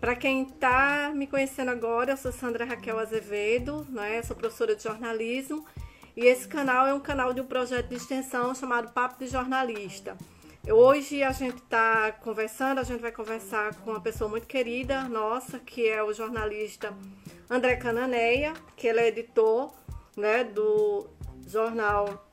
Para 0.00 0.14
quem 0.14 0.44
está 0.44 1.10
me 1.12 1.26
conhecendo 1.26 1.72
agora, 1.72 2.12
eu 2.12 2.16
sou 2.16 2.30
Sandra 2.30 2.64
Raquel 2.64 3.00
Azevedo, 3.00 3.84
né? 3.90 4.22
Sou 4.22 4.36
professora 4.36 4.76
de 4.76 4.84
jornalismo 4.84 5.66
e 6.16 6.26
esse 6.26 6.46
canal 6.46 6.86
é 6.86 6.94
um 6.94 7.00
canal 7.00 7.32
de 7.34 7.40
um 7.40 7.46
projeto 7.46 7.88
de 7.88 7.96
extensão 7.96 8.54
chamado 8.54 8.92
Papo 8.92 9.18
de 9.18 9.26
Jornalista. 9.26 10.16
Hoje 10.70 11.24
a 11.24 11.32
gente 11.32 11.56
está 11.56 12.12
conversando, 12.12 12.78
a 12.78 12.84
gente 12.84 13.00
vai 13.00 13.10
conversar 13.10 13.74
com 13.80 13.90
uma 13.90 14.00
pessoa 14.00 14.30
muito 14.30 14.46
querida 14.46 15.08
nossa, 15.08 15.58
que 15.58 15.88
é 15.88 16.00
o 16.04 16.12
jornalista 16.12 16.96
André 17.50 17.74
Cananeia, 17.74 18.52
que 18.76 18.86
ele 18.86 19.00
é 19.00 19.08
editor 19.08 19.72
né, 20.16 20.44
do 20.44 21.08
jornal 21.52 22.26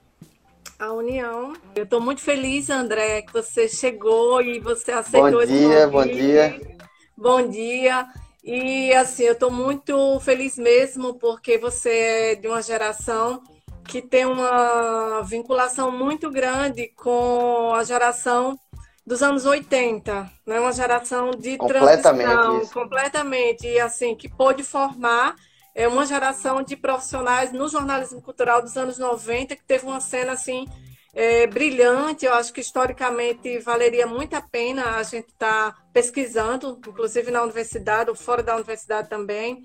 A 0.79 0.93
União. 0.93 1.53
Eu 1.75 1.83
estou 1.83 1.99
muito 1.99 2.21
feliz, 2.21 2.69
André, 2.69 3.21
que 3.21 3.33
você 3.33 3.67
chegou 3.67 4.41
e 4.41 4.59
você 4.59 4.93
aceitou 4.93 5.31
bom 5.31 5.41
esse 5.41 5.51
dia. 5.51 5.87
Bom 5.87 6.05
dia, 6.05 6.77
Bom 7.17 7.49
dia. 7.49 8.07
E 8.41 8.93
assim, 8.93 9.23
eu 9.23 9.33
estou 9.33 9.51
muito 9.51 10.17
feliz 10.21 10.57
mesmo 10.57 11.15
porque 11.15 11.57
você 11.57 11.89
é 11.89 12.35
de 12.35 12.47
uma 12.47 12.61
geração 12.61 13.43
que 13.85 14.01
tem 14.01 14.25
uma 14.25 15.21
vinculação 15.23 15.91
muito 15.91 16.31
grande 16.31 16.87
com 16.95 17.73
a 17.73 17.83
geração 17.83 18.57
dos 19.05 19.21
anos 19.21 19.45
80, 19.45 20.31
né? 20.47 20.59
Uma 20.61 20.71
geração 20.71 21.31
de 21.31 21.57
completamente 21.57 22.01
transição, 22.01 22.61
isso. 22.61 22.73
completamente 22.73 23.67
e 23.67 23.79
assim 23.79 24.15
que 24.15 24.29
pôde 24.29 24.63
formar 24.63 25.35
é 25.79 25.87
uma 25.87 26.05
geração 26.05 26.61
de 26.61 26.75
profissionais 26.75 27.53
no 27.53 27.69
jornalismo 27.69 28.21
cultural 28.21 28.61
dos 28.61 28.75
anos 28.75 28.97
90 28.97 29.55
que 29.55 29.63
teve 29.63 29.85
uma 29.85 30.01
cena 30.01 30.33
assim 30.33 30.67
é, 31.15 31.47
brilhante. 31.47 32.25
Eu 32.25 32.33
acho 32.33 32.51
que 32.51 32.59
historicamente 32.59 33.59
valeria 33.59 34.05
muito 34.05 34.33
a 34.33 34.41
pena 34.41 34.97
a 34.97 35.03
gente 35.03 35.29
estar 35.29 35.71
tá 35.71 35.81
pesquisando, 35.93 36.77
inclusive 36.85 37.31
na 37.31 37.43
universidade 37.43 38.09
ou 38.09 38.15
fora 38.15 38.43
da 38.43 38.57
universidade 38.57 39.07
também. 39.07 39.63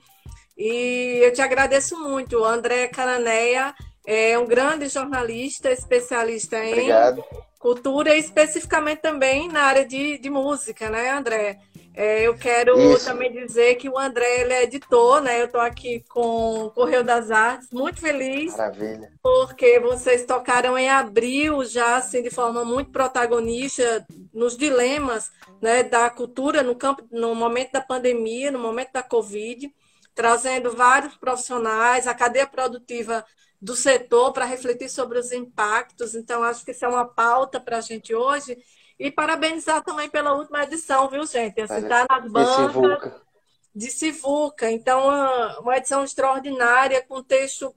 E 0.56 1.18
eu 1.20 1.32
te 1.32 1.42
agradeço 1.42 1.98
muito, 1.98 2.44
André 2.44 2.86
Cananeia 2.86 3.74
é 4.06 4.38
um 4.38 4.46
grande 4.46 4.86
jornalista, 4.86 5.72
especialista 5.72 6.64
em 6.64 6.74
Obrigado. 6.74 7.24
cultura 7.58 8.14
e 8.14 8.20
especificamente 8.20 9.00
também 9.00 9.48
na 9.48 9.62
área 9.62 9.84
de, 9.84 10.16
de 10.18 10.30
música, 10.30 10.88
né, 10.88 11.10
André? 11.10 11.58
É, 11.96 12.26
eu 12.26 12.36
quero 12.36 12.76
Isso. 12.76 13.04
também 13.04 13.32
dizer 13.32 13.76
que 13.76 13.88
o 13.88 13.96
André 13.96 14.40
ele 14.40 14.52
é 14.52 14.64
editor, 14.64 15.22
né? 15.22 15.40
Eu 15.40 15.46
estou 15.46 15.60
aqui 15.60 16.04
com 16.08 16.64
o 16.64 16.70
Correio 16.72 17.04
das 17.04 17.30
Artes, 17.30 17.68
muito 17.70 18.00
feliz 18.00 18.56
Maravilha. 18.56 19.12
porque 19.22 19.78
vocês 19.78 20.26
tocaram 20.26 20.76
em 20.76 20.90
abril 20.90 21.64
já 21.64 21.96
assim 21.96 22.20
de 22.20 22.30
forma 22.30 22.64
muito 22.64 22.90
protagonista 22.90 24.04
nos 24.32 24.56
dilemas 24.56 25.30
né, 25.62 25.84
da 25.84 26.10
cultura 26.10 26.64
no 26.64 26.74
campo 26.74 27.06
no 27.12 27.32
momento 27.32 27.70
da 27.70 27.80
pandemia, 27.80 28.50
no 28.50 28.58
momento 28.58 28.92
da 28.92 29.02
Covid, 29.02 29.72
trazendo 30.16 30.72
vários 30.72 31.16
profissionais, 31.16 32.08
a 32.08 32.14
cadeia 32.14 32.46
produtiva 32.46 33.24
do 33.62 33.76
setor 33.76 34.32
para 34.32 34.44
refletir 34.44 34.90
sobre 34.90 35.18
os 35.18 35.30
impactos. 35.32 36.14
Então, 36.14 36.42
acho 36.42 36.64
que 36.64 36.72
isso 36.72 36.84
é 36.84 36.88
uma 36.88 37.06
pauta 37.06 37.60
para 37.60 37.78
a 37.78 37.80
gente 37.80 38.14
hoje. 38.14 38.58
E 38.98 39.10
parabenizar 39.10 39.82
também 39.82 40.08
pela 40.08 40.34
última 40.34 40.62
edição, 40.62 41.08
viu, 41.08 41.26
gente? 41.26 41.60
Assim, 41.60 41.82
está 41.82 42.06
nas 42.08 42.30
bancas 42.30 42.72
Sivuca. 42.72 43.22
de 43.74 43.90
Sivuca. 43.90 44.70
Então, 44.70 45.08
uma, 45.60 45.76
edição 45.76 46.04
extraordinária, 46.04 47.04
com 47.06 47.22
texto, 47.22 47.74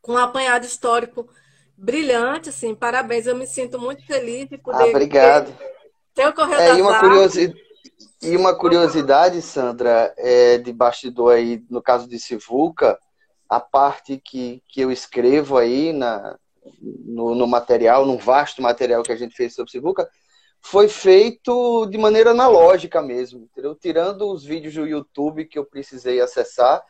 com 0.00 0.12
um 0.14 0.18
apanhado 0.18 0.64
histórico 0.66 1.28
brilhante, 1.76 2.48
assim, 2.48 2.74
parabéns. 2.74 3.26
Eu 3.26 3.36
me 3.36 3.46
sinto 3.46 3.78
muito 3.78 4.04
feliz 4.04 4.48
de 4.48 4.56
Ah, 4.56 4.58
poder 4.58 4.90
obrigado. 4.90 5.56
ter 6.14 6.26
o 6.26 6.32
Correio 6.32 6.60
É, 6.60 6.76
e, 6.76 6.82
uma 6.82 6.92
Artes. 6.96 7.08
curiosi... 7.08 7.54
e 8.22 8.36
uma 8.36 8.54
curiosidade, 8.54 9.40
Sandra, 9.42 10.12
é, 10.18 10.58
de 10.58 10.72
bastidor 10.72 11.34
aí, 11.34 11.64
no 11.70 11.80
caso 11.80 12.08
de 12.08 12.18
Sivuca, 12.18 12.98
a 13.48 13.60
parte 13.60 14.20
que, 14.24 14.60
que 14.68 14.80
eu 14.80 14.90
escrevo 14.90 15.56
aí 15.56 15.92
na, 15.92 16.36
no, 16.80 17.34
no 17.34 17.46
material, 17.46 18.04
num 18.06 18.16
vasto 18.16 18.60
material 18.60 19.02
que 19.02 19.12
a 19.12 19.16
gente 19.16 19.36
fez 19.36 19.54
sobre 19.54 19.70
Sivuca, 19.70 20.08
foi 20.62 20.88
feito 20.88 21.86
de 21.86 21.98
maneira 21.98 22.30
analógica 22.30 23.02
mesmo, 23.02 23.48
entendeu? 23.50 23.74
Tirando 23.74 24.30
os 24.30 24.44
vídeos 24.44 24.74
do 24.74 24.86
YouTube 24.86 25.44
que 25.44 25.58
eu 25.58 25.64
precisei 25.64 26.20
acessar, 26.20 26.82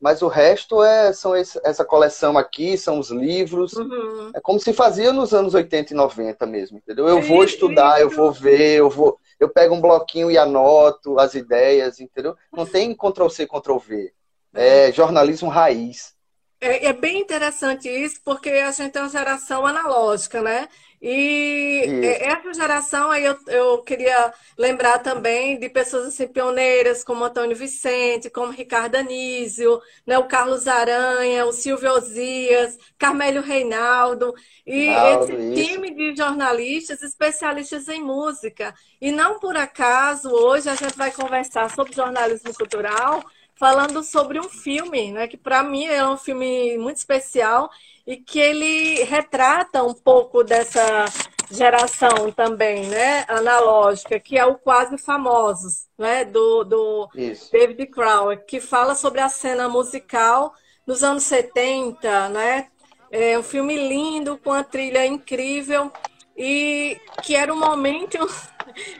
mas 0.00 0.22
o 0.22 0.28
resto 0.28 0.82
é 0.82 1.12
são 1.12 1.36
esse, 1.36 1.60
essa 1.62 1.84
coleção 1.84 2.38
aqui, 2.38 2.78
são 2.78 2.98
os 2.98 3.10
livros. 3.10 3.74
Uhum. 3.74 4.30
É 4.34 4.40
como 4.40 4.58
se 4.58 4.72
fazia 4.72 5.12
nos 5.12 5.34
anos 5.34 5.52
80 5.52 5.92
e 5.92 5.96
90 5.96 6.46
mesmo, 6.46 6.78
entendeu? 6.78 7.06
Eu 7.06 7.20
vou 7.20 7.44
estudar, 7.44 8.00
eu 8.00 8.08
vou 8.08 8.32
ver, 8.32 8.78
eu 8.78 8.88
vou, 8.88 9.18
eu 9.38 9.50
pego 9.50 9.74
um 9.74 9.80
bloquinho 9.80 10.30
e 10.30 10.38
anoto 10.38 11.18
as 11.18 11.34
ideias, 11.34 12.00
entendeu? 12.00 12.34
Não 12.50 12.64
tem 12.64 12.94
Ctrl 12.94 13.28
C, 13.28 13.46
Ctrl 13.46 13.76
V. 13.76 14.12
É 14.54 14.90
jornalismo 14.90 15.50
raiz. 15.50 16.14
É, 16.60 16.86
é 16.86 16.92
bem 16.92 17.20
interessante 17.20 17.88
isso, 17.88 18.20
porque 18.24 18.50
a 18.50 18.70
gente 18.70 18.96
é 18.96 19.00
uma 19.00 19.08
geração 19.08 19.66
analógica, 19.66 20.42
né? 20.42 20.68
E 21.02 21.80
Isso. 21.84 21.94
é, 22.02 22.24
essa 22.26 22.52
geração 22.52 23.10
aí 23.10 23.24
eu, 23.24 23.36
eu 23.46 23.82
queria 23.82 24.34
lembrar 24.58 24.98
também 24.98 25.58
de 25.58 25.68
pessoas 25.70 26.06
assim 26.08 26.28
pioneiras 26.28 27.02
como 27.02 27.24
Antônio 27.24 27.56
Vicente, 27.56 28.28
como 28.28 28.52
Ricardo 28.52 28.96
Anísio, 28.96 29.80
né, 30.06 30.18
o 30.18 30.28
Carlos 30.28 30.68
Aranha, 30.68 31.46
o 31.46 31.52
Silvio 31.52 31.90
Osias, 31.92 32.76
Carmélio 32.98 33.40
Reinaldo 33.40 34.34
e 34.66 34.88
Reinaldo, 34.88 35.32
esse 35.32 35.32
isso. 35.36 35.72
time 35.72 35.94
de 35.94 36.14
jornalistas 36.14 37.02
especialistas 37.02 37.88
em 37.88 38.02
música. 38.02 38.74
E 39.00 39.10
não 39.10 39.38
por 39.38 39.56
acaso 39.56 40.28
hoje 40.30 40.68
a 40.68 40.74
gente 40.74 40.96
vai 40.98 41.10
conversar 41.10 41.70
sobre 41.70 41.94
jornalismo 41.94 42.52
cultural 42.54 43.24
falando 43.54 44.02
sobre 44.02 44.40
um 44.40 44.48
filme, 44.48 45.12
né, 45.12 45.28
que 45.28 45.36
para 45.36 45.62
mim 45.62 45.84
é 45.84 46.06
um 46.06 46.16
filme 46.16 46.78
muito 46.78 46.96
especial 46.96 47.70
e 48.06 48.16
que 48.16 48.38
ele 48.38 49.04
retrata 49.04 49.82
um 49.82 49.94
pouco 49.94 50.42
dessa 50.42 51.04
geração 51.50 52.30
também, 52.34 52.86
né, 52.86 53.24
analógica, 53.28 54.20
que 54.20 54.38
é 54.38 54.44
o 54.44 54.54
Quase 54.56 54.96
Famosos, 54.98 55.86
né, 55.98 56.24
do, 56.24 56.64
do 56.64 57.08
Isso. 57.14 57.50
David 57.50 57.86
Crowell, 57.86 58.38
que 58.38 58.60
fala 58.60 58.94
sobre 58.94 59.20
a 59.20 59.28
cena 59.28 59.68
musical 59.68 60.52
nos 60.86 61.02
anos 61.02 61.24
70, 61.24 62.28
né? 62.30 62.68
É 63.10 63.36
um 63.38 63.42
filme 63.42 63.76
lindo, 63.76 64.38
com 64.38 64.52
a 64.52 64.62
trilha 64.62 65.04
incrível 65.04 65.92
e 66.36 67.00
que 67.22 67.34
era 67.34 67.52
um 67.52 67.58
momento... 67.58 68.18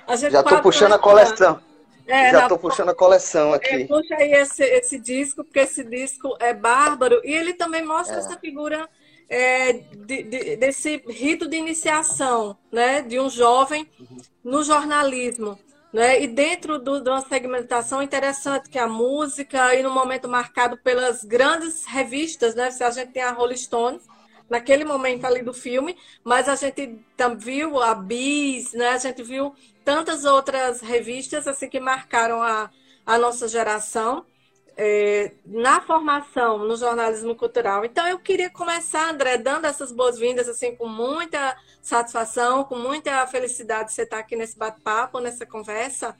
A 0.07 0.17
gente 0.17 0.33
Já 0.33 0.43
quase- 0.43 0.63
puxando 0.63 0.95
a 0.95 0.99
coleção. 0.99 1.61
É, 2.07 2.31
Já 2.33 2.49
tô 2.49 2.59
puxando 2.59 2.89
a 2.91 2.95
coleção 2.95 3.53
é, 3.53 3.57
aqui. 3.57 3.85
puxa 3.87 4.15
aí 4.17 4.33
esse, 4.33 4.65
esse 4.65 4.99
disco, 4.99 5.45
porque 5.45 5.61
esse 5.61 5.85
disco 5.85 6.37
é 6.41 6.53
bárbaro. 6.53 7.21
E 7.25 7.33
ele 7.33 7.55
também 7.55 7.85
mostra 7.85 8.17
É. 8.17 8.19
essa 8.19 8.39
figura 8.39 8.89
é, 9.29 9.73
de- 9.73 10.25
de- 10.25 10.57
desse 10.57 10.97
rito 11.09 11.47
de 11.49 11.57
iniciação, 11.57 12.57
né? 12.73 13.01
De 13.01 13.21
um 13.21 13.31
jovem 13.31 13.89
no 14.43 14.65
jornalismo. 14.65 15.57
Né? 15.93 16.21
E 16.23 16.27
dentro 16.29 16.79
do- 16.79 17.01
de 17.01 17.09
uma 17.11 17.21
segmentação 17.21 18.01
interessante, 18.03 18.69
que 18.69 18.79
é 18.79 18.83
a 18.83 18.89
música, 18.89 19.75
e 19.75 19.83
num 19.83 19.93
momento 19.93 20.29
marcado 20.29 20.77
pelas 20.79 21.25
grandes 21.25 21.85
revistas, 21.85 22.55
né? 22.55 22.71
Se 22.71 22.83
a 22.85 22.91
gente 22.91 23.13
tem 23.13 23.23
a 23.23 23.31
Rolling 23.33 23.57
Stones, 23.57 24.03
naquele 24.51 24.85
momento 24.85 25.25
ali 25.25 25.43
do 25.43 25.55
filme, 25.55 25.97
mas 26.25 26.49
a 26.49 26.57
gente 26.57 26.99
viu 27.39 27.81
a 27.81 27.95
Bis, 27.95 28.73
né? 28.73 28.89
A 28.89 28.99
gente 28.99 29.23
viu 29.23 29.55
tantas 29.85 30.25
outras 30.25 30.81
revistas 30.81 31.47
assim 31.47 31.69
que 31.69 31.79
marcaram 31.79 32.43
a, 32.43 32.69
a 33.07 33.17
nossa 33.17 33.47
geração 33.47 34.27
é, 34.77 35.33
na 35.47 35.81
formação 35.81 36.59
no 36.59 36.77
jornalismo 36.77 37.37
cultural. 37.37 37.85
Então 37.85 38.07
eu 38.09 38.19
queria 38.19 38.51
começar, 38.51 39.11
André, 39.11 39.39
dando 39.39 39.67
essas 39.67 39.93
boas-vindas 39.93 40.49
assim 40.49 40.75
com 40.75 40.89
muita 40.89 41.57
satisfação, 41.81 42.65
com 42.65 42.77
muita 42.77 43.25
felicidade 43.29 43.89
de 43.89 43.95
você 43.95 44.03
estar 44.03 44.19
aqui 44.19 44.35
nesse 44.35 44.59
bate-papo, 44.59 45.21
nessa 45.21 45.47
conversa 45.47 46.17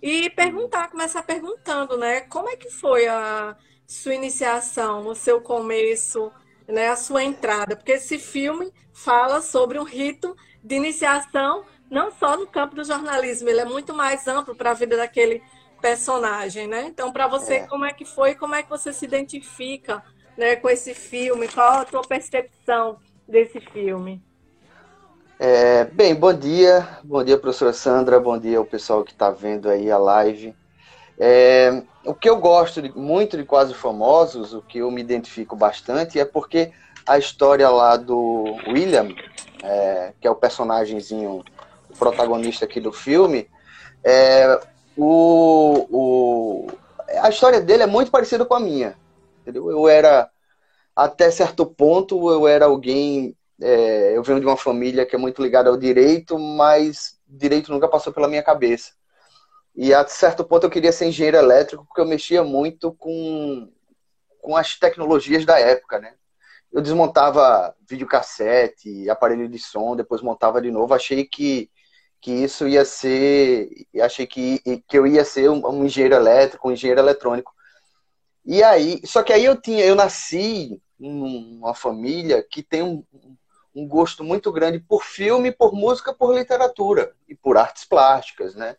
e 0.00 0.30
perguntar, 0.30 0.88
começar 0.88 1.22
perguntando, 1.22 1.96
né? 1.98 2.22
Como 2.22 2.48
é 2.48 2.56
que 2.56 2.70
foi 2.70 3.06
a 3.06 3.56
sua 3.86 4.14
iniciação, 4.14 5.06
o 5.06 5.14
seu 5.14 5.40
começo, 5.40 6.32
né? 6.68 6.88
A 6.88 6.96
sua 6.96 7.22
entrada? 7.24 7.76
Porque 7.76 7.92
esse 7.92 8.18
filme 8.18 8.72
fala 8.92 9.40
sobre 9.40 9.78
um 9.78 9.84
rito 9.84 10.34
de 10.62 10.74
iniciação 10.76 11.64
não 11.90 12.10
só 12.10 12.36
no 12.36 12.46
campo 12.46 12.74
do 12.74 12.84
jornalismo, 12.84 13.48
ele 13.48 13.60
é 13.60 13.64
muito 13.64 13.94
mais 13.94 14.26
amplo 14.26 14.54
para 14.56 14.72
a 14.72 14.74
vida 14.74 14.96
daquele 14.96 15.42
personagem, 15.80 16.66
né? 16.66 16.86
Então, 16.86 17.12
para 17.12 17.28
você, 17.28 17.54
É. 17.54 17.66
como 17.66 17.84
é 17.84 17.92
que 17.92 18.04
foi? 18.04 18.34
Como 18.34 18.54
é 18.54 18.62
que 18.62 18.68
você 18.68 18.92
se 18.92 19.04
identifica, 19.04 20.02
né, 20.36 20.56
com 20.56 20.68
esse 20.68 20.94
filme? 20.94 21.48
Qual 21.48 21.80
a 21.80 21.84
tua 21.84 22.02
percepção 22.02 22.98
desse 23.28 23.60
filme? 23.60 24.20
É, 25.38 25.84
bem, 25.84 26.14
bom 26.14 26.32
dia. 26.32 26.98
Bom 27.04 27.22
dia, 27.22 27.38
professora 27.38 27.72
Sandra. 27.72 28.18
Bom 28.18 28.38
dia 28.38 28.58
ao 28.58 28.64
pessoal 28.64 29.04
que 29.04 29.12
está 29.12 29.30
vendo 29.30 29.68
aí 29.68 29.90
a 29.90 29.98
live. 29.98 30.54
É, 31.18 31.82
o 32.06 32.14
que 32.14 32.28
eu 32.28 32.38
gosto 32.38 32.80
de- 32.80 32.96
muito 32.96 33.36
de 33.36 33.44
Quase 33.44 33.74
Famosos, 33.74 34.54
o 34.54 34.62
que 34.62 34.78
eu 34.78 34.90
me 34.90 35.00
identifico 35.00 35.56
bastante, 35.56 36.18
é 36.18 36.24
porque 36.24 36.72
a 37.06 37.18
história 37.18 37.68
lá 37.68 37.96
do 37.96 38.56
William, 38.68 39.08
é, 39.62 40.12
que 40.20 40.26
é 40.26 40.30
o 40.30 40.36
personagemzinho, 40.36 41.44
o 41.88 41.96
protagonista 41.98 42.64
aqui 42.64 42.80
do 42.80 42.92
filme, 42.92 43.48
é, 44.04 44.60
o, 44.96 45.86
o, 45.90 46.66
a 47.20 47.28
história 47.28 47.60
dele 47.60 47.82
é 47.82 47.86
muito 47.86 48.10
parecida 48.10 48.44
com 48.44 48.54
a 48.54 48.60
minha. 48.60 48.96
Entendeu? 49.42 49.70
Eu 49.70 49.88
era, 49.88 50.28
até 50.94 51.30
certo 51.30 51.66
ponto, 51.66 52.30
eu 52.30 52.46
era 52.48 52.66
alguém. 52.66 53.36
É, 53.60 54.16
eu 54.16 54.22
venho 54.22 54.40
de 54.40 54.46
uma 54.46 54.56
família 54.56 55.06
que 55.06 55.14
é 55.14 55.18
muito 55.18 55.42
ligada 55.42 55.70
ao 55.70 55.76
direito, 55.76 56.38
mas 56.38 57.18
direito 57.26 57.72
nunca 57.72 57.88
passou 57.88 58.12
pela 58.12 58.28
minha 58.28 58.42
cabeça. 58.42 58.92
E 59.76 59.92
a 59.92 60.06
certo 60.08 60.42
ponto 60.42 60.64
eu 60.64 60.70
queria 60.70 60.90
ser 60.90 61.06
engenheiro 61.06 61.36
elétrico, 61.36 61.84
porque 61.84 62.00
eu 62.00 62.06
mexia 62.06 62.42
muito 62.42 62.92
com, 62.94 63.70
com 64.40 64.56
as 64.56 64.78
tecnologias 64.78 65.44
da 65.44 65.58
época, 65.60 65.98
né? 65.98 66.14
Eu 66.72 66.80
desmontava 66.80 67.74
videocassete, 67.88 69.08
aparelho 69.10 69.48
de 69.48 69.58
som, 69.58 69.94
depois 69.94 70.22
montava 70.22 70.62
de 70.62 70.70
novo. 70.70 70.94
Achei 70.94 71.26
que, 71.26 71.70
que 72.22 72.32
isso 72.32 72.66
ia 72.66 72.86
ser. 72.86 73.68
Achei 74.00 74.26
que, 74.26 74.60
que 74.88 74.98
eu 74.98 75.06
ia 75.06 75.24
ser 75.24 75.50
um, 75.50 75.66
um 75.66 75.84
engenheiro 75.84 76.14
elétrico, 76.14 76.68
um 76.68 76.72
engenheiro 76.72 77.00
eletrônico. 77.00 77.54
E 78.46 78.62
aí, 78.62 79.02
só 79.04 79.22
que 79.22 79.32
aí 79.32 79.44
eu 79.44 79.60
tinha, 79.60 79.84
eu 79.84 79.94
nasci 79.94 80.80
numa 80.98 81.74
família 81.74 82.42
que 82.42 82.62
tem 82.62 82.82
um, 82.82 83.04
um 83.74 83.86
gosto 83.86 84.24
muito 84.24 84.50
grande 84.50 84.78
por 84.80 85.02
filme, 85.02 85.52
por 85.52 85.74
música, 85.74 86.14
por 86.14 86.34
literatura 86.34 87.14
e 87.28 87.34
por 87.34 87.58
artes 87.58 87.84
plásticas, 87.84 88.54
né? 88.54 88.74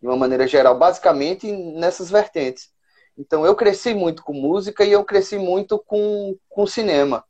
De 0.00 0.06
uma 0.06 0.16
maneira 0.16 0.46
geral, 0.46 0.78
basicamente 0.78 1.50
nessas 1.50 2.10
vertentes. 2.10 2.70
Então 3.16 3.44
eu 3.44 3.56
cresci 3.56 3.94
muito 3.94 4.22
com 4.22 4.32
música 4.32 4.84
e 4.84 4.92
eu 4.92 5.04
cresci 5.04 5.38
muito 5.38 5.78
com, 5.78 6.36
com 6.48 6.66
cinema. 6.66 7.24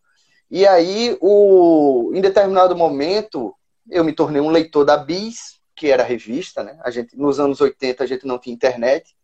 E 0.51 0.67
aí, 0.67 1.17
o, 1.21 2.11
em 2.15 2.21
determinado 2.21 2.75
momento, 2.77 3.55
eu 3.91 4.03
me 4.03 4.13
tornei 4.13 4.41
um 4.41 4.51
leitor 4.51 4.85
da 4.85 4.97
Bis, 4.97 5.61
que 5.77 5.91
era 5.91 6.03
revista, 6.03 6.63
né? 6.63 6.79
A 6.83 6.91
gente, 6.91 7.17
nos 7.17 7.39
anos 7.39 7.61
80 7.61 8.03
a 8.03 8.07
gente 8.07 8.27
não 8.27 8.39
tinha 8.39 8.55
internet. 8.55 9.15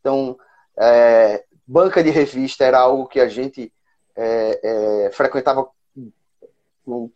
Então, 0.00 0.38
é, 0.78 1.44
banca 1.66 2.02
de 2.02 2.10
revista 2.10 2.64
era 2.64 2.78
algo 2.78 3.06
que 3.06 3.20
a 3.20 3.28
gente 3.28 3.72
é, 4.16 4.60
é, 4.62 5.10
frequentava 5.12 5.68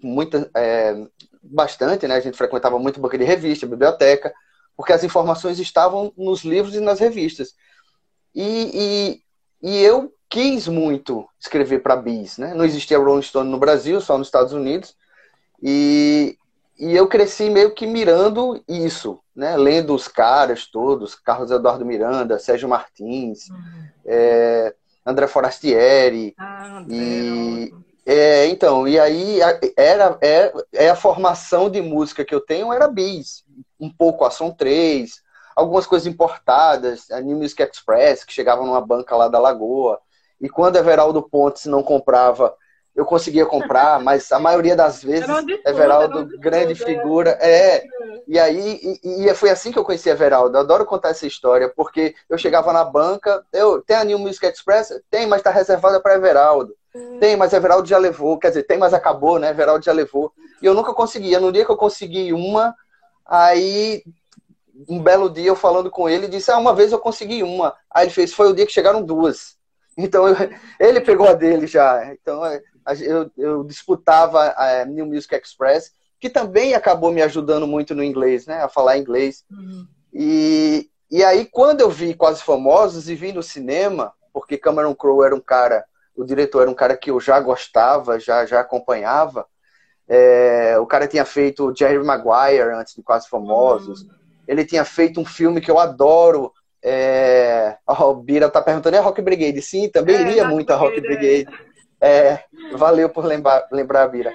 muita, 0.03 0.51
é, 0.55 0.95
bastante, 1.43 2.07
né? 2.07 2.17
A 2.17 2.21
gente 2.21 2.37
frequentava 2.37 2.79
muito 2.79 3.01
banca 3.01 3.17
de 3.17 3.25
revista, 3.25 3.67
biblioteca, 3.67 4.33
porque 4.77 4.93
as 4.93 5.05
informações 5.05 5.59
estavam 5.59 6.13
nos 6.17 6.43
livros 6.43 6.75
e 6.75 6.81
nas 6.81 7.01
revistas. 7.01 7.55
E, 8.35 9.21
e, 9.63 9.71
e 9.71 9.83
eu 9.83 10.13
quis 10.29 10.67
muito 10.67 11.27
escrever 11.39 11.81
para 11.81 11.97
bis, 11.97 12.39
né? 12.39 12.55
Não 12.55 12.65
existia 12.65 12.99
Rolling 12.99 13.23
Stone 13.23 13.51
no 13.51 13.59
Brasil, 13.59 14.01
só 14.01 14.17
nos 14.17 14.29
Estados 14.29 14.53
Unidos. 14.53 14.97
E, 15.63 16.37
e 16.79 16.97
eu 16.97 17.07
cresci 17.07 17.51
meio 17.51 17.75
que 17.75 17.87
mirando 17.87 18.63
isso, 18.67 19.21
né? 19.37 19.57
Lendo 19.57 19.95
os 19.95 20.09
caras 20.09 20.67
todos, 20.67 21.15
Carlos 21.15 21.51
Eduardo 21.51 21.85
Miranda, 21.85 22.39
Sérgio 22.39 22.69
Martins, 22.69 23.51
uhum. 23.51 23.85
é, 24.07 24.75
André 25.05 25.27
Forastieri. 25.27 26.35
Ah, 26.39 26.79
André, 26.79 26.97
e, 26.97 27.75
é, 28.05 28.47
então, 28.49 28.89
e 28.89 28.99
aí 28.99 29.39
era, 29.77 30.19
é, 30.21 30.53
é 30.73 30.89
a 30.91 30.97
formação 30.97 31.71
de 31.71 31.81
música 31.81 32.25
que 32.25 32.35
eu 32.35 32.41
tenho 32.41 32.73
era 32.73 32.89
bis, 32.89 33.45
um 33.83 33.91
pouco 33.91 34.25
Ação 34.25 34.53
3, 34.53 35.11
algumas 35.57 35.87
coisas 35.87 36.07
importadas, 36.07 37.11
a 37.11 37.21
New 37.21 37.37
Music 37.37 37.61
Express, 37.61 38.25
que 38.25 38.33
chegava 38.33 38.65
numa 38.65 38.81
banca 38.81 39.17
lá 39.17 39.27
da 39.27 39.41
Lagoa. 39.41 39.99
E 40.41 40.49
quando 40.49 40.77
Everaldo 40.77 41.21
Pontes 41.21 41.67
não 41.67 41.83
comprava, 41.83 42.55
eu 42.95 43.05
conseguia 43.05 43.45
comprar, 43.45 43.99
mas 44.01 44.31
a 44.31 44.39
maioria 44.39 44.77
das 44.77 45.03
vezes 45.03 45.29
Everaldo, 45.67 46.29
grande 46.39 46.73
é. 46.73 46.77
figura, 46.77 47.31
é. 47.41 47.83
E 48.29 48.39
aí, 48.39 48.99
e, 49.03 49.27
e, 49.27 49.35
foi 49.35 49.51
assim 49.51 49.73
que 49.73 49.79
eu 49.79 49.85
conheci 49.85 50.09
Everaldo. 50.09 50.57
Eu 50.57 50.61
adoro 50.61 50.87
contar 50.87 51.09
essa 51.09 51.27
história, 51.27 51.69
porque 51.69 52.15
eu 52.31 52.39
chegava 52.39 52.73
na 52.73 52.85
banca, 52.85 53.45
eu 53.53 53.83
tem 53.83 53.97
a 53.97 54.05
New 54.05 54.19
Music 54.19 54.47
Express? 54.47 55.01
Tem, 55.11 55.27
mas 55.27 55.41
está 55.41 55.51
reservada 55.51 56.01
para 56.01 56.15
Everaldo. 56.15 56.75
Tem, 57.19 57.37
mas 57.37 57.53
Everaldo 57.53 57.89
já 57.89 57.99
levou. 57.99 58.39
Quer 58.39 58.49
dizer, 58.49 58.65
tem, 58.65 58.77
mas 58.77 58.93
acabou, 58.93 59.39
né? 59.39 59.49
Everaldo 59.49 59.85
já 59.85 59.93
levou. 59.93 60.33
E 60.61 60.67
eu 60.67 60.75
nunca 60.75 60.93
conseguia. 60.93 61.41
No 61.41 61.51
dia 61.51 61.65
que 61.65 61.73
eu 61.73 61.77
consegui 61.77 62.33
uma, 62.33 62.75
aí 63.33 64.03
um 64.89 65.03
belo 65.03 65.31
dia 65.31 65.49
eu 65.49 65.57
falando 65.57 65.91
com 65.91 66.09
ele, 66.09 66.29
disse: 66.29 66.51
Ah, 66.51 66.59
uma 66.59 66.75
vez 66.75 66.93
eu 66.93 66.99
consegui 66.99 67.43
uma. 67.43 67.75
Aí 67.91 68.07
ele 68.07 68.13
fez: 68.13 68.33
Foi 68.33 68.49
o 68.51 68.55
dia 68.55 68.67
que 68.67 68.73
chegaram 68.73 69.03
duas. 69.03 69.61
Então 69.95 70.27
eu, 70.27 70.35
ele 70.81 71.03
pegou 71.03 71.29
a 71.29 71.35
dele 71.35 71.67
já. 71.67 72.15
Então 72.15 72.47
é, 72.47 72.63
eu, 73.03 73.31
eu 73.37 73.63
disputava 73.63 74.55
a 74.57 74.87
New 74.87 75.05
Music 75.05 75.35
Express, 75.35 75.93
que 76.19 76.31
também 76.31 76.73
acabou 76.73 77.13
me 77.13 77.21
ajudando 77.21 77.67
muito 77.67 77.95
no 77.95 78.03
inglês, 78.03 78.47
né? 78.47 78.63
A 78.63 78.71
falar 78.71 78.97
inglês. 78.97 79.45
Uhum. 79.51 79.87
E, 80.11 80.89
e 81.11 81.23
aí, 81.23 81.45
quando 81.45 81.83
eu 81.83 81.91
vi 81.91 82.15
Quase 82.15 82.43
Famosos 82.43 83.07
e 83.11 83.15
vi 83.15 83.33
no 83.33 83.43
cinema, 83.43 84.15
porque 84.33 84.57
Cameron 84.57 84.95
Crowe 84.95 85.27
era 85.27 85.35
um 85.35 85.41
cara, 85.41 85.85
o 86.17 86.25
diretor 86.25 86.63
era 86.63 86.71
um 86.71 86.75
cara 86.75 86.97
que 86.97 87.11
eu 87.11 87.21
já 87.21 87.39
gostava, 87.39 88.19
já, 88.19 88.47
já 88.47 88.61
acompanhava. 88.61 89.47
É, 90.09 90.79
o 90.79 90.87
cara 90.87 91.07
tinha 91.07 91.25
feito 91.25 91.73
Jerry 91.77 92.03
Maguire 92.05 92.75
antes 92.75 92.95
de 92.95 93.03
Quase 93.03 93.29
Famosos. 93.29 94.03
Uhum. 94.03 94.11
Ele 94.47 94.65
tinha 94.65 94.85
feito 94.85 95.21
um 95.21 95.25
filme 95.25 95.61
que 95.61 95.71
eu 95.71 95.79
adoro. 95.79 96.53
É... 96.83 97.77
Oh, 97.87 98.15
Bira 98.15 98.49
tá 98.49 98.61
perguntando, 98.61 98.97
é 98.97 99.01
Rock 99.01 99.23
Brigade? 99.23 99.63
Sim, 99.63 99.89
também 99.89 100.17
é, 100.17 100.21
iria 100.23 100.49
muito 100.49 100.73
a 100.73 100.77
Rock 100.77 101.01
Brigade. 101.01 101.47
É, 102.01 102.41
valeu 102.77 103.09
por 103.09 103.25
lembrar, 103.25 103.67
lembrar 103.71 104.09
Bira. 104.09 104.33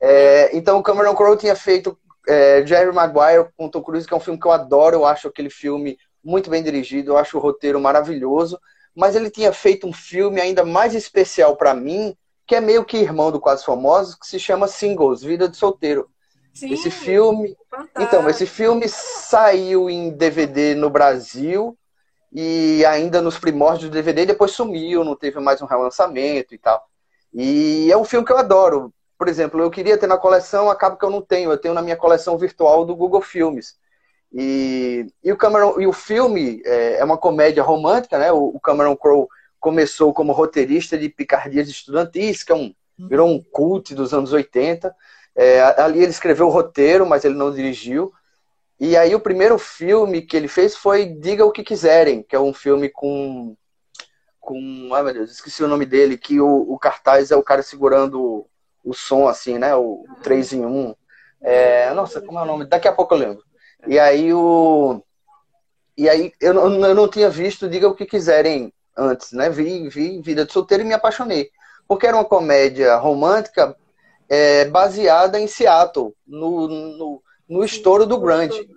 É, 0.00 0.54
então, 0.56 0.78
o 0.78 0.82
Cameron 0.82 1.14
Crowe 1.14 1.36
tinha 1.38 1.56
feito 1.56 1.98
é, 2.28 2.64
Jerry 2.66 2.92
Maguire 2.92 3.48
com 3.56 3.68
Tom 3.68 3.82
Cruise, 3.82 4.06
que 4.06 4.12
é 4.12 4.16
um 4.16 4.20
filme 4.20 4.38
que 4.38 4.46
eu 4.46 4.52
adoro. 4.52 4.96
Eu 4.96 5.06
acho 5.06 5.28
aquele 5.28 5.50
filme 5.50 5.98
muito 6.22 6.50
bem 6.50 6.62
dirigido, 6.62 7.12
eu 7.12 7.18
acho 7.18 7.38
o 7.38 7.40
roteiro 7.40 7.80
maravilhoso. 7.80 8.60
Mas 8.94 9.16
ele 9.16 9.30
tinha 9.30 9.52
feito 9.52 9.86
um 9.86 9.92
filme 9.92 10.40
ainda 10.40 10.64
mais 10.64 10.94
especial 10.94 11.56
para 11.56 11.72
mim, 11.72 12.14
que 12.48 12.56
é 12.56 12.60
meio 12.60 12.84
que 12.84 12.96
irmão 12.96 13.30
do 13.30 13.38
Quase 13.38 13.64
Famosos, 13.64 14.14
que 14.14 14.26
se 14.26 14.40
chama 14.40 14.66
Singles, 14.66 15.22
Vida 15.22 15.48
de 15.48 15.56
Solteiro. 15.56 16.08
Sim, 16.54 16.72
esse 16.72 16.90
filme. 16.90 17.54
Fantástico. 17.70 18.02
Então, 18.02 18.28
esse 18.28 18.46
filme 18.46 18.88
saiu 18.88 19.90
em 19.90 20.10
DVD 20.10 20.74
no 20.74 20.88
Brasil 20.88 21.78
e 22.32 22.84
ainda 22.86 23.20
nos 23.20 23.38
primórdios 23.38 23.90
do 23.90 23.94
DVD, 23.94 24.24
depois 24.24 24.52
sumiu, 24.52 25.04
não 25.04 25.14
teve 25.14 25.38
mais 25.38 25.60
um 25.60 25.66
relançamento 25.66 26.54
e 26.54 26.58
tal. 26.58 26.82
E 27.34 27.92
é 27.92 27.96
um 27.96 28.04
filme 28.04 28.26
que 28.26 28.32
eu 28.32 28.38
adoro. 28.38 28.92
Por 29.18 29.28
exemplo, 29.28 29.60
eu 29.60 29.70
queria 29.70 29.98
ter 29.98 30.06
na 30.06 30.16
coleção, 30.16 30.70
acaba 30.70 30.96
que 30.96 31.04
eu 31.04 31.10
não 31.10 31.20
tenho. 31.20 31.50
Eu 31.50 31.58
tenho 31.58 31.74
na 31.74 31.82
minha 31.82 31.96
coleção 31.96 32.38
virtual 32.38 32.86
do 32.86 32.96
Google 32.96 33.20
Filmes. 33.20 33.76
E, 34.32 35.06
e 35.22 35.30
o 35.32 35.36
Cameron 35.36 35.80
e 35.80 35.86
o 35.86 35.92
filme 35.92 36.62
é, 36.64 36.98
é 36.98 37.04
uma 37.04 37.18
comédia 37.18 37.62
romântica, 37.62 38.18
né? 38.18 38.32
O, 38.32 38.52
o, 38.54 38.60
Cameron 38.60 38.96
Crowe 38.96 39.26
começou 39.60 40.12
como 40.12 40.32
roteirista 40.32 40.96
de 40.96 41.08
Picardias 41.08 41.68
Estudantis, 41.68 42.42
que 42.42 42.52
é 42.52 42.54
um, 42.54 42.74
virou 42.98 43.28
um 43.28 43.42
cult 43.42 43.94
dos 43.94 44.12
anos 44.12 44.32
80. 44.32 44.94
É, 45.36 45.60
ali 45.80 46.00
ele 46.00 46.10
escreveu 46.10 46.46
o 46.46 46.50
roteiro, 46.50 47.06
mas 47.06 47.24
ele 47.24 47.34
não 47.34 47.52
dirigiu. 47.52 48.12
E 48.80 48.96
aí 48.96 49.14
o 49.14 49.20
primeiro 49.20 49.58
filme 49.58 50.22
que 50.22 50.36
ele 50.36 50.48
fez 50.48 50.76
foi 50.76 51.06
Diga 51.06 51.44
o 51.44 51.52
que 51.52 51.64
quiserem, 51.64 52.22
que 52.22 52.36
é 52.36 52.40
um 52.40 52.52
filme 52.52 52.88
com 52.88 53.56
com, 54.40 54.94
ai 54.94 55.02
meu 55.02 55.12
Deus, 55.12 55.30
esqueci 55.30 55.62
o 55.62 55.68
nome 55.68 55.84
dele, 55.84 56.16
que 56.16 56.40
o, 56.40 56.72
o 56.72 56.78
cartaz 56.78 57.30
é 57.30 57.36
o 57.36 57.42
cara 57.42 57.62
segurando 57.62 58.18
o, 58.18 58.46
o 58.82 58.94
som 58.94 59.28
assim, 59.28 59.58
né, 59.58 59.76
o 59.76 60.06
3 60.22 60.54
em 60.54 60.64
1. 60.64 60.94
É, 61.42 61.92
nossa, 61.92 62.22
como 62.22 62.38
é 62.38 62.42
o 62.42 62.46
nome? 62.46 62.64
Daqui 62.64 62.88
a 62.88 62.92
pouco 62.92 63.14
eu 63.14 63.18
lembro. 63.18 63.44
E 63.86 63.98
aí 63.98 64.32
o 64.32 65.02
e 65.96 66.08
aí 66.08 66.32
eu 66.40 66.54
eu 66.54 66.94
não 66.94 67.08
tinha 67.08 67.28
visto 67.28 67.68
Diga 67.68 67.88
o 67.88 67.94
que 67.94 68.06
quiserem 68.06 68.72
antes, 68.98 69.32
né? 69.32 69.48
Vi, 69.48 69.88
vi 69.88 70.20
Vida 70.20 70.44
de 70.44 70.52
Solteiro 70.52 70.82
e 70.82 70.86
me 70.86 70.94
apaixonei. 70.94 71.50
Porque 71.86 72.06
era 72.06 72.16
uma 72.16 72.24
comédia 72.24 72.96
romântica 72.96 73.74
é, 74.28 74.66
baseada 74.66 75.40
em 75.40 75.46
Seattle, 75.46 76.12
no, 76.26 76.68
no, 76.68 77.22
no 77.48 77.64
estouro 77.64 78.04
do 78.04 78.18
grunge. 78.18 78.68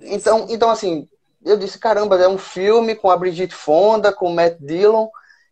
Então, 0.00 0.46
então, 0.48 0.70
assim, 0.70 1.08
eu 1.44 1.56
disse, 1.56 1.78
caramba, 1.78 2.16
é 2.16 2.28
um 2.28 2.38
filme 2.38 2.94
com 2.94 3.10
a 3.10 3.16
Brigitte 3.16 3.54
Fonda, 3.54 4.12
com 4.12 4.30
o 4.30 4.34
Matt 4.34 4.56
Dillon, 4.60 5.08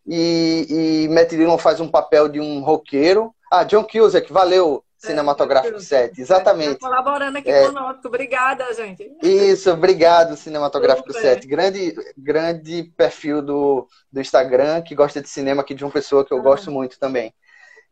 e, 0.06 0.66
e 1.06 1.08
Matt 1.08 1.30
Dillon 1.30 1.58
faz 1.58 1.80
um 1.80 1.88
papel 1.88 2.28
de 2.28 2.40
um 2.40 2.62
roqueiro. 2.62 3.35
Ah, 3.50 3.64
John 3.64 3.85
Cusack, 3.85 4.32
valeu, 4.32 4.82
é, 5.03 5.07
Cinematográfico 5.07 5.79
7, 5.79 6.21
exatamente. 6.21 6.79
Tá 6.79 6.88
colaborando 6.88 7.38
aqui 7.38 7.50
é, 7.50 7.67
conosco, 7.67 8.09
obrigada, 8.09 8.73
gente. 8.75 9.11
Isso, 9.23 9.71
obrigado, 9.71 10.37
Cinematográfico 10.37 11.12
Super. 11.12 11.35
7. 11.37 11.47
Grande, 11.47 11.95
grande 12.17 12.85
perfil 12.97 13.43
do, 13.43 13.87
do 14.11 14.21
Instagram, 14.21 14.83
que 14.83 14.95
gosta 14.95 15.21
de 15.21 15.29
cinema 15.29 15.62
aqui 15.62 15.75
de 15.75 15.85
uma 15.85 15.91
pessoa 15.91 16.25
que 16.25 16.33
eu 16.33 16.38
ah. 16.38 16.43
gosto 16.43 16.71
muito 16.71 16.99
também. 16.99 17.35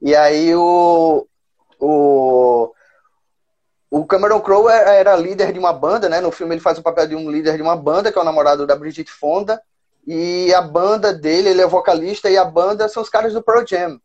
E 0.00 0.14
aí 0.14 0.54
o, 0.54 1.26
o, 1.78 2.72
o 3.90 4.06
Cameron 4.06 4.40
Crowe 4.40 4.70
era 4.70 5.14
líder 5.16 5.52
de 5.52 5.58
uma 5.58 5.72
banda, 5.72 6.08
né? 6.08 6.20
No 6.20 6.32
filme 6.32 6.54
ele 6.54 6.60
faz 6.60 6.78
o 6.78 6.82
papel 6.82 7.06
de 7.06 7.14
um 7.14 7.30
líder 7.30 7.56
de 7.56 7.62
uma 7.62 7.76
banda, 7.76 8.10
que 8.10 8.18
é 8.18 8.22
o 8.22 8.24
namorado 8.24 8.66
da 8.66 8.76
Brigitte 8.76 9.12
Fonda. 9.12 9.62
E 10.06 10.52
a 10.52 10.60
banda 10.60 11.12
dele, 11.12 11.50
ele 11.50 11.62
é 11.62 11.66
vocalista, 11.66 12.28
e 12.28 12.36
a 12.36 12.44
banda 12.44 12.88
são 12.88 13.02
os 13.02 13.08
caras 13.08 13.32
do 13.32 13.42
Pro 13.42 13.64
Jam. 13.66 13.98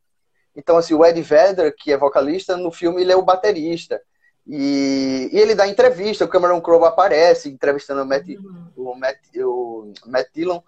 Então, 0.60 0.78
assim, 0.78 0.94
o 0.94 1.06
Ed 1.06 1.22
Vedder, 1.22 1.74
que 1.76 1.92
é 1.92 1.98
vocalista, 1.98 2.58
no 2.58 2.70
filme 2.70 3.02
ele 3.02 3.14
é 3.14 3.16
o 3.16 3.22
baterista. 3.22 4.02
E, 4.46 5.30
e 5.32 5.40
ele 5.40 5.56
dá 5.56 5.68
entrevista, 5.68 6.26
o 6.26 6.28
Cameron 6.28 6.60
Crowe 6.60 6.86
aparece 6.86 7.50
entrevistando 7.50 8.02
o 8.02 8.06
Matt, 8.06 8.28
uhum. 8.28 8.72
o 8.76 8.96
Matt, 8.96 9.18
o 9.38 9.94
Matt 10.06 10.28
Dillon. 10.34 10.60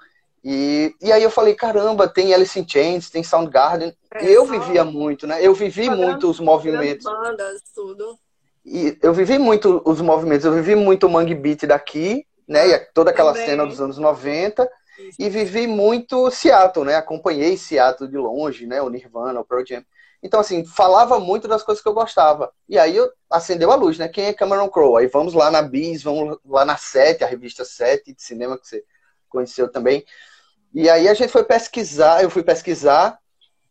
E, 0.44 0.96
e 1.02 1.12
aí 1.12 1.22
eu 1.22 1.30
falei, 1.30 1.54
caramba, 1.54 2.08
tem 2.08 2.34
Alice 2.34 2.58
in 2.58 2.68
Chains, 2.68 3.10
tem 3.10 3.22
Soundgarden. 3.22 3.94
É, 4.14 4.26
eu 4.26 4.46
vivia 4.46 4.86
muito, 4.86 5.28
né? 5.28 5.46
Eu 5.46 5.54
vivi 5.54 5.90
muito 5.90 6.30
os 6.30 6.40
movimentos. 6.40 7.04
Bandas, 7.04 7.62
tudo. 7.76 8.18
E 8.66 8.98
eu 9.02 9.14
vivi 9.14 9.38
muito 9.38 9.82
os 9.86 10.00
movimentos, 10.00 10.46
eu 10.46 10.54
vivi 10.54 10.76
muito 10.76 11.08
o 11.08 11.10
Mangue 11.10 11.36
Beat 11.36 11.66
daqui, 11.66 12.26
né? 12.48 12.68
E 12.70 12.80
toda 12.94 13.12
aquela 13.12 13.34
Também. 13.34 13.48
cena 13.48 13.66
dos 13.66 13.82
anos 13.82 13.98
90. 13.98 14.70
E 15.17 15.29
vivi 15.29 15.67
muito 15.67 16.29
Seattle, 16.31 16.86
né? 16.86 16.96
Acompanhei 16.96 17.58
Seattle 17.58 18.10
de 18.10 18.17
longe, 18.17 18.65
né? 18.65 18.81
O 18.81 18.89
Nirvana, 18.89 19.39
o 19.39 19.46
Pearl 19.46 19.65
Jam. 19.65 19.84
Então, 20.24 20.39
assim, 20.39 20.63
falava 20.63 21.20
muito 21.20 21.48
das 21.48 21.63
coisas 21.63 21.81
que 21.81 21.89
eu 21.89 21.93
gostava. 21.93 22.51
E 22.70 22.77
aí 22.77 22.96
eu 22.96 23.12
acendeu 23.29 23.72
a 23.72 23.75
luz, 23.75 23.98
né? 23.98 24.08
Quem 24.08 24.25
é 24.25 24.34
Cameron 24.34 24.70
Crowe? 24.70 25.01
Aí 25.01 25.08
vamos 25.08 25.34
lá 25.34 25.50
na 25.50 25.62
Bis, 25.62 26.03
vamos 26.03 26.38
lá 26.46 26.63
na 26.63 26.77
Sete, 26.77 27.24
a 27.24 27.27
revista 27.27 27.65
Sete 27.65 28.13
de 28.13 28.22
cinema 28.22 28.58
que 28.58 28.67
você 28.67 28.84
conheceu 29.27 29.72
também. 29.72 30.05
E 30.74 30.89
aí 30.89 31.08
a 31.08 31.13
gente 31.13 31.31
foi 31.31 31.43
pesquisar, 31.43 32.24
eu 32.24 32.29
fui 32.29 32.43
pesquisar, 32.43 33.20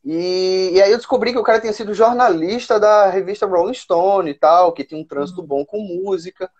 e, 0.04 0.70
e 0.72 0.82
aí 0.82 0.90
eu 0.90 0.96
descobri 0.96 1.32
que 1.32 1.38
o 1.38 1.42
cara 1.42 1.60
tinha 1.60 1.72
sido 1.72 1.94
jornalista 1.94 2.80
da 2.80 3.08
revista 3.08 3.46
Rolling 3.46 3.74
Stone 3.74 4.30
e 4.30 4.34
tal, 4.34 4.72
que 4.72 4.84
tinha 4.84 5.00
um 5.00 5.06
trânsito 5.06 5.40
uhum. 5.40 5.46
bom 5.46 5.64
com 5.64 5.80
música. 5.80 6.50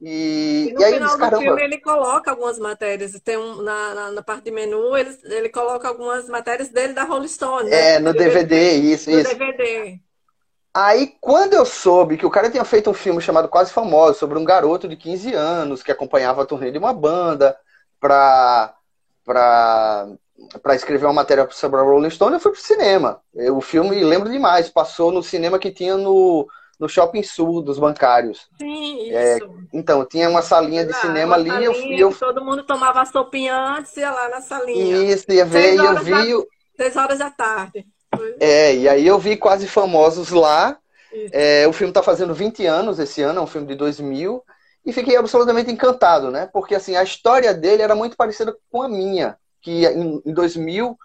E, 0.00 0.68
e 0.70 0.72
no 0.72 0.80
e 0.80 0.84
aí 0.84 0.94
final 0.94 1.16
disse, 1.16 1.30
do 1.30 1.38
filme 1.38 1.62
ele 1.62 1.78
coloca 1.78 2.30
algumas 2.30 2.58
matérias. 2.58 3.12
Tem 3.20 3.36
um, 3.36 3.62
na, 3.62 3.94
na, 3.94 4.10
na, 4.12 4.22
parte 4.22 4.44
de 4.44 4.50
menu, 4.50 4.96
ele, 4.96 5.16
ele 5.24 5.48
coloca 5.50 5.86
algumas 5.86 6.28
matérias 6.28 6.70
dele 6.70 6.94
da 6.94 7.04
Rolling 7.04 7.28
Stone. 7.28 7.68
Né? 7.68 7.96
É, 7.96 7.98
no 7.98 8.12
DVD, 8.12 8.44
DVD, 8.44 8.76
isso, 8.76 9.10
no 9.10 9.20
isso. 9.20 9.36
DVD. 9.36 10.00
Aí, 10.72 11.14
quando 11.20 11.54
eu 11.54 11.66
soube 11.66 12.16
que 12.16 12.24
o 12.24 12.30
cara 12.30 12.48
tinha 12.48 12.64
feito 12.64 12.88
um 12.88 12.94
filme 12.94 13.20
chamado 13.20 13.48
Quase 13.48 13.72
Famoso, 13.72 14.18
sobre 14.18 14.38
um 14.38 14.44
garoto 14.44 14.88
de 14.88 14.96
15 14.96 15.34
anos 15.34 15.82
que 15.82 15.90
acompanhava 15.90 16.42
a 16.42 16.46
turnê 16.46 16.70
de 16.70 16.78
uma 16.78 16.92
banda 16.92 17.56
pra, 17.98 18.74
pra, 19.24 20.08
pra 20.62 20.74
escrever 20.76 21.06
uma 21.06 21.12
matéria 21.12 21.46
sobre 21.50 21.80
a 21.80 21.82
Rolling 21.82 22.08
Stone, 22.08 22.34
eu 22.34 22.40
fui 22.40 22.52
pro 22.52 22.60
cinema. 22.60 23.20
Eu, 23.34 23.56
o 23.56 23.60
filme, 23.60 24.02
lembro 24.02 24.30
demais, 24.30 24.70
passou 24.70 25.10
no 25.10 25.22
cinema 25.22 25.58
que 25.58 25.72
tinha 25.72 25.96
no 25.96 26.48
no 26.80 26.88
Shopping 26.88 27.22
Sul 27.22 27.60
dos 27.60 27.78
bancários. 27.78 28.48
Sim, 28.58 29.10
é, 29.10 29.36
isso. 29.36 29.44
É, 29.44 29.48
então, 29.74 30.02
tinha 30.06 30.30
uma 30.30 30.40
salinha 30.40 30.82
de 30.86 30.94
cinema 30.94 31.34
ali 31.34 31.50
e 31.50 31.64
eu, 31.64 31.72
eu... 31.74 32.14
Todo 32.14 32.42
mundo 32.42 32.64
tomava 32.64 33.04
sopinha 33.04 33.54
antes 33.54 33.94
e 33.98 34.00
ia 34.00 34.10
lá 34.10 34.30
na 34.30 34.40
salinha. 34.40 35.12
Isso, 35.12 35.30
ia 35.30 35.44
ver 35.44 35.74
e 35.74 35.76
eu 35.76 36.02
vi... 36.02 36.10
Da... 36.10 36.46
Seis 36.78 36.96
horas 36.96 37.18
da 37.18 37.30
tarde. 37.30 37.86
É, 38.40 38.74
e 38.74 38.88
aí 38.88 39.06
eu 39.06 39.18
vi 39.18 39.36
Quase 39.36 39.68
Famosos 39.68 40.30
lá. 40.30 40.78
É, 41.32 41.68
o 41.68 41.72
filme 41.72 41.90
está 41.90 42.02
fazendo 42.02 42.32
20 42.32 42.64
anos 42.64 42.98
esse 42.98 43.20
ano, 43.20 43.40
é 43.40 43.42
um 43.42 43.46
filme 43.46 43.66
de 43.66 43.74
2000. 43.74 44.42
E 44.86 44.92
fiquei 44.94 45.16
absolutamente 45.16 45.70
encantado, 45.70 46.30
né? 46.30 46.48
Porque, 46.50 46.74
assim, 46.74 46.96
a 46.96 47.02
história 47.02 47.52
dele 47.52 47.82
era 47.82 47.94
muito 47.94 48.16
parecida 48.16 48.56
com 48.72 48.82
a 48.82 48.88
minha. 48.88 49.36
Que 49.60 49.84
em, 49.84 50.22
em 50.24 50.32
2000... 50.32 50.96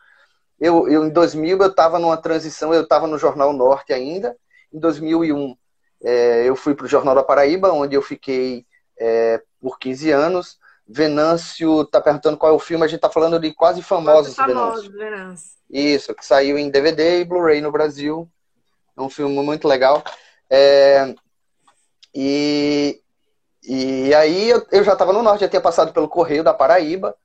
Eu, 0.58 0.88
eu, 0.88 1.06
em 1.06 1.10
2000 1.10 1.58
eu 1.58 1.68
estava 1.68 2.00
numa 2.00 2.16
transição, 2.16 2.74
eu 2.74 2.84
estava 2.84 3.06
no 3.08 3.18
Jornal 3.18 3.52
Norte 3.52 3.92
ainda. 3.92 4.38
Em 4.74 4.80
2001 4.80 5.58
é, 6.04 6.48
eu 6.48 6.56
fui 6.56 6.76
para 6.76 6.86
o 6.86 6.90
Jornal 6.90 7.16
da 7.16 7.24
Paraíba, 7.24 7.72
onde 7.72 7.96
eu 7.96 8.02
fiquei 8.02 8.66
é, 9.00 9.42
por 9.60 9.80
15 9.80 10.12
anos. 10.12 10.58
Venâncio 10.88 11.82
está 11.82 12.00
perguntando 12.00 12.38
qual 12.38 12.52
é 12.52 12.56
o 12.56 12.60
filme, 12.60 12.84
a 12.84 12.88
gente 12.88 12.98
está 12.98 13.10
falando 13.10 13.40
de 13.40 13.52
Quase 13.54 13.82
Famosos, 13.82 14.36
Quase 14.36 14.54
Famosos 14.54 14.88
Venâncio. 14.88 15.56
Isso, 15.70 16.14
que 16.14 16.24
saiu 16.24 16.58
em 16.58 16.70
DVD 16.70 17.22
e 17.22 17.26
Blu-ray 17.26 17.60
no 17.60 17.72
Brasil. 17.72 18.30
É 18.96 19.02
um 19.02 19.10
filme 19.10 19.36
muito 19.42 19.68
legal. 19.68 20.04
É, 20.50 21.16
e, 22.14 23.02
e 23.64 24.14
aí 24.14 24.50
eu, 24.50 24.66
eu 24.72 24.84
já 24.84 24.94
estava 24.94 25.12
no 25.12 25.24
norte, 25.24 25.42
já 25.42 25.50
tinha 25.50 25.62
passado 25.62 25.92
pelo 25.92 26.08
Correio 26.08 26.44
da 26.44 26.54
Paraíba 26.54 27.16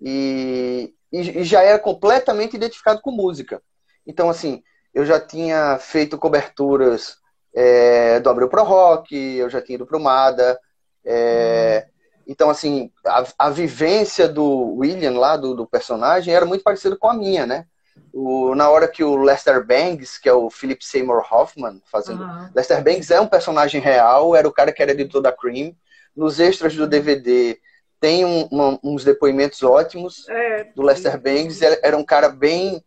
e, 0.00 0.92
e, 1.12 1.40
e 1.40 1.44
já 1.44 1.62
era 1.62 1.78
completamente 1.78 2.56
identificado 2.56 3.00
com 3.00 3.12
música. 3.12 3.62
Então, 4.04 4.28
assim, 4.28 4.62
eu 4.92 5.06
já 5.06 5.20
tinha 5.20 5.78
feito 5.78 6.18
coberturas 6.18 7.16
é, 7.54 8.18
do 8.20 8.28
Abril 8.28 8.48
Pro 8.48 8.64
Rock, 8.64 9.14
eu 9.14 9.48
já 9.48 9.62
tinha 9.62 9.76
ido 9.76 9.86
pro 9.86 10.00
Mada. 10.00 10.58
É, 11.04 11.86
então, 12.26 12.50
assim, 12.50 12.90
a, 13.06 13.24
a, 13.38 13.50
vivência 13.50 14.26
do 14.26 14.76
William 14.76 15.18
lá, 15.18 15.36
do, 15.36 15.54
do, 15.54 15.66
personagem, 15.66 16.34
era 16.34 16.46
muito 16.46 16.64
parecida 16.64 16.96
com 16.96 17.08
a 17.08 17.14
minha, 17.14 17.46
né? 17.46 17.66
O, 18.12 18.54
na 18.54 18.68
hora 18.68 18.88
que 18.88 19.04
o 19.04 19.16
Lester 19.16 19.64
Bangs, 19.64 20.18
que 20.18 20.28
é 20.28 20.32
o 20.32 20.50
Philip 20.50 20.84
Seymour 20.84 21.22
Hoffman, 21.30 21.80
fazendo. 21.90 22.24
Uhum. 22.24 22.48
Lester 22.54 22.82
Bangs 22.82 23.10
é 23.10 23.20
um 23.20 23.26
personagem 23.26 23.80
real, 23.80 24.34
era 24.34 24.48
o 24.48 24.52
cara 24.52 24.72
que 24.72 24.82
era 24.82 24.92
editor 24.92 25.20
da 25.20 25.30
Cream. 25.30 25.74
Nos 26.16 26.40
extras 26.40 26.74
do 26.74 26.86
DVD 26.86 27.58
tem 28.00 28.24
um, 28.24 28.48
uma, 28.50 28.78
uns 28.82 29.04
depoimentos 29.04 29.62
ótimos 29.62 30.28
é, 30.28 30.64
do 30.74 30.82
Lester 30.82 31.20
Bangs. 31.20 31.60
Era 31.62 31.96
um 31.96 32.04
cara 32.04 32.28
bem 32.28 32.82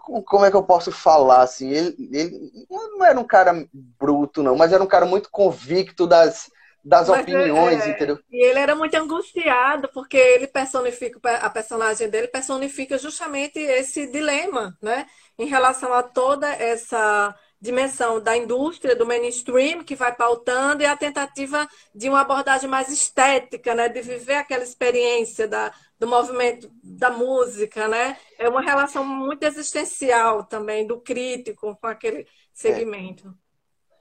como 0.00 0.44
é 0.44 0.50
que 0.50 0.56
eu 0.56 0.62
posso 0.62 0.92
falar 0.92 1.42
assim? 1.42 1.70
Ele, 1.70 1.96
ele 2.12 2.66
não 2.70 3.04
era 3.04 3.18
um 3.18 3.24
cara 3.24 3.66
bruto, 3.72 4.42
não, 4.42 4.56
mas 4.56 4.72
era 4.72 4.82
um 4.82 4.86
cara 4.86 5.06
muito 5.06 5.30
convicto 5.30 6.06
das, 6.06 6.50
das 6.84 7.08
mas 7.08 7.22
opiniões, 7.22 7.84
é, 7.84 7.90
entendeu? 7.90 8.18
E 8.30 8.44
ele 8.44 8.58
era 8.58 8.76
muito 8.76 8.94
angustiado, 8.94 9.88
porque 9.92 10.16
ele 10.16 10.46
personifica, 10.46 11.18
a 11.38 11.50
personagem 11.50 12.08
dele 12.08 12.28
personifica 12.28 12.96
justamente 12.96 13.58
esse 13.58 14.06
dilema, 14.06 14.76
né? 14.80 15.06
Em 15.38 15.46
relação 15.46 15.92
a 15.92 16.02
toda 16.02 16.48
essa 16.52 17.34
dimensão 17.60 18.20
da 18.20 18.36
indústria, 18.36 18.94
do 18.94 19.06
mainstream, 19.06 19.82
que 19.82 19.94
vai 19.94 20.14
pautando, 20.14 20.82
e 20.82 20.86
a 20.86 20.96
tentativa 20.96 21.66
de 21.94 22.08
uma 22.08 22.20
abordagem 22.20 22.68
mais 22.68 22.88
estética, 22.88 23.74
né? 23.74 23.88
De 23.88 24.02
viver 24.02 24.34
aquela 24.34 24.62
experiência 24.62 25.48
da, 25.48 25.72
do 25.98 26.06
movimento 26.06 26.70
da 26.82 27.10
música, 27.10 27.88
né? 27.88 28.16
É 28.38 28.48
uma 28.48 28.60
relação 28.60 29.04
muito 29.04 29.42
existencial 29.44 30.44
também 30.44 30.86
do 30.86 31.00
crítico 31.00 31.76
com 31.80 31.86
aquele 31.86 32.26
segmento. 32.52 33.28
É. 33.28 33.46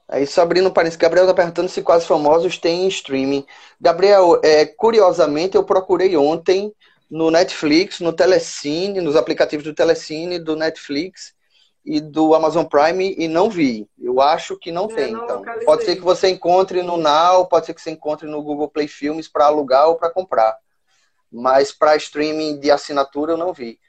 Aí, 0.08 0.28
só 0.28 0.42
abrindo 0.42 0.72
parênteses, 0.72 1.00
Gabriel 1.00 1.26
está 1.26 1.34
perguntando 1.34 1.68
se 1.68 1.82
Quase 1.82 2.06
Famosos 2.06 2.60
tem 2.60 2.88
streaming. 2.88 3.44
Gabriel, 3.82 4.40
é, 4.44 4.66
curiosamente, 4.66 5.56
eu 5.56 5.64
procurei 5.64 6.16
ontem 6.16 6.72
no 7.10 7.32
Netflix, 7.32 8.00
no 8.02 8.14
Telecine, 8.14 9.02
nos 9.02 9.16
aplicativos 9.16 9.64
do 9.64 9.74
Telecine, 9.74 10.38
do 10.38 10.56
Netflix 10.56 11.35
e 11.86 12.02
do 12.02 12.34
Amazon 12.34 12.66
Prime 12.66 13.16
e 13.18 13.28
não 13.28 13.50
vi. 13.50 13.88
Eu 13.98 14.20
acho 14.20 14.58
que 14.58 14.72
não 14.72 14.86
é, 14.86 14.96
tem. 14.96 15.14
Não 15.14 15.24
então, 15.24 15.44
pode 15.66 15.86
ser 15.86 15.96
que 15.96 16.02
você 16.02 16.30
encontre 16.30 16.82
no 16.82 16.98
Now, 16.98 17.46
pode 17.46 17.68
ser 17.68 17.74
que 17.74 17.82
você 17.82 17.92
encontre 17.92 18.28
no 18.28 18.42
Google 18.42 18.70
Play 18.70 18.88
Filmes 18.88 19.28
para 19.28 19.46
alugar 19.46 19.88
ou 19.88 19.96
para 19.96 20.10
comprar 20.10 20.58
mas 21.36 21.72
para 21.72 21.98
streaming 21.98 22.60
de 22.60 22.72
assinatura 22.72 23.34
eu 23.34 23.38
não 23.38 23.54
vi. 23.54 23.80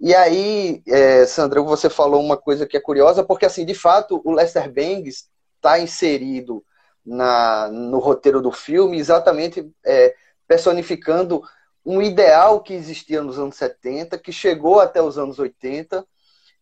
E 0.00 0.14
aí, 0.14 0.82
é, 0.88 1.26
Sandra, 1.26 1.60
você 1.62 1.88
falou 1.88 2.20
uma 2.20 2.36
coisa 2.36 2.66
que 2.66 2.76
é 2.76 2.80
curiosa, 2.80 3.22
porque 3.22 3.46
assim, 3.46 3.64
de 3.64 3.74
fato, 3.74 4.20
o 4.24 4.32
Lester 4.32 4.72
Bangs 4.72 5.28
está 5.56 5.78
inserido 5.78 6.64
na, 7.04 7.68
no 7.68 7.98
roteiro 7.98 8.40
do 8.40 8.50
filme, 8.50 8.98
exatamente 8.98 9.70
é, 9.84 10.14
personificando 10.48 11.42
um 11.84 12.00
ideal 12.00 12.62
que 12.62 12.72
existia 12.72 13.22
nos 13.22 13.38
anos 13.38 13.56
70, 13.56 14.18
que 14.18 14.32
chegou 14.32 14.80
até 14.80 15.02
os 15.02 15.18
anos 15.18 15.38
80, 15.38 16.04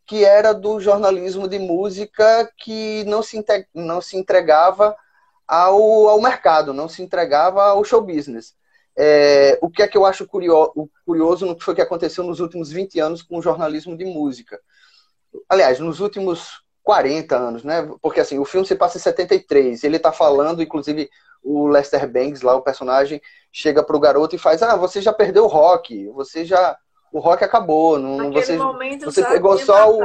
que 0.06 0.25
era 0.25 0.52
do 0.52 0.80
jornalismo 0.80 1.49
de 1.49 1.59
música 1.59 2.50
que 2.59 3.04
não 3.04 3.23
se, 3.23 3.44
não 3.75 4.00
se 4.00 4.16
entregava 4.16 4.97
ao, 5.47 6.09
ao 6.09 6.21
mercado, 6.21 6.73
não 6.73 6.88
se 6.88 7.02
entregava 7.02 7.62
ao 7.62 7.85
show 7.85 8.00
business. 8.00 8.54
É, 8.97 9.59
o 9.62 9.71
que 9.71 9.82
é 9.82 9.88
que 9.88 9.97
eu 9.97 10.04
acho 10.04 10.26
curioso, 10.26 10.90
curioso 11.06 11.47
no 11.47 11.56
que 11.56 11.64
foi 11.64 11.75
que 11.75 11.80
aconteceu 11.80 12.23
nos 12.25 12.40
últimos 12.40 12.71
20 12.71 13.00
anos 13.00 13.23
com 13.23 13.38
o 13.38 13.42
jornalismo 13.42 13.97
de 13.97 14.04
música. 14.04 14.61
Aliás, 15.49 15.78
nos 15.78 16.00
últimos 16.00 16.62
40 16.82 17.37
anos, 17.37 17.64
né? 17.64 17.88
Porque 18.02 18.21
assim, 18.21 18.38
o 18.38 18.44
filme 18.44 18.66
se 18.66 18.75
passa 18.75 18.99
em 18.99 19.00
73. 19.00 19.82
Ele 19.85 19.97
está 19.97 20.12
falando, 20.12 20.62
inclusive, 20.62 21.09
o 21.42 21.66
Lester 21.68 22.11
Bangs, 22.11 22.42
lá, 22.42 22.54
o 22.54 22.62
personagem, 22.62 23.21
chega 23.50 23.82
pro 23.82 24.00
garoto 24.00 24.35
e 24.35 24.38
faz: 24.38 24.62
Ah, 24.62 24.76
você 24.76 25.00
já 25.00 25.12
perdeu 25.12 25.44
o 25.44 25.49
rock, 25.49 26.09
você 26.09 26.44
já. 26.44 26.76
O 27.12 27.21
rock 27.21 27.45
acabou. 27.45 27.99
Não, 27.99 28.33
você 28.33 28.57
você 29.04 29.25
pegou 29.25 29.59
só 29.59 29.90
o. 29.90 30.00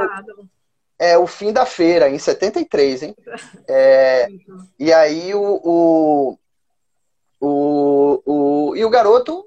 É 1.00 1.16
o 1.16 1.28
fim 1.28 1.52
da 1.52 1.64
feira, 1.64 2.08
em 2.08 2.18
73, 2.18 3.02
hein? 3.04 3.16
É, 3.68 4.28
e 4.78 4.92
aí 4.92 5.32
o, 5.32 5.60
o 5.62 6.38
o, 7.40 8.22
o, 8.26 8.76
e 8.76 8.84
o 8.84 8.90
garoto 8.90 9.46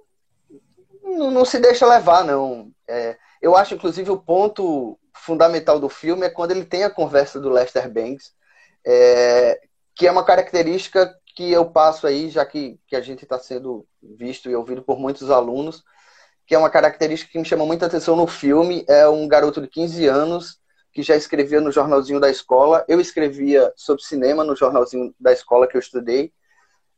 não, 1.04 1.32
não 1.32 1.46
se 1.46 1.60
deixa 1.60 1.86
levar, 1.86 2.24
não. 2.24 2.72
É, 2.88 3.18
eu 3.42 3.56
acho, 3.56 3.74
inclusive, 3.74 4.10
o 4.10 4.22
ponto 4.22 4.98
fundamental 5.14 5.80
do 5.80 5.90
filme 5.90 6.26
é 6.26 6.30
quando 6.30 6.52
ele 6.52 6.66
tem 6.66 6.84
a 6.84 6.90
conversa 6.90 7.40
do 7.40 7.50
Lester 7.50 7.92
Banks, 7.92 8.34
é, 8.86 9.60
que 9.96 10.08
é 10.08 10.12
uma 10.12 10.24
característica 10.24 11.14
que 11.36 11.52
eu 11.52 11.70
passo 11.70 12.08
aí, 12.08 12.30
já 12.30 12.46
que, 12.46 12.80
que 12.88 12.96
a 12.96 13.02
gente 13.02 13.24
está 13.24 13.38
sendo 13.38 13.86
visto 14.02 14.50
e 14.50 14.56
ouvido 14.56 14.82
por 14.82 15.00
muitos 15.00 15.30
alunos, 15.30 15.84
que 16.52 16.56
é 16.56 16.58
uma 16.58 16.70
característica 16.70 17.32
que 17.32 17.40
me 17.40 17.46
chama 17.46 17.66
muita 17.66 17.86
atenção 17.86 18.14
no 18.14 18.28
filme, 18.28 18.84
é 18.86 19.08
um 19.08 19.26
garoto 19.26 19.62
de 19.62 19.70
15 19.70 20.06
anos 20.06 20.60
que 20.92 21.02
já 21.02 21.16
escrevia 21.16 21.62
no 21.62 21.72
jornalzinho 21.72 22.20
da 22.20 22.30
escola. 22.30 22.84
Eu 22.90 23.00
escrevia 23.00 23.72
sobre 23.74 24.04
cinema 24.04 24.44
no 24.44 24.54
jornalzinho 24.54 25.16
da 25.18 25.32
escola 25.32 25.66
que 25.66 25.78
eu 25.78 25.80
estudei. 25.80 26.34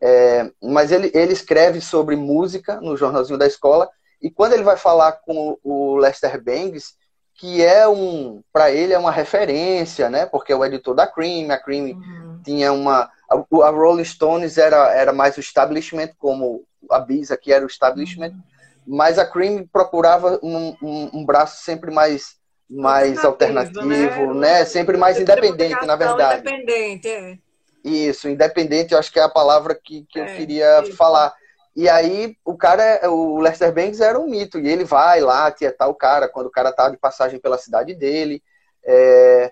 É, 0.01 0.51
mas 0.59 0.91
ele, 0.91 1.11
ele 1.13 1.33
escreve 1.33 1.81
sobre 1.81 2.15
música 2.15 2.81
no 2.81 2.97
jornalzinho 2.97 3.37
da 3.37 3.45
escola. 3.45 3.87
E 4.19 4.31
quando 4.31 4.53
ele 4.53 4.63
vai 4.63 4.75
falar 4.75 5.11
com 5.11 5.55
o 5.63 5.97
Lester 5.97 6.43
Bangs, 6.43 6.95
que 7.35 7.63
é 7.63 7.87
um, 7.87 8.41
para 8.51 8.71
ele 8.71 8.93
é 8.93 8.97
uma 8.97 9.11
referência, 9.11 10.09
né? 10.09 10.25
Porque 10.25 10.51
é 10.51 10.55
o 10.55 10.65
editor 10.65 10.95
da 10.95 11.05
Cream, 11.05 11.51
a 11.51 11.59
Cream 11.59 11.95
uhum. 11.95 12.41
tinha 12.43 12.73
uma, 12.73 13.07
a, 13.29 13.35
a, 13.35 13.69
Rolling 13.69 14.03
Stones 14.03 14.57
era, 14.57 14.91
era 14.95 15.13
mais 15.13 15.37
o 15.37 15.41
establishment, 15.41 16.09
como 16.17 16.65
a 16.89 16.99
Bis 16.99 17.29
aqui 17.29 17.53
era 17.53 17.63
o 17.63 17.67
establishment, 17.67 18.31
uhum. 18.31 18.52
Mas 18.85 19.17
a 19.17 19.25
Cream 19.25 19.67
procurava 19.71 20.39
um, 20.43 20.75
um, 20.81 21.09
um 21.13 21.25
braço 21.25 21.63
sempre 21.63 21.91
mais 21.91 22.41
mais 22.69 23.23
alternativo, 23.23 24.33
né? 24.33 24.59
né? 24.59 24.65
Sempre 24.65 24.97
mais 24.97 25.19
independente, 25.19 25.85
na 25.85 25.95
verdade. 25.95 26.41
Independente, 26.41 27.07
é. 27.07 27.37
Isso, 27.83 28.29
independente, 28.29 28.93
eu 28.93 28.99
acho 28.99 29.11
que 29.11 29.19
é 29.19 29.23
a 29.23 29.29
palavra 29.29 29.75
que, 29.75 30.05
que 30.09 30.19
é, 30.19 30.23
eu 30.23 30.37
queria 30.37 30.81
isso. 30.81 30.95
falar. 30.95 31.33
E 31.75 31.89
aí 31.89 32.37
o 32.45 32.55
cara, 32.55 33.09
o 33.09 33.39
Lester 33.39 33.73
Banks 33.73 33.99
era 33.99 34.19
um 34.19 34.27
mito, 34.27 34.59
e 34.59 34.67
ele 34.67 34.85
vai 34.85 35.19
lá 35.19 35.51
tietar 35.51 35.89
o 35.89 35.95
cara 35.95 36.27
quando 36.27 36.47
o 36.47 36.51
cara 36.51 36.71
tá 36.71 36.89
de 36.89 36.97
passagem 36.97 37.39
pela 37.39 37.57
cidade 37.57 37.93
dele. 37.93 38.41
É... 38.85 39.51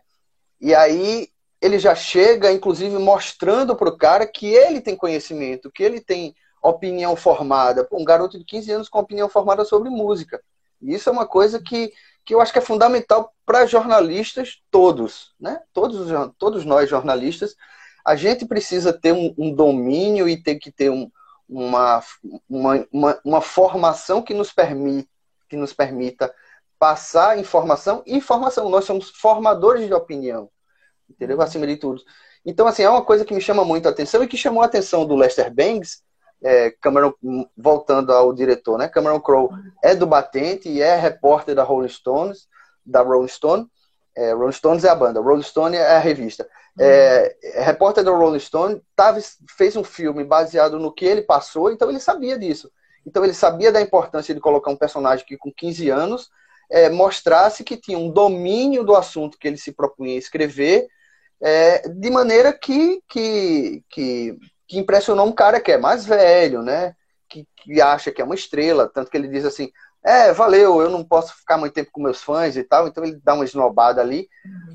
E 0.59 0.73
aí 0.73 1.27
ele 1.61 1.77
já 1.77 1.93
chega, 1.93 2.51
inclusive, 2.51 2.97
mostrando 2.97 3.75
pro 3.75 3.97
cara 3.97 4.25
que 4.25 4.47
ele 4.47 4.81
tem 4.81 4.95
conhecimento, 4.95 5.71
que 5.71 5.83
ele 5.83 5.99
tem 5.99 6.33
opinião 6.61 7.15
formada. 7.15 7.87
Um 7.91 8.05
garoto 8.05 8.37
de 8.37 8.45
15 8.45 8.71
anos 8.71 8.89
com 8.89 8.99
opinião 8.99 9.27
formada 9.27 9.65
sobre 9.65 9.89
música. 9.89 10.41
E 10.81 10.93
isso 10.93 11.09
é 11.09 11.11
uma 11.11 11.27
coisa 11.27 11.61
que, 11.61 11.91
que 12.25 12.33
eu 12.33 12.41
acho 12.41 12.51
que 12.51 12.59
é 12.59 12.61
fundamental 12.61 13.33
para 13.45 13.65
jornalistas 13.65 14.61
todos, 14.69 15.33
né? 15.39 15.59
Todos, 15.73 16.07
todos 16.37 16.65
nós 16.65 16.89
jornalistas, 16.89 17.55
a 18.05 18.15
gente 18.15 18.45
precisa 18.45 18.91
ter 18.91 19.11
um, 19.11 19.33
um 19.37 19.53
domínio 19.53 20.27
e 20.27 20.41
ter 20.41 20.55
que 20.55 20.71
ter 20.71 20.89
um, 20.89 21.09
uma, 21.47 22.03
uma, 22.49 22.87
uma, 22.91 23.21
uma, 23.23 23.41
formação 23.41 24.21
que 24.21 24.33
nos, 24.33 24.51
permite, 24.51 25.09
que 25.49 25.55
nos 25.55 25.73
permita 25.73 26.33
passar 26.79 27.37
informação 27.37 28.01
e 28.05 28.15
informação. 28.15 28.69
Nós 28.69 28.85
somos 28.85 29.09
formadores 29.09 29.85
de 29.85 29.93
opinião, 29.93 30.49
entendeu? 31.09 31.39
Acima 31.41 31.67
de 31.67 31.75
tudo. 31.75 32.01
Então, 32.43 32.65
assim, 32.65 32.83
é 32.83 32.89
uma 32.89 33.05
coisa 33.05 33.23
que 33.23 33.33
me 33.33 33.41
chama 33.41 33.63
muito 33.63 33.87
a 33.87 33.91
atenção 33.91 34.23
e 34.23 34.27
que 34.27 34.37
chamou 34.37 34.63
a 34.63 34.65
atenção 34.65 35.05
do 35.05 35.15
Lester 35.15 35.53
Bangs, 35.53 36.01
é, 36.43 36.71
Cameron, 36.81 37.13
voltando 37.55 38.11
ao 38.11 38.33
diretor, 38.33 38.77
né? 38.77 38.87
Cameron 38.87 39.19
Crowe 39.19 39.49
é 39.83 39.93
do 39.95 40.07
Batente 40.07 40.69
e 40.69 40.81
é 40.81 40.95
repórter 40.95 41.55
da 41.55 41.63
Rolling 41.63 41.89
Stones, 41.89 42.47
da 42.85 43.01
Rolling 43.01 43.27
Stone. 43.27 43.67
É, 44.15 44.33
Rolling 44.33 44.51
Stones 44.51 44.83
é 44.83 44.89
a 44.89 44.95
banda, 44.95 45.21
Rolling 45.21 45.43
Stone 45.43 45.77
é 45.77 45.95
a 45.95 45.99
revista. 45.99 46.47
É, 46.79 47.35
é, 47.43 47.61
repórter 47.61 48.03
do 48.03 48.15
Rolling 48.15 48.39
Stone 48.39 48.81
tava, 48.95 49.19
fez 49.57 49.75
um 49.75 49.83
filme 49.83 50.23
baseado 50.23 50.79
no 50.79 50.91
que 50.91 51.05
ele 51.05 51.21
passou, 51.21 51.71
então 51.71 51.89
ele 51.89 51.99
sabia 51.99 52.37
disso. 52.37 52.71
Então 53.05 53.23
ele 53.23 53.33
sabia 53.33 53.71
da 53.71 53.81
importância 53.81 54.33
de 54.33 54.39
colocar 54.39 54.71
um 54.71 54.75
personagem 54.75 55.25
que 55.25 55.37
com 55.37 55.51
15 55.51 55.89
anos 55.89 56.29
é, 56.69 56.89
mostrasse 56.89 57.63
que 57.63 57.77
tinha 57.77 57.97
um 57.97 58.09
domínio 58.09 58.83
do 58.83 58.95
assunto 58.95 59.37
que 59.37 59.47
ele 59.47 59.57
se 59.57 59.73
propunha 59.73 60.17
escrever, 60.17 60.87
é, 61.41 61.87
de 61.89 62.09
maneira 62.09 62.53
que, 62.53 63.01
que, 63.09 63.83
que, 63.89 64.37
que, 64.71 64.79
impressionou 64.79 65.27
um 65.27 65.33
cara 65.33 65.59
que 65.59 65.73
é 65.73 65.77
mais 65.77 66.05
velho, 66.05 66.61
né? 66.61 66.95
Que, 67.27 67.45
que 67.57 67.81
acha 67.81 68.11
que 68.11 68.21
é 68.21 68.25
uma 68.25 68.35
estrela, 68.35 68.89
tanto 68.89 69.11
que 69.11 69.17
ele 69.17 69.27
diz 69.27 69.43
assim, 69.43 69.69
é, 70.03 70.31
valeu, 70.31 70.81
eu 70.81 70.89
não 70.89 71.03
posso 71.03 71.35
ficar 71.35 71.57
muito 71.57 71.73
tempo 71.73 71.91
com 71.91 72.01
meus 72.01 72.21
fãs 72.21 72.55
e 72.55 72.63
tal, 72.63 72.87
então 72.87 73.03
ele 73.03 73.19
dá 73.21 73.33
uma 73.33 73.43
esnobada 73.43 74.01
ali. 74.01 74.29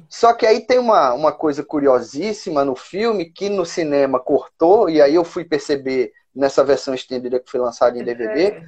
Só 0.09 0.35
que 0.35 0.47
aí 0.47 0.61
tem 0.61 0.79
uma, 0.79 1.15
uma 1.15 1.33
coisa 1.33 1.65
curiosíssima 1.65 2.65
no 2.65 2.76
filme 2.76 3.31
que 3.31 3.49
no 3.49 3.65
cinema 3.65 4.21
cortou, 4.21 4.91
e 4.91 5.00
aí 5.00 5.15
eu 5.15 5.25
fui 5.25 5.45
perceber 5.45 6.12
nessa 6.35 6.62
versão 6.62 6.95
estendida 6.95 7.40
que 7.40 7.51
foi 7.51 7.59
lançada 7.59 7.99
em 7.99 8.05
DVD, 8.05 8.49
é. 8.49 8.62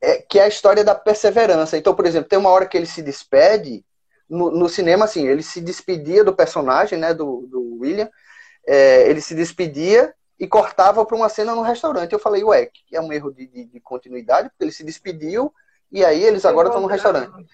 É, 0.00 0.16
que 0.16 0.38
é 0.38 0.44
a 0.44 0.48
história 0.48 0.82
da 0.82 0.94
perseverança. 0.94 1.76
Então, 1.76 1.94
por 1.94 2.06
exemplo, 2.06 2.28
tem 2.28 2.38
uma 2.38 2.50
hora 2.50 2.66
que 2.66 2.76
ele 2.76 2.86
se 2.86 3.02
despede, 3.02 3.84
no, 4.28 4.50
no 4.50 4.68
cinema, 4.68 5.04
assim, 5.04 5.28
ele 5.28 5.42
se 5.42 5.60
despedia 5.60 6.24
do 6.24 6.34
personagem, 6.34 6.98
né, 6.98 7.12
do, 7.12 7.46
do 7.48 7.78
William, 7.80 8.10
é, 8.66 9.08
ele 9.08 9.20
se 9.20 9.34
despedia 9.34 10.14
e 10.42 10.48
cortava 10.48 11.06
para 11.06 11.16
uma 11.16 11.28
cena 11.28 11.54
no 11.54 11.62
restaurante. 11.62 12.12
Eu 12.12 12.18
falei, 12.18 12.42
ué, 12.42 12.66
que 12.66 12.96
é 12.96 13.00
um 13.00 13.12
erro 13.12 13.32
de, 13.32 13.46
de, 13.46 13.64
de 13.64 13.78
continuidade, 13.78 14.48
porque 14.48 14.64
ele 14.64 14.72
se 14.72 14.82
despediu 14.82 15.54
e 15.88 16.04
aí 16.04 16.20
eles 16.20 16.44
agora 16.44 16.66
estão 16.66 16.82
no 16.82 16.88
restaurante. 16.88 17.46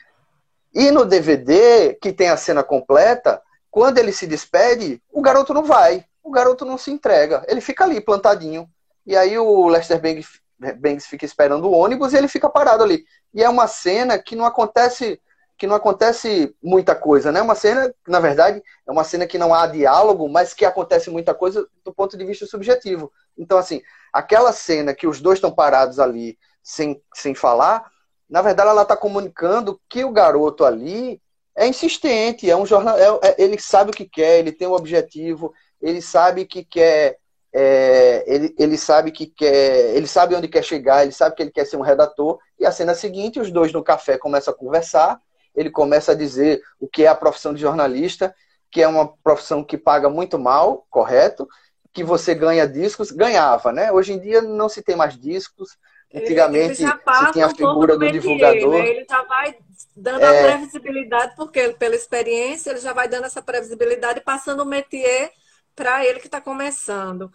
E 0.74 0.90
no 0.90 1.04
DVD, 1.04 1.92
que 2.00 2.14
tem 2.14 2.30
a 2.30 2.36
cena 2.38 2.64
completa, 2.64 3.42
quando 3.70 3.98
ele 3.98 4.10
se 4.10 4.26
despede, 4.26 5.02
o 5.12 5.20
garoto 5.20 5.52
não 5.52 5.64
vai, 5.64 6.02
o 6.22 6.30
garoto 6.30 6.64
não 6.64 6.78
se 6.78 6.90
entrega, 6.90 7.44
ele 7.46 7.60
fica 7.60 7.84
ali 7.84 8.00
plantadinho. 8.00 8.66
E 9.04 9.14
aí 9.14 9.38
o 9.38 9.68
Lester 9.68 10.00
Bangs, 10.00 10.40
Bangs 10.58 11.06
fica 11.06 11.26
esperando 11.26 11.66
o 11.66 11.72
ônibus 11.72 12.14
e 12.14 12.16
ele 12.16 12.26
fica 12.26 12.48
parado 12.48 12.82
ali. 12.82 13.04
E 13.34 13.44
é 13.44 13.50
uma 13.50 13.66
cena 13.66 14.18
que 14.18 14.34
não 14.34 14.46
acontece 14.46 15.20
que 15.58 15.66
não 15.66 15.74
acontece 15.74 16.54
muita 16.62 16.94
coisa, 16.94 17.32
né? 17.32 17.42
Uma 17.42 17.56
cena, 17.56 17.92
na 18.06 18.20
verdade, 18.20 18.62
é 18.86 18.92
uma 18.92 19.02
cena 19.02 19.26
que 19.26 19.36
não 19.36 19.52
há 19.52 19.66
diálogo, 19.66 20.28
mas 20.28 20.54
que 20.54 20.64
acontece 20.64 21.10
muita 21.10 21.34
coisa 21.34 21.66
do 21.84 21.92
ponto 21.92 22.16
de 22.16 22.24
vista 22.24 22.46
subjetivo. 22.46 23.12
Então, 23.36 23.58
assim, 23.58 23.82
aquela 24.12 24.52
cena 24.52 24.94
que 24.94 25.06
os 25.06 25.20
dois 25.20 25.38
estão 25.38 25.50
parados 25.50 25.98
ali 25.98 26.38
sem, 26.62 27.02
sem 27.12 27.34
falar, 27.34 27.90
na 28.30 28.40
verdade, 28.40 28.70
ela 28.70 28.82
está 28.82 28.96
comunicando 28.96 29.80
que 29.88 30.04
o 30.04 30.12
garoto 30.12 30.64
ali 30.64 31.20
é 31.56 31.66
insistente, 31.66 32.48
é 32.48 32.56
um 32.56 32.64
jornal, 32.64 32.96
é, 32.96 33.30
é, 33.30 33.42
ele 33.42 33.58
sabe 33.58 33.90
o 33.90 33.94
que 33.94 34.04
quer, 34.08 34.38
ele 34.38 34.52
tem 34.52 34.68
um 34.68 34.74
objetivo, 34.74 35.52
ele 35.82 36.00
sabe 36.00 36.44
que 36.44 36.64
quer, 36.64 37.18
é, 37.52 38.22
ele, 38.28 38.54
ele 38.56 38.78
sabe 38.78 39.10
que 39.10 39.26
quer, 39.26 39.96
ele 39.96 40.06
sabe 40.06 40.36
onde 40.36 40.46
quer 40.46 40.62
chegar, 40.62 41.02
ele 41.02 41.10
sabe 41.10 41.34
que 41.34 41.42
ele 41.42 41.50
quer 41.50 41.64
ser 41.64 41.76
um 41.76 41.82
redator. 41.82 42.38
E 42.60 42.64
a 42.64 42.70
cena 42.70 42.94
seguinte, 42.94 43.40
os 43.40 43.50
dois 43.50 43.72
no 43.72 43.82
café 43.82 44.16
começam 44.16 44.54
a 44.54 44.56
conversar 44.56 45.20
ele 45.54 45.70
começa 45.70 46.12
a 46.12 46.14
dizer 46.14 46.62
o 46.78 46.88
que 46.88 47.04
é 47.04 47.08
a 47.08 47.14
profissão 47.14 47.52
de 47.52 47.60
jornalista, 47.60 48.34
que 48.70 48.82
é 48.82 48.88
uma 48.88 49.08
profissão 49.22 49.64
que 49.64 49.78
paga 49.78 50.08
muito 50.08 50.38
mal, 50.38 50.86
correto? 50.90 51.48
Que 51.92 52.04
você 52.04 52.34
ganha 52.34 52.66
discos, 52.66 53.10
ganhava, 53.10 53.72
né? 53.72 53.90
Hoje 53.90 54.12
em 54.12 54.20
dia 54.20 54.42
não 54.42 54.68
se 54.68 54.82
tem 54.82 54.96
mais 54.96 55.18
discos. 55.18 55.76
Antigamente 56.14 56.76
se 56.76 57.32
tinha 57.32 57.46
a 57.46 57.54
figura 57.54 57.94
do, 57.94 58.00
métier, 58.00 58.20
divulgador. 58.20 58.78
Né? 58.78 58.88
Ele 58.88 59.06
já 59.08 59.22
vai 59.24 59.56
dando 59.94 60.22
é... 60.22 60.26
a 60.26 60.52
previsibilidade, 60.52 61.36
porque 61.36 61.68
pela 61.70 61.94
experiência 61.94 62.70
ele 62.70 62.80
já 62.80 62.92
vai 62.92 63.08
dando 63.08 63.26
essa 63.26 63.42
previsibilidade, 63.42 64.22
passando 64.22 64.62
o 64.62 64.66
métier 64.66 65.30
para 65.74 66.04
ele 66.04 66.18
que 66.18 66.26
está 66.26 66.40
começando. 66.40 67.30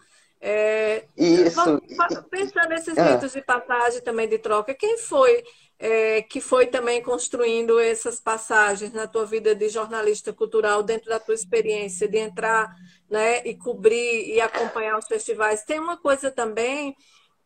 É, 0.46 1.06
Isso. 1.16 1.80
Pensando 2.30 2.68
nesses 2.68 2.98
ah. 2.98 3.14
ritos 3.14 3.32
de 3.32 3.40
passagem 3.40 4.02
também 4.02 4.28
de 4.28 4.36
troca, 4.36 4.74
quem 4.74 4.98
foi 4.98 5.42
é, 5.78 6.20
que 6.20 6.38
foi 6.38 6.66
também 6.66 7.02
construindo 7.02 7.80
essas 7.80 8.20
passagens 8.20 8.92
na 8.92 9.06
tua 9.06 9.24
vida 9.24 9.54
de 9.54 9.70
jornalista 9.70 10.34
cultural, 10.34 10.82
dentro 10.82 11.08
da 11.08 11.18
tua 11.18 11.34
experiência 11.34 12.06
de 12.06 12.18
entrar 12.18 12.76
né, 13.08 13.40
e 13.46 13.56
cobrir 13.56 14.34
e 14.34 14.38
acompanhar 14.38 14.98
os 14.98 15.06
festivais. 15.06 15.64
Tem 15.64 15.80
uma 15.80 15.96
coisa 15.96 16.30
também 16.30 16.94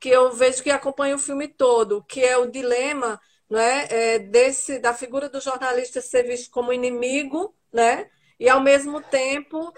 que 0.00 0.08
eu 0.08 0.32
vejo 0.32 0.61
que 0.61 0.70
acompanha 0.70 1.14
o 1.14 1.20
filme 1.20 1.46
todo, 1.46 2.02
que 2.02 2.24
é 2.24 2.37
o 2.37 2.50
dilema 2.50 3.20
né, 3.48 3.87
é, 3.90 4.18
desse, 4.18 4.80
da 4.80 4.92
figura 4.92 5.28
do 5.28 5.40
jornalista 5.40 6.00
ser 6.00 6.24
visto 6.24 6.50
como 6.50 6.72
inimigo, 6.72 7.54
né? 7.72 8.11
E 8.38 8.48
ao 8.48 8.61
mesmo 8.61 9.01
tempo 9.01 9.72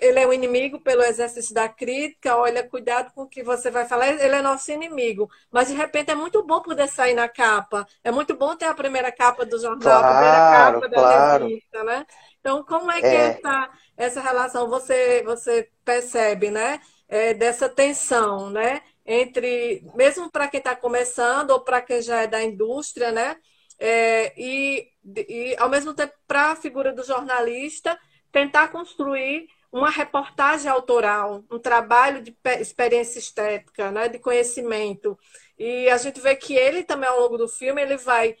ele 0.00 0.18
é 0.18 0.26
o 0.26 0.30
um 0.30 0.32
inimigo 0.32 0.80
pelo 0.80 1.02
exercício 1.02 1.54
da 1.54 1.68
crítica, 1.68 2.34
olha, 2.36 2.66
cuidado 2.66 3.12
com 3.12 3.22
o 3.22 3.28
que 3.28 3.42
você 3.42 3.70
vai 3.70 3.84
falar, 3.84 4.08
ele 4.08 4.34
é 4.34 4.42
nosso 4.42 4.72
inimigo. 4.72 5.30
Mas 5.50 5.68
de 5.68 5.74
repente 5.74 6.10
é 6.10 6.14
muito 6.14 6.42
bom 6.42 6.62
poder 6.62 6.88
sair 6.88 7.14
na 7.14 7.28
capa. 7.28 7.86
É 8.02 8.10
muito 8.10 8.34
bom 8.34 8.56
ter 8.56 8.64
a 8.64 8.74
primeira 8.74 9.12
capa 9.12 9.44
do 9.44 9.58
jornal, 9.58 9.80
claro, 9.80 10.06
a 10.06 10.10
primeira 10.12 10.36
capa 10.50 10.88
da 10.88 11.38
revista, 11.38 11.84
né? 11.84 12.06
Então, 12.40 12.64
como 12.64 12.90
é 12.90 13.00
que 13.00 13.06
é. 13.06 13.14
essa, 13.14 13.70
essa 13.96 14.20
relação 14.20 14.68
você, 14.68 15.22
você 15.24 15.68
percebe, 15.84 16.50
né? 16.50 16.80
É, 17.06 17.34
dessa 17.34 17.68
tensão, 17.68 18.48
né? 18.48 18.80
Entre, 19.04 19.84
mesmo 19.94 20.30
para 20.30 20.48
quem 20.48 20.58
está 20.58 20.74
começando 20.74 21.50
ou 21.50 21.60
para 21.60 21.82
quem 21.82 22.00
já 22.00 22.22
é 22.22 22.26
da 22.26 22.42
indústria, 22.42 23.12
né? 23.12 23.36
É, 23.80 24.34
e, 24.36 24.92
e, 25.16 25.56
ao 25.58 25.70
mesmo 25.70 25.94
tempo, 25.94 26.12
para 26.28 26.52
a 26.52 26.56
figura 26.56 26.92
do 26.92 27.02
jornalista, 27.02 27.98
tentar 28.30 28.68
construir 28.68 29.48
uma 29.72 29.88
reportagem 29.88 30.70
autoral, 30.70 31.42
um 31.50 31.58
trabalho 31.58 32.20
de 32.20 32.36
experiência 32.60 33.18
estética, 33.18 33.90
né, 33.90 34.08
de 34.08 34.18
conhecimento. 34.18 35.18
E 35.58 35.88
a 35.88 35.96
gente 35.96 36.20
vê 36.20 36.36
que 36.36 36.54
ele 36.54 36.82
também, 36.82 37.08
ao 37.08 37.20
longo 37.20 37.38
do 37.38 37.48
filme, 37.48 37.80
ele 37.80 37.96
vai 37.96 38.36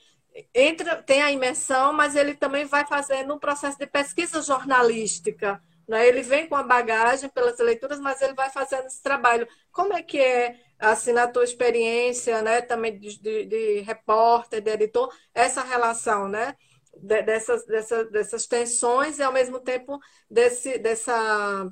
entra, 0.54 1.02
tem 1.02 1.22
a 1.22 1.30
imersão, 1.30 1.92
mas 1.92 2.14
ele 2.14 2.34
também 2.34 2.64
vai 2.64 2.86
fazendo 2.86 3.34
um 3.34 3.38
processo 3.38 3.78
de 3.78 3.86
pesquisa 3.86 4.42
jornalística. 4.42 5.62
Né? 5.88 6.06
Ele 6.06 6.22
vem 6.22 6.46
com 6.46 6.54
a 6.54 6.62
bagagem 6.62 7.28
pelas 7.30 7.58
leituras, 7.58 7.98
mas 7.98 8.22
ele 8.22 8.34
vai 8.34 8.50
fazendo 8.50 8.86
esse 8.86 9.02
trabalho. 9.02 9.48
Como 9.72 9.92
é 9.92 10.02
que 10.02 10.18
é, 10.18 10.56
assim, 10.80 11.12
na 11.12 11.28
tua 11.28 11.44
experiência, 11.44 12.42
né, 12.42 12.62
também 12.62 12.98
de, 12.98 13.20
de, 13.20 13.44
de 13.44 13.80
repórter, 13.80 14.60
de 14.60 14.70
editor, 14.70 15.14
essa 15.34 15.62
relação, 15.62 16.28
né? 16.28 16.56
dessas, 16.96 17.64
dessas, 17.66 18.10
dessas 18.10 18.46
tensões 18.46 19.18
e, 19.18 19.22
ao 19.22 19.32
mesmo 19.32 19.60
tempo, 19.60 19.98
desse, 20.30 20.78
dessa, 20.78 21.70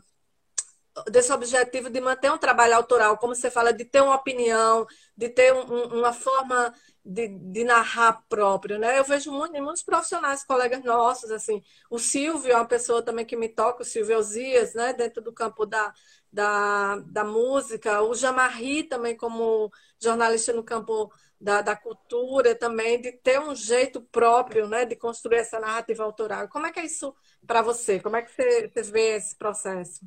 desse 1.10 1.32
objetivo 1.32 1.90
de 1.90 2.00
manter 2.00 2.30
um 2.30 2.38
trabalho 2.38 2.74
autoral, 2.74 3.18
como 3.18 3.34
você 3.34 3.50
fala, 3.50 3.72
de 3.72 3.84
ter 3.84 4.00
uma 4.00 4.14
opinião, 4.14 4.86
de 5.16 5.28
ter 5.28 5.52
um, 5.52 5.98
uma 5.98 6.12
forma 6.12 6.72
de, 7.04 7.28
de, 7.28 7.64
narrar 7.64 8.22
próprio, 8.28 8.78
né? 8.78 8.98
Eu 8.98 9.04
vejo 9.04 9.32
muitos, 9.32 9.60
muitos 9.60 9.82
profissionais, 9.82 10.44
colegas 10.44 10.84
nossos, 10.84 11.30
assim, 11.30 11.62
o 11.90 11.98
Silvio 11.98 12.52
é 12.52 12.56
uma 12.56 12.66
pessoa 12.66 13.02
também 13.02 13.24
que 13.24 13.36
me 13.36 13.48
toca, 13.48 13.82
o 13.82 13.86
Silvio 13.86 14.18
Osias, 14.18 14.74
né? 14.74 14.92
Dentro 14.92 15.22
do 15.22 15.32
campo 15.32 15.64
da, 15.64 15.92
da, 16.32 16.96
da 17.06 17.24
música, 17.24 18.02
o 18.02 18.14
Jamarri 18.14 18.84
também 18.84 19.16
como 19.16 19.70
jornalista 20.00 20.52
no 20.52 20.62
campo 20.62 21.10
da, 21.40 21.62
da 21.62 21.76
cultura 21.76 22.54
também, 22.54 23.00
de 23.00 23.12
ter 23.12 23.40
um 23.40 23.54
jeito 23.54 24.00
próprio, 24.00 24.68
né? 24.68 24.84
De 24.84 24.96
construir 24.96 25.38
essa 25.38 25.60
narrativa 25.60 26.02
autoral. 26.04 26.48
Como 26.48 26.66
é 26.66 26.72
que 26.72 26.80
é 26.80 26.84
isso 26.84 27.14
para 27.46 27.62
você? 27.62 28.00
Como 28.00 28.16
é 28.16 28.22
que 28.22 28.32
você, 28.32 28.70
você 28.72 28.82
vê 28.82 29.16
esse 29.16 29.36
processo? 29.36 30.00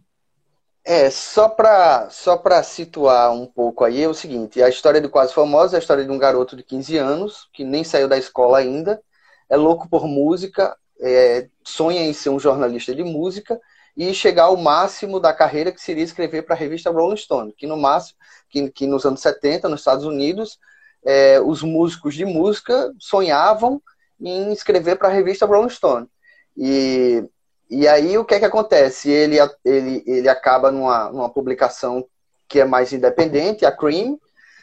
É, 0.84 1.10
só 1.12 1.48
para 1.48 2.10
só 2.10 2.42
situar 2.64 3.32
um 3.32 3.46
pouco 3.46 3.84
aí, 3.84 4.02
é 4.02 4.08
o 4.08 4.14
seguinte: 4.14 4.62
a 4.62 4.70
história 4.70 5.00
do 5.00 5.10
Quase 5.10 5.34
Famosa 5.34 5.76
é 5.76 5.78
a 5.78 5.80
história 5.80 6.04
de 6.04 6.12
um 6.12 6.18
garoto 6.18 6.56
de 6.56 6.64
15 6.64 6.98
anos, 6.98 7.48
que 7.54 7.64
nem 7.64 7.84
saiu 7.84 8.08
da 8.08 8.18
escola 8.18 8.58
ainda, 8.58 9.02
é 9.48 9.56
louco 9.56 9.88
por 9.88 10.08
música, 10.08 10.76
é, 11.00 11.48
sonha 11.64 12.02
em 12.02 12.14
ser 12.14 12.30
um 12.30 12.40
jornalista 12.40 12.96
de 12.96 13.04
música 13.04 13.60
e 13.96 14.14
chegar 14.14 14.44
ao 14.44 14.58
máximo 14.58 15.20
da 15.20 15.34
carreira, 15.34 15.72
que 15.72 15.82
seria 15.82 16.04
escrever 16.04 16.44
para 16.44 16.56
a 16.56 16.58
revista 16.58 16.90
Rolling 16.90 17.18
Stone, 17.18 17.54
que 17.54 17.68
no 17.68 17.78
máximo, 17.78 18.18
que, 18.50 18.70
que 18.70 18.88
nos 18.88 19.06
anos 19.06 19.22
70, 19.22 19.68
nos 19.68 19.82
Estados 19.82 20.06
Unidos, 20.06 20.60
é, 21.06 21.40
os 21.40 21.62
músicos 21.62 22.16
de 22.16 22.26
música 22.26 22.92
sonhavam 23.00 23.82
em 24.20 24.52
escrever 24.52 24.98
para 24.98 25.08
a 25.08 25.12
revista 25.12 25.46
Rolling 25.46 25.70
Stone. 25.70 26.08
E 26.56 27.24
e 27.72 27.88
aí 27.88 28.18
o 28.18 28.26
que 28.26 28.36
é 28.36 28.40
que 28.40 28.46
acontece? 28.46 29.10
Ele, 29.10 29.38
ele, 29.64 30.04
ele 30.06 30.28
acaba 30.28 30.70
numa, 30.70 31.10
numa 31.10 31.30
publicação 31.30 32.06
que 32.46 32.60
é 32.60 32.66
mais 32.66 32.92
independente, 32.92 33.66
a 33.66 33.72
Cream, 33.72 34.20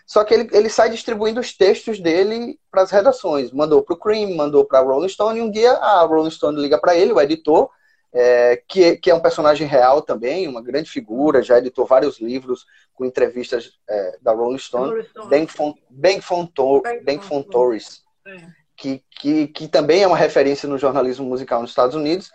só 0.07 0.23
que 0.25 0.35
ele, 0.35 0.51
ele 0.53 0.69
sai 0.69 0.91
distribuindo 0.91 1.41
os 1.41 1.57
textos 1.57 1.99
dele 1.99 2.61
para 2.71 2.83
as 2.83 2.91
redações. 2.91 3.51
Mandou 3.51 3.83
para 3.83 3.95
o 3.95 3.99
Cream, 3.99 4.37
mandou 4.37 4.63
para 4.63 4.81
a 4.81 4.83
Rolling 4.83 5.09
Stone, 5.09 5.39
e 5.39 5.43
um 5.43 5.51
dia 5.51 5.73
a 5.73 6.03
Rolling 6.03 6.31
Stone 6.31 6.61
liga 6.61 6.79
para 6.79 6.95
ele, 6.95 7.15
o 7.15 7.21
editor, 7.21 7.71
é, 8.13 8.63
que, 8.69 8.97
que 8.97 9.11
é 9.11 9.15
um 9.15 9.21
personagem 9.21 9.67
real 9.67 10.03
também, 10.03 10.49
uma 10.49 10.63
grande 10.63 10.91
figura, 10.91 11.43
já 11.43 11.59
editou 11.59 11.87
vários 11.87 12.21
livros 12.21 12.65
com 12.95 13.05
entrevistas 13.05 13.73
é, 13.89 14.19
da 14.21 14.33
Rolling 14.33 14.59
Stone, 14.59 15.07
Ben, 15.29 15.47
Fon, 15.47 15.75
ben, 15.91 16.21
Fontor, 16.21 16.83
ben 17.05 17.21
Fontoris, 17.21 18.03
é. 18.27 18.37
que, 18.77 19.03
que, 19.11 19.49
que 19.49 19.69
também 19.69 20.03
é 20.03 20.07
uma 20.07 20.17
referência 20.17 20.69
no 20.69 20.79
jornalismo 20.79 21.27
musical 21.27 21.61
nos 21.61 21.71
Estados 21.71 21.95
Unidos, 21.95 22.31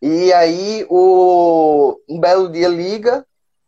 e 0.00 0.32
aí, 0.32 0.86
o, 0.90 1.98
um 2.08 2.20
belo 2.20 2.50
dia 2.50 2.68
liga, 2.68 3.26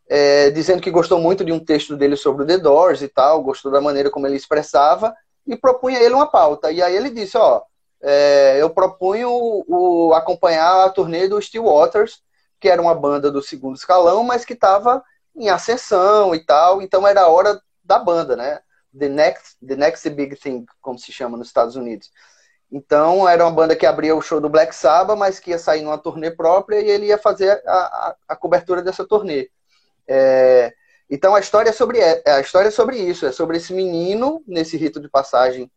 é, 0.08 0.50
dizendo 0.50 0.82
que 0.82 0.90
gostou 0.90 1.18
muito 1.18 1.44
de 1.44 1.52
um 1.52 1.58
texto 1.58 1.96
dele 1.96 2.16
sobre 2.16 2.42
o 2.42 2.46
The 2.46 2.58
Doors 2.58 3.02
e 3.02 3.08
tal, 3.08 3.42
gostou 3.42 3.72
da 3.72 3.80
maneira 3.80 4.10
como 4.10 4.26
ele 4.26 4.36
expressava, 4.36 5.14
e 5.46 5.56
propunha 5.56 5.98
ele 5.98 6.14
uma 6.14 6.26
pauta. 6.26 6.70
E 6.70 6.82
aí 6.82 6.94
ele 6.94 7.10
disse, 7.10 7.36
ó, 7.38 7.62
é, 8.02 8.60
eu 8.60 8.70
propunho 8.70 9.30
o, 9.30 10.12
acompanhar 10.14 10.84
a 10.84 10.90
turnê 10.90 11.28
do 11.28 11.40
Steel 11.40 11.64
Waters, 11.64 12.22
que 12.60 12.68
era 12.68 12.80
uma 12.80 12.94
banda 12.94 13.30
do 13.30 13.42
segundo 13.42 13.76
escalão, 13.76 14.22
mas 14.22 14.44
que 14.44 14.52
estava 14.52 15.02
em 15.34 15.48
ascensão 15.48 16.34
e 16.34 16.44
tal, 16.44 16.82
então 16.82 17.06
era 17.06 17.22
a 17.22 17.28
hora 17.28 17.60
da 17.84 17.98
banda, 17.98 18.36
né? 18.36 18.60
The 18.96 19.08
next, 19.08 19.56
the 19.66 19.76
next 19.76 20.08
big 20.10 20.36
thing, 20.36 20.66
como 20.80 20.98
se 20.98 21.12
chama 21.12 21.36
nos 21.36 21.48
Estados 21.48 21.76
Unidos. 21.76 22.10
Então, 22.70 23.28
era 23.28 23.44
uma 23.44 23.52
banda 23.52 23.76
que 23.76 23.86
abria 23.86 24.14
o 24.14 24.20
show 24.20 24.40
do 24.40 24.48
Black 24.48 24.74
Sabbath, 24.74 25.16
mas 25.16 25.40
que 25.40 25.50
ia 25.50 25.58
sair 25.58 25.82
numa 25.82 25.96
turnê 25.96 26.30
própria 26.30 26.80
e 26.80 26.88
ele 26.88 27.06
ia 27.06 27.18
fazer 27.18 27.62
a, 27.66 27.72
a, 27.72 28.16
a 28.28 28.36
cobertura 28.36 28.82
dessa 28.82 29.06
turnê. 29.06 29.48
É, 30.06 30.72
então, 31.08 31.34
a 31.34 31.40
história, 31.40 31.70
é 31.70 31.72
sobre, 31.72 31.98
é, 31.98 32.22
a 32.26 32.40
história 32.40 32.68
é 32.68 32.70
sobre 32.70 32.98
isso, 32.98 33.24
é 33.24 33.32
sobre 33.32 33.56
esse 33.56 33.72
menino, 33.72 34.42
nesse 34.46 34.76
rito 34.76 35.00
de 35.00 35.08
passagem 35.08 35.70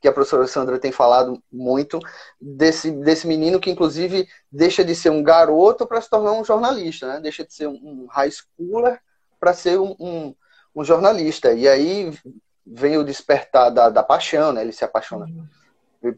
que 0.00 0.08
a 0.08 0.12
professora 0.12 0.46
Sandra 0.46 0.78
tem 0.78 0.90
falado 0.90 1.40
muito, 1.52 1.98
desse, 2.40 2.90
desse 2.90 3.26
menino 3.26 3.60
que, 3.60 3.70
inclusive, 3.70 4.26
deixa 4.50 4.82
de 4.82 4.94
ser 4.94 5.10
um 5.10 5.22
garoto 5.22 5.86
para 5.86 6.00
se 6.00 6.08
tornar 6.08 6.32
um 6.32 6.44
jornalista, 6.44 7.06
né? 7.06 7.20
deixa 7.20 7.44
de 7.44 7.52
ser 7.52 7.68
um 7.68 8.06
high 8.10 8.30
schooler 8.30 8.98
para 9.38 9.52
ser 9.52 9.78
um, 9.78 9.94
um, 10.00 10.34
um, 10.74 10.82
jornalista. 10.82 11.52
E 11.52 11.68
aí 11.68 12.12
vem 12.66 12.96
o 12.96 13.04
despertar 13.04 13.70
da, 13.70 13.90
da 13.90 14.02
paixão, 14.02 14.52
né? 14.52 14.62
ele 14.62 14.72
se 14.72 14.84
apaixona. 14.84 15.26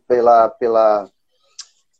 Pela, 0.06 0.48
pela, 0.48 1.10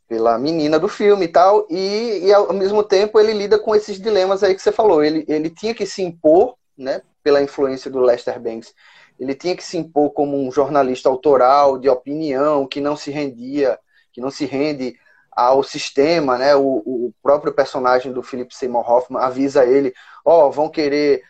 pela 0.07 0.37
menina 0.39 0.79
do 0.79 0.87
filme 0.87 1.25
e 1.25 1.27
tal, 1.27 1.67
e, 1.69 2.21
e 2.23 2.33
ao 2.33 2.53
mesmo 2.53 2.81
tempo 2.81 3.19
ele 3.19 3.33
lida 3.33 3.59
com 3.59 3.75
esses 3.75 3.99
dilemas 3.99 4.41
aí 4.41 4.55
que 4.55 4.61
você 4.61 4.71
falou. 4.71 5.03
Ele, 5.03 5.25
ele 5.27 5.49
tinha 5.49 5.75
que 5.75 5.85
se 5.85 6.01
impor, 6.01 6.55
né, 6.77 7.01
pela 7.21 7.41
influência 7.41 7.91
do 7.91 7.99
Lester 7.99 8.39
Banks, 8.39 8.73
ele 9.19 9.35
tinha 9.35 9.55
que 9.55 9.63
se 9.63 9.77
impor 9.77 10.11
como 10.11 10.37
um 10.37 10.51
jornalista 10.51 11.09
autoral, 11.09 11.77
de 11.77 11.89
opinião, 11.89 12.67
que 12.67 12.81
não 12.81 12.95
se 12.95 13.11
rendia, 13.11 13.79
que 14.11 14.21
não 14.21 14.31
se 14.31 14.45
rende 14.45 14.95
ao 15.31 15.63
sistema, 15.63 16.37
né? 16.37 16.55
O, 16.55 16.83
o 16.85 17.13
próprio 17.21 17.53
personagem 17.53 18.11
do 18.11 18.23
Philip 18.23 18.53
Seymour 18.55 18.89
Hoffman 18.89 19.21
avisa 19.21 19.65
ele, 19.65 19.93
ó, 20.23 20.47
oh, 20.47 20.51
vão 20.51 20.69
querer 20.69 21.23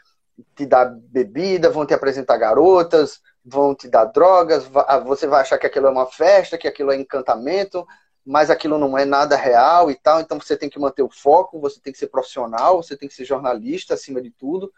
te 0.56 0.66
dar 0.66 0.86
bebida, 0.86 1.70
vão 1.70 1.86
te 1.86 1.94
apresentar 1.94 2.38
garotas, 2.38 3.22
vão 3.46 3.76
te 3.76 3.88
dar 3.88 4.06
drogas, 4.06 4.70
ah, 4.88 5.00
você 5.00 5.28
vai 5.28 5.42
achar 5.42 5.58
que 5.58 5.68
aquilo 5.68 5.88
é 5.88 5.90
uma 5.92 6.08
festa, 6.08 6.58
que 6.58 6.68
aquilo 6.68 6.92
é 6.92 6.96
encantamento, 6.96 7.86
mas 8.26 8.50
aquilo 8.50 8.78
não 8.78 8.98
é 8.98 9.06
nada 9.06 9.36
real 9.36 9.92
e 9.92 9.96
tal, 9.96 10.22
então 10.22 10.40
você 10.40 10.56
tem 10.56 10.70
que 10.70 10.80
manter 10.80 11.04
o 11.04 11.10
foco, 11.10 11.60
você 11.60 11.80
tem 11.80 11.92
que 11.92 12.00
ser 12.00 12.08
profissional, 12.08 12.82
você 12.82 12.96
tem 12.96 13.08
que 13.08 13.16
ser 13.16 13.26
jornalista 13.26 13.94
acima 13.94 14.22
de 14.22 14.32
tudo. 14.32 14.72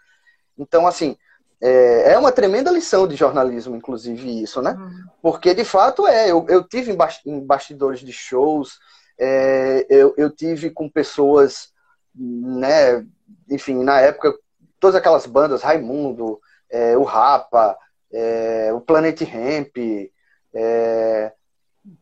Então, 0.58 0.88
assim, 0.88 1.18
é, 1.66 2.14
é 2.14 2.18
uma 2.18 2.32
tremenda 2.32 2.70
lição 2.70 3.08
de 3.08 3.16
jornalismo, 3.16 3.76
inclusive, 3.76 4.44
isso, 4.44 4.62
né? 4.62 4.76
Uhum. 4.78 5.06
Porque, 5.20 5.52
de 5.56 5.66
fato, 5.66 6.06
é. 6.06 6.30
Eu, 6.30 6.46
eu 6.48 6.64
tive 6.64 6.96
em 7.26 7.40
bastidores 7.44 8.02
de 8.02 8.12
shows, 8.12 8.78
é, 9.18 9.84
eu, 9.90 10.14
eu 10.16 10.30
tive 10.30 10.70
com 10.70 10.88
pessoas, 10.88 11.70
né, 12.14 13.04
enfim, 13.50 13.84
na 13.84 14.00
época, 14.00 14.32
todas 14.80 14.96
aquelas 14.96 15.26
bandas, 15.26 15.64
Raimundo, 15.64 16.40
é, 16.70 16.96
o 16.96 17.04
Rapa, 17.04 17.76
é, 18.14 18.72
o 18.72 18.80
Planet 18.80 19.20
Ramp, 19.22 19.76
é, 20.54 21.34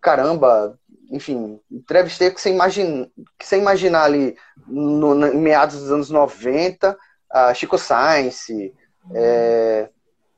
caramba, 0.02 0.78
enfim, 1.10 1.58
entrevistei 1.71 2.32
que 2.32 2.41
você 2.41 2.49
imagina, 2.49 3.10
que 3.39 3.45
você 3.45 3.58
imaginar 3.58 4.04
ali 4.04 4.36
no, 4.67 5.15
no, 5.15 5.28
em 5.28 5.38
meados 5.38 5.80
dos 5.80 5.91
anos 5.91 6.10
90, 6.10 6.97
a 7.30 7.54
Chico 7.54 7.78
Science, 7.78 8.73
é, 9.12 9.89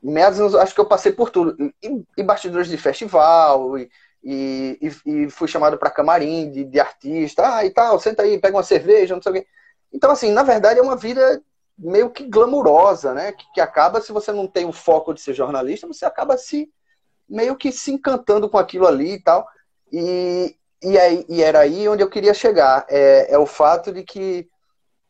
meados 0.01 0.55
acho 0.55 0.73
que 0.73 0.81
eu 0.81 0.85
passei 0.85 1.11
por 1.11 1.29
tudo, 1.29 1.55
e, 1.81 2.03
e 2.17 2.23
bastidores 2.23 2.67
de 2.67 2.77
festival, 2.77 3.77
e, 3.77 3.89
e, 4.23 4.91
e 5.05 5.29
fui 5.29 5.47
chamado 5.47 5.77
para 5.77 5.91
camarim 5.91 6.49
de, 6.51 6.63
de 6.63 6.79
artista, 6.79 7.57
ah, 7.57 7.65
e 7.65 7.69
tal, 7.69 7.99
senta 7.99 8.23
aí, 8.23 8.39
pega 8.39 8.57
uma 8.57 8.63
cerveja, 8.63 9.15
não 9.15 9.21
sei 9.21 9.31
o 9.31 9.35
quê. 9.35 9.47
Então, 9.93 10.11
assim, 10.11 10.31
na 10.31 10.43
verdade 10.43 10.79
é 10.79 10.83
uma 10.83 10.95
vida 10.95 11.41
meio 11.77 12.09
que 12.09 12.25
glamurosa, 12.25 13.13
né? 13.13 13.31
Que, 13.31 13.45
que, 13.53 13.61
acaba, 13.61 14.01
se 14.01 14.11
você 14.11 14.31
não 14.31 14.47
tem 14.47 14.65
o 14.65 14.71
foco 14.71 15.13
de 15.13 15.21
ser 15.21 15.33
jornalista, 15.33 15.87
você 15.87 16.05
acaba 16.05 16.37
se 16.37 16.71
meio 17.27 17.55
que 17.55 17.71
se 17.71 17.91
encantando 17.91 18.49
com 18.49 18.57
aquilo 18.57 18.87
ali 18.87 19.13
e 19.13 19.19
tal. 19.21 19.47
E, 19.91 20.55
e, 20.81 20.97
aí, 20.97 21.25
e 21.29 21.41
era 21.41 21.59
aí 21.59 21.87
onde 21.87 22.03
eu 22.03 22.09
queria 22.09 22.33
chegar. 22.33 22.85
É, 22.89 23.33
é 23.33 23.37
o 23.37 23.45
fato 23.45 23.91
de 23.91 24.03
que 24.03 24.47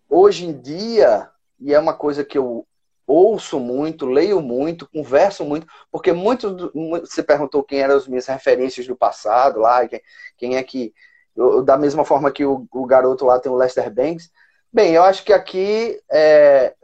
hoje 0.10 0.46
em 0.46 0.60
dia, 0.60 1.30
e 1.60 1.74
é 1.74 1.80
uma 1.80 1.94
coisa 1.94 2.24
que 2.24 2.38
eu 2.38 2.66
ouço 3.08 3.60
muito, 3.60 4.06
leio 4.06 4.42
muito, 4.42 4.90
converso 4.90 5.46
muito, 5.46 5.68
porque 5.92 6.12
muito, 6.12 6.72
você 7.02 7.22
perguntou 7.22 7.64
quem 7.64 7.80
eram 7.80 7.96
as 7.96 8.08
minhas 8.08 8.26
referências 8.26 8.88
do 8.88 8.96
passado 8.96 9.60
lá, 9.60 9.88
quem, 9.88 10.02
quem 10.38 10.58
é 10.58 10.64
que. 10.64 10.94
Eu, 11.36 11.62
da 11.62 11.78
mesma 11.78 12.06
forma 12.06 12.32
que 12.32 12.46
o, 12.46 12.66
o 12.72 12.86
garoto 12.86 13.26
lá 13.26 13.38
tem 13.40 13.52
o 13.52 13.56
Lester 13.56 13.94
Banks, 13.94 14.32
Bem, 14.76 14.94
eu 14.94 15.04
acho 15.04 15.24
que 15.24 15.32
aqui 15.32 16.02
é, 16.12 16.76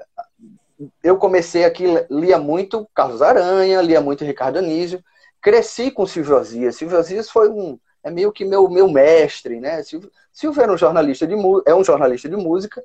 eu 1.04 1.18
comecei 1.18 1.66
aqui, 1.66 1.84
lia 2.10 2.38
muito 2.38 2.88
Carlos 2.96 3.22
Aranha, 3.22 3.82
lia 3.82 4.00
muito 4.00 4.24
Ricardo 4.24 4.60
Anísio, 4.60 5.04
cresci 5.42 5.92
com 5.92 6.06
Silvio 6.06 6.38
Osias. 6.38 6.78
Silvio 6.78 6.98
Osias 6.98 7.30
foi 7.30 7.50
um, 7.50 7.78
é 8.02 8.10
meio 8.10 8.32
que 8.32 8.46
meu, 8.46 8.70
meu 8.70 8.90
mestre, 8.90 9.60
né? 9.60 9.84
Silvio, 9.84 10.10
Silvio 10.32 10.64
era 10.64 10.72
um 10.72 10.78
jornalista 10.78 11.28
de, 11.28 11.36
é 11.66 11.76
um 11.76 11.84
jornalista 11.84 12.30
de 12.30 12.38
música, 12.38 12.82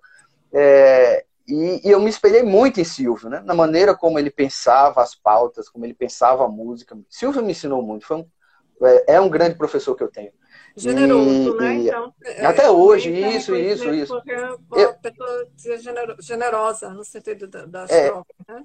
é, 0.53 1.25
e, 1.47 1.89
e, 1.89 1.91
eu 1.91 2.01
me 2.01 2.11
espelhei 2.11 2.43
muito 2.43 2.81
em 2.81 2.85
Silvio, 2.85 3.29
né? 3.29 3.41
Na 3.45 3.55
maneira 3.55 3.95
como 3.95 4.19
ele 4.19 4.31
pensava 4.31 5.03
as 5.03 5.15
pautas, 5.15 5.69
como 5.69 5.85
ele 5.85 5.95
pensava 5.95 6.45
a 6.45 6.49
música. 6.49 6.99
Silvio 7.09 7.43
me 7.43 7.53
ensinou 7.53 7.83
muito, 7.83 8.07
foi 8.07 8.17
um, 8.17 8.27
é, 8.83 9.15
é 9.15 9.21
um 9.21 9.29
grande 9.29 9.57
professor 9.57 9.95
que 9.95 10.03
eu 10.03 10.11
tenho. 10.11 10.33
Generoso, 10.77 11.57
e, 11.57 11.61
né? 11.61 11.75
Então, 11.75 12.15
é, 12.23 12.45
até 12.45 12.71
hoje, 12.71 13.11
isso, 13.11 13.55
isso, 13.55 13.89
isso. 13.95 14.15
Porque 14.15 14.33
a 14.83 14.93
pessoa 14.95 15.49
generosa 16.21 16.91
no 16.91 17.05
sentido 17.05 17.47
das 17.47 17.91
é, 17.91 18.09
trocas, 18.09 18.37
né? 18.47 18.63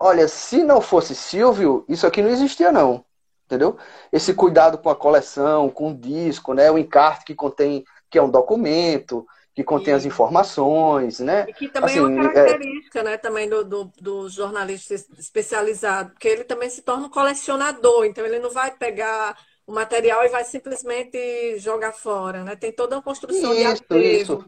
Olha, 0.00 0.28
se 0.28 0.64
não 0.64 0.80
fosse 0.80 1.14
Silvio, 1.14 1.84
isso 1.88 2.06
aqui 2.06 2.22
não 2.22 2.30
existia, 2.30 2.72
não. 2.72 3.04
entendeu? 3.46 3.76
Esse 4.12 4.32
cuidado 4.32 4.78
com 4.78 4.90
a 4.90 4.96
coleção, 4.96 5.70
com 5.70 5.90
o 5.90 5.94
disco, 5.94 6.54
né? 6.54 6.70
O 6.70 6.78
encarte 6.78 7.24
que 7.24 7.34
contém, 7.34 7.84
que 8.10 8.18
é 8.18 8.22
um 8.22 8.30
documento, 8.30 9.26
que 9.58 9.64
contém 9.64 9.92
as 9.92 10.04
informações, 10.04 11.18
né? 11.18 11.44
E 11.48 11.52
que 11.52 11.68
também 11.68 11.90
assim, 11.90 11.98
é 11.98 12.02
uma 12.02 12.20
assim, 12.20 12.28
é 12.28 12.32
característica, 12.32 13.00
é... 13.00 13.02
né, 13.02 13.16
também 13.16 13.48
do, 13.48 13.64
do, 13.64 13.92
do, 14.00 14.28
jornalista 14.28 14.94
especializado, 14.94 16.10
porque 16.10 16.28
ele 16.28 16.44
também 16.44 16.70
se 16.70 16.80
torna 16.80 17.08
um 17.08 17.10
colecionador, 17.10 18.04
então 18.04 18.24
ele 18.24 18.38
não 18.38 18.50
vai 18.50 18.70
pegar 18.70 19.36
o 19.66 19.72
material 19.72 20.24
e 20.24 20.28
vai 20.28 20.44
simplesmente 20.44 21.58
jogar 21.58 21.90
fora, 21.90 22.44
né? 22.44 22.54
Tem 22.54 22.70
toda 22.70 22.94
uma 22.94 23.02
construção 23.02 23.52
isso, 23.52 23.82
de 23.90 23.98
Isso, 23.98 24.44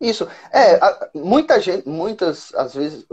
isso. 0.00 0.28
É, 0.52 0.78
muita 1.12 1.60
gente, 1.60 1.88
muitas, 1.88 2.54
às 2.54 2.74
vezes, 2.74 3.04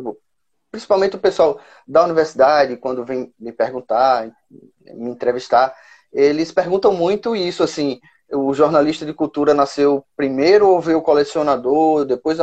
principalmente 0.69 1.15
o 1.15 1.19
pessoal 1.19 1.59
da 1.87 2.03
universidade, 2.03 2.77
quando 2.77 3.03
vem 3.03 3.33
me 3.39 3.51
perguntar, 3.51 4.31
me 4.79 5.09
entrevistar, 5.09 5.75
eles 6.11 6.51
perguntam 6.51 6.93
muito 6.93 7.35
isso, 7.35 7.63
assim, 7.63 7.99
o 8.33 8.53
jornalista 8.53 9.05
de 9.05 9.13
cultura 9.13 9.53
nasceu 9.53 10.05
primeiro 10.15 10.67
ou 10.67 10.81
veio 10.81 10.99
o 10.99 11.01
colecionador, 11.01 12.05
depois. 12.05 12.37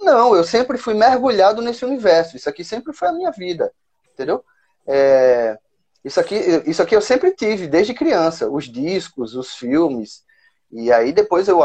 Não, 0.00 0.34
eu 0.34 0.44
sempre 0.44 0.76
fui 0.76 0.94
mergulhado 0.94 1.62
nesse 1.62 1.84
universo. 1.84 2.36
Isso 2.36 2.48
aqui 2.48 2.64
sempre 2.64 2.92
foi 2.92 3.08
a 3.08 3.12
minha 3.12 3.30
vida, 3.30 3.72
entendeu? 4.12 4.44
É... 4.86 5.58
Isso, 6.04 6.20
aqui, 6.20 6.36
isso 6.66 6.82
aqui 6.82 6.94
eu 6.94 7.00
sempre 7.00 7.32
tive, 7.32 7.66
desde 7.66 7.94
criança. 7.94 8.48
Os 8.48 8.64
discos, 8.64 9.34
os 9.34 9.54
filmes. 9.54 10.22
E 10.70 10.92
aí 10.92 11.12
depois 11.12 11.48
eu, 11.48 11.60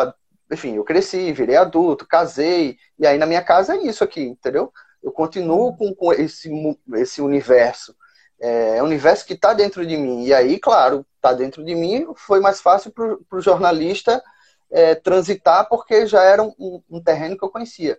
enfim, 0.51 0.75
eu 0.75 0.83
cresci, 0.83 1.31
virei 1.31 1.55
adulto, 1.55 2.07
casei. 2.07 2.77
E 2.97 3.05
aí 3.05 3.17
na 3.17 3.25
minha 3.25 3.43
casa 3.43 3.75
é 3.75 3.83
isso 3.83 4.03
aqui, 4.03 4.21
entendeu? 4.21 4.71
Eu 5.01 5.11
continuo 5.11 5.75
com, 5.75 5.93
com 5.93 6.13
esse, 6.13 6.49
esse 6.95 7.21
universo. 7.21 7.95
É, 8.39 8.77
é 8.77 8.83
um 8.83 8.85
universo 8.85 9.25
que 9.25 9.33
está 9.33 9.53
dentro 9.53 9.85
de 9.85 9.97
mim. 9.97 10.25
E 10.25 10.33
aí, 10.33 10.59
claro, 10.59 11.05
está 11.23 11.31
dentro 11.31 11.63
de 11.63 11.73
mim, 11.73 12.05
foi 12.15 12.41
mais 12.41 12.59
fácil 12.59 12.91
para 12.91 13.17
o 13.31 13.41
jornalista 13.41 14.21
é, 14.69 14.93
transitar, 14.93 15.69
porque 15.69 16.05
já 16.05 16.21
era 16.21 16.43
um, 16.43 16.83
um, 16.89 17.01
terreno 17.01 17.37
que 17.37 17.43
eu 17.43 17.49
conhecia. 17.49 17.97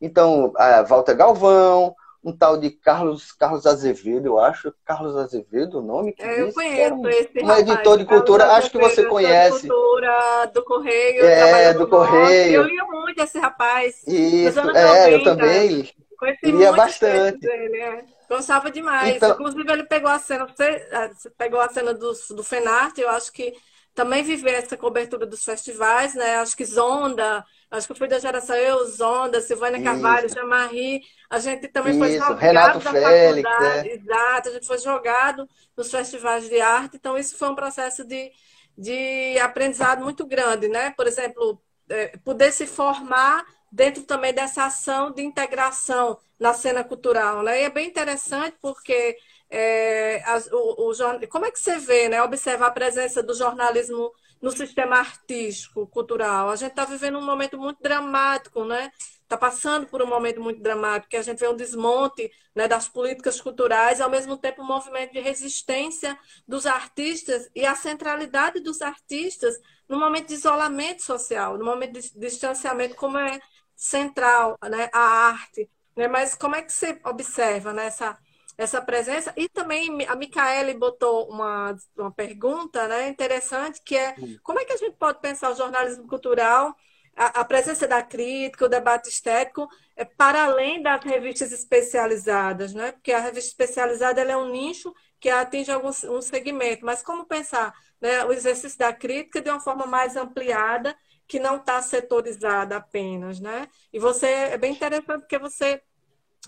Então, 0.00 0.52
Walter 0.88 1.14
Galvão, 1.14 1.94
um 2.22 2.36
tal 2.36 2.56
de 2.56 2.70
Carlos, 2.70 3.30
Carlos 3.32 3.64
Azevedo, 3.64 4.26
eu 4.26 4.38
acho. 4.40 4.74
Carlos 4.84 5.16
Azevedo, 5.16 5.78
o 5.78 5.82
nome 5.82 6.12
que 6.12 6.22
é, 6.22 6.40
Eu 6.40 6.52
conheço 6.52 6.94
um, 6.94 7.08
esse 7.08 7.38
Um 7.42 7.46
rapaz, 7.46 7.68
editor 7.68 7.98
de 7.98 8.04
cultura, 8.06 8.44
Carlos 8.44 8.58
acho 8.58 8.70
que 8.70 8.78
você 8.78 9.04
conhece. 9.04 9.68
cultura 9.68 10.50
do 10.52 10.64
Correio. 10.64 11.24
É, 11.24 11.74
do 11.74 11.86
Correio. 11.86 12.54
Eu 12.54 12.62
lia 12.64 12.84
muito 12.84 13.22
esse 13.22 13.38
rapaz. 13.38 14.02
Isso, 14.06 14.58
é, 14.58 14.64
90. 14.64 15.10
eu 15.10 15.24
também. 15.24 15.90
Conheci 16.18 16.50
lia 16.50 16.72
bastante. 16.72 17.38
Dele, 17.38 17.76
é. 17.78 18.04
Gostava 18.28 18.70
demais. 18.70 19.16
Então... 19.16 19.32
Inclusive, 19.32 19.72
ele 19.72 19.84
pegou 19.84 20.10
a 20.10 20.18
cena, 20.18 20.46
é, 20.58 21.08
você 21.08 21.30
pegou 21.30 21.60
a 21.60 21.68
cena 21.68 21.92
do, 21.92 22.12
do 22.30 22.44
Fenarte, 22.44 23.00
eu 23.00 23.08
acho 23.10 23.32
que 23.32 23.52
também 23.94 24.24
viver 24.24 24.54
essa 24.54 24.76
cobertura 24.76 25.24
dos 25.24 25.44
festivais, 25.44 26.14
né? 26.14 26.36
Acho 26.36 26.56
que 26.56 26.64
Zonda, 26.64 27.44
acho 27.70 27.86
que 27.86 27.92
eu 27.92 27.96
fui 27.96 28.08
da 28.08 28.18
geração 28.18 28.56
eu, 28.56 28.84
Zonda, 28.86 29.40
Silvana 29.40 29.80
Carvalho, 29.80 30.28
Jamarri, 30.28 31.00
a 31.30 31.38
gente 31.38 31.68
também 31.68 31.92
Isso. 31.92 32.00
foi 32.00 32.12
jogado 32.14 32.38
Renato 32.38 32.78
da 32.80 32.90
Félix, 32.90 33.48
faculdade, 33.48 33.88
é. 33.88 33.94
exato, 33.94 34.48
a 34.48 34.52
gente 34.52 34.66
foi 34.66 34.78
jogado 34.78 35.48
nos 35.76 35.90
festivais 35.90 36.48
de 36.48 36.60
arte, 36.60 36.96
então 36.96 37.16
isso 37.16 37.36
foi 37.38 37.48
um 37.48 37.54
processo 37.54 38.04
de, 38.04 38.32
de 38.76 39.38
aprendizado 39.38 40.02
muito 40.02 40.26
grande, 40.26 40.66
né? 40.66 40.92
Por 40.96 41.06
exemplo, 41.06 41.62
é, 41.88 42.16
poder 42.24 42.50
se 42.50 42.66
formar 42.66 43.44
dentro 43.74 44.04
também 44.04 44.32
dessa 44.32 44.64
ação 44.64 45.10
de 45.10 45.22
integração 45.22 46.16
na 46.38 46.54
cena 46.54 46.84
cultural. 46.84 47.42
Né? 47.42 47.62
E 47.62 47.64
é 47.64 47.70
bem 47.70 47.88
interessante 47.88 48.56
porque 48.62 49.16
é, 49.50 50.22
as, 50.26 50.46
o, 50.52 50.90
o, 50.90 51.28
como 51.28 51.46
é 51.46 51.50
que 51.50 51.58
você 51.58 51.76
vê, 51.78 52.08
né, 52.08 52.22
observar 52.22 52.68
a 52.68 52.70
presença 52.70 53.20
do 53.20 53.34
jornalismo 53.34 54.12
no 54.40 54.52
sistema 54.52 54.96
artístico, 54.96 55.88
cultural? 55.88 56.50
A 56.50 56.56
gente 56.56 56.70
está 56.70 56.84
vivendo 56.84 57.18
um 57.18 57.24
momento 57.24 57.58
muito 57.58 57.82
dramático, 57.82 58.64
né? 58.64 58.92
Está 59.22 59.36
passando 59.36 59.86
por 59.86 60.00
um 60.02 60.06
momento 60.06 60.40
muito 60.40 60.60
dramático, 60.60 61.10
que 61.10 61.16
a 61.16 61.22
gente 61.22 61.38
vê 61.38 61.48
um 61.48 61.56
desmonte 61.56 62.30
né, 62.54 62.68
das 62.68 62.88
políticas 62.88 63.40
culturais, 63.40 64.00
ao 64.00 64.10
mesmo 64.10 64.36
tempo 64.36 64.62
um 64.62 64.66
movimento 64.66 65.12
de 65.12 65.20
resistência 65.20 66.16
dos 66.46 66.66
artistas 66.66 67.50
e 67.54 67.66
a 67.66 67.74
centralidade 67.74 68.60
dos 68.60 68.82
artistas 68.82 69.58
no 69.88 69.98
momento 69.98 70.28
de 70.28 70.34
isolamento 70.34 71.02
social, 71.02 71.58
no 71.58 71.64
momento 71.64 71.94
de 71.94 72.18
distanciamento, 72.18 72.94
como 72.94 73.18
é 73.18 73.40
central, 73.76 74.58
né, 74.70 74.88
a 74.92 75.00
arte. 75.00 75.70
Né? 75.96 76.08
Mas 76.08 76.34
como 76.34 76.56
é 76.56 76.62
que 76.62 76.72
você 76.72 76.98
observa 77.04 77.72
né, 77.72 77.86
essa, 77.86 78.18
essa 78.56 78.80
presença? 78.80 79.32
E 79.36 79.48
também 79.48 80.06
a 80.06 80.16
Micaele 80.16 80.74
botou 80.74 81.28
uma, 81.30 81.76
uma 81.96 82.10
pergunta 82.10 82.86
né, 82.88 83.08
interessante, 83.08 83.80
que 83.84 83.96
é 83.96 84.14
como 84.42 84.60
é 84.60 84.64
que 84.64 84.72
a 84.72 84.76
gente 84.76 84.96
pode 84.96 85.20
pensar 85.20 85.50
o 85.50 85.56
jornalismo 85.56 86.06
cultural, 86.06 86.74
a, 87.16 87.40
a 87.40 87.44
presença 87.44 87.86
da 87.86 88.02
crítica, 88.02 88.64
o 88.64 88.68
debate 88.68 89.08
estético, 89.08 89.68
é, 89.96 90.04
para 90.04 90.44
além 90.44 90.82
das 90.82 91.02
revistas 91.04 91.52
especializadas, 91.52 92.74
né? 92.74 92.92
porque 92.92 93.12
a 93.12 93.20
revista 93.20 93.50
especializada 93.50 94.20
é 94.20 94.36
um 94.36 94.50
nicho 94.50 94.92
que 95.20 95.28
atinge 95.30 95.70
algum 95.70 95.88
um 95.88 96.20
segmento, 96.20 96.84
mas 96.84 97.02
como 97.02 97.24
pensar 97.24 97.72
né, 98.00 98.24
o 98.24 98.32
exercício 98.32 98.78
da 98.78 98.92
crítica 98.92 99.40
de 99.40 99.48
uma 99.48 99.60
forma 99.60 99.86
mais 99.86 100.16
ampliada 100.16 100.94
que 101.26 101.38
não 101.38 101.56
está 101.56 101.80
setorizada 101.82 102.76
apenas, 102.76 103.40
né? 103.40 103.68
E 103.92 103.98
você 103.98 104.26
é 104.26 104.58
bem 104.58 104.72
interessante 104.72 105.20
porque 105.20 105.38
você 105.38 105.82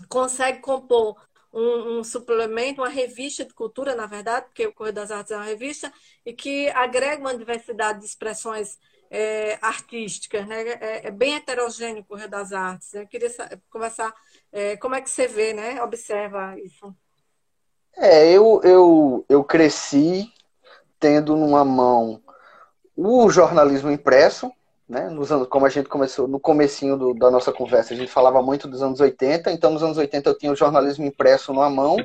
consegue 0.07 0.59
compor 0.59 1.15
um, 1.51 1.99
um, 1.99 2.03
suplemento, 2.03 2.81
uma 2.81 2.89
revista 2.89 3.43
de 3.43 3.53
cultura, 3.53 3.95
na 3.95 4.05
verdade, 4.05 4.45
porque 4.45 4.67
o 4.67 4.73
Correio 4.73 4.93
das 4.93 5.09
Artes 5.09 5.31
é 5.31 5.35
uma 5.35 5.45
revista, 5.45 5.91
e 6.25 6.33
que 6.33 6.69
agrega 6.69 7.21
uma 7.21 7.35
diversidade 7.35 7.99
de 7.99 8.05
expressões 8.05 8.77
é, 9.09 9.57
artísticas, 9.61 10.45
né? 10.47 10.61
É, 10.61 11.07
é, 11.07 11.11
bem 11.11 11.35
heterogêneo 11.35 12.01
o 12.01 12.05
Correio 12.05 12.29
das 12.29 12.51
Artes. 12.51 12.93
Eu 12.93 13.07
queria 13.07 13.29
conversar 13.69 14.13
é, 14.51 14.77
como 14.77 14.95
é 14.95 15.01
que 15.01 15.09
você 15.09 15.27
vê, 15.27 15.53
né? 15.53 15.81
Observa 15.81 16.59
isso. 16.59 16.93
É, 17.95 18.31
eu, 18.31 18.61
eu, 18.63 19.25
eu 19.27 19.43
cresci 19.43 20.31
tendo 20.99 21.35
numa 21.35 21.65
mão 21.65 22.21
o 22.95 23.29
jornalismo 23.29 23.91
impresso, 23.91 24.51
né? 24.87 25.09
Nos 25.09 25.31
anos, 25.31 25.47
como 25.47 25.65
a 25.65 25.69
gente 25.69 25.89
começou 25.89 26.27
no 26.27 26.39
comecinho 26.39 26.97
do, 26.97 27.13
da 27.13 27.29
nossa 27.29 27.51
conversa, 27.51 27.93
a 27.93 27.97
gente 27.97 28.11
falava 28.11 28.41
muito 28.41 28.67
dos 28.67 28.81
anos 28.81 28.99
80, 28.99 29.51
então 29.51 29.71
nos 29.71 29.83
anos 29.83 29.97
80 29.97 30.29
eu 30.29 30.37
tinha 30.37 30.51
o 30.51 30.55
jornalismo 30.55 31.05
impresso 31.05 31.53
numa 31.53 31.69
mão 31.69 31.97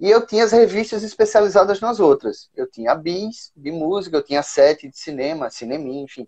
e 0.00 0.10
eu 0.10 0.26
tinha 0.26 0.44
as 0.44 0.50
revistas 0.50 1.04
especializadas 1.04 1.80
nas 1.80 2.00
outras. 2.00 2.50
Eu 2.56 2.68
tinha 2.68 2.90
a 2.90 2.94
Bis 2.94 3.52
de 3.56 3.70
música, 3.70 4.16
eu 4.16 4.22
tinha 4.22 4.40
a 4.40 4.42
Sete 4.42 4.88
de 4.88 4.98
cinema, 4.98 5.48
Cinemin, 5.48 6.02
enfim, 6.02 6.26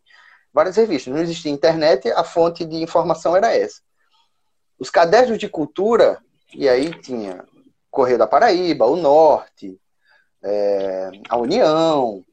várias 0.53 0.77
revistas. 0.77 1.13
Não 1.13 1.21
existia 1.21 1.51
internet, 1.51 2.09
a 2.13 2.23
fonte 2.23 2.65
de 2.65 2.77
informação 2.77 3.37
era 3.37 3.53
essa. 3.53 3.81
Os 4.79 4.91
cadernos 4.91 5.39
de 5.39 5.49
cultura, 5.49 6.23
e 6.55 6.69
aí 6.69 6.91
tinha 7.01 7.45
Correio 7.91 8.19
da 8.19 8.29
Paraíba, 8.29 8.87
o 8.87 8.97
Norte, 8.97 9.77
é, 10.41 11.11
a 11.29 11.37
União, 11.37 12.24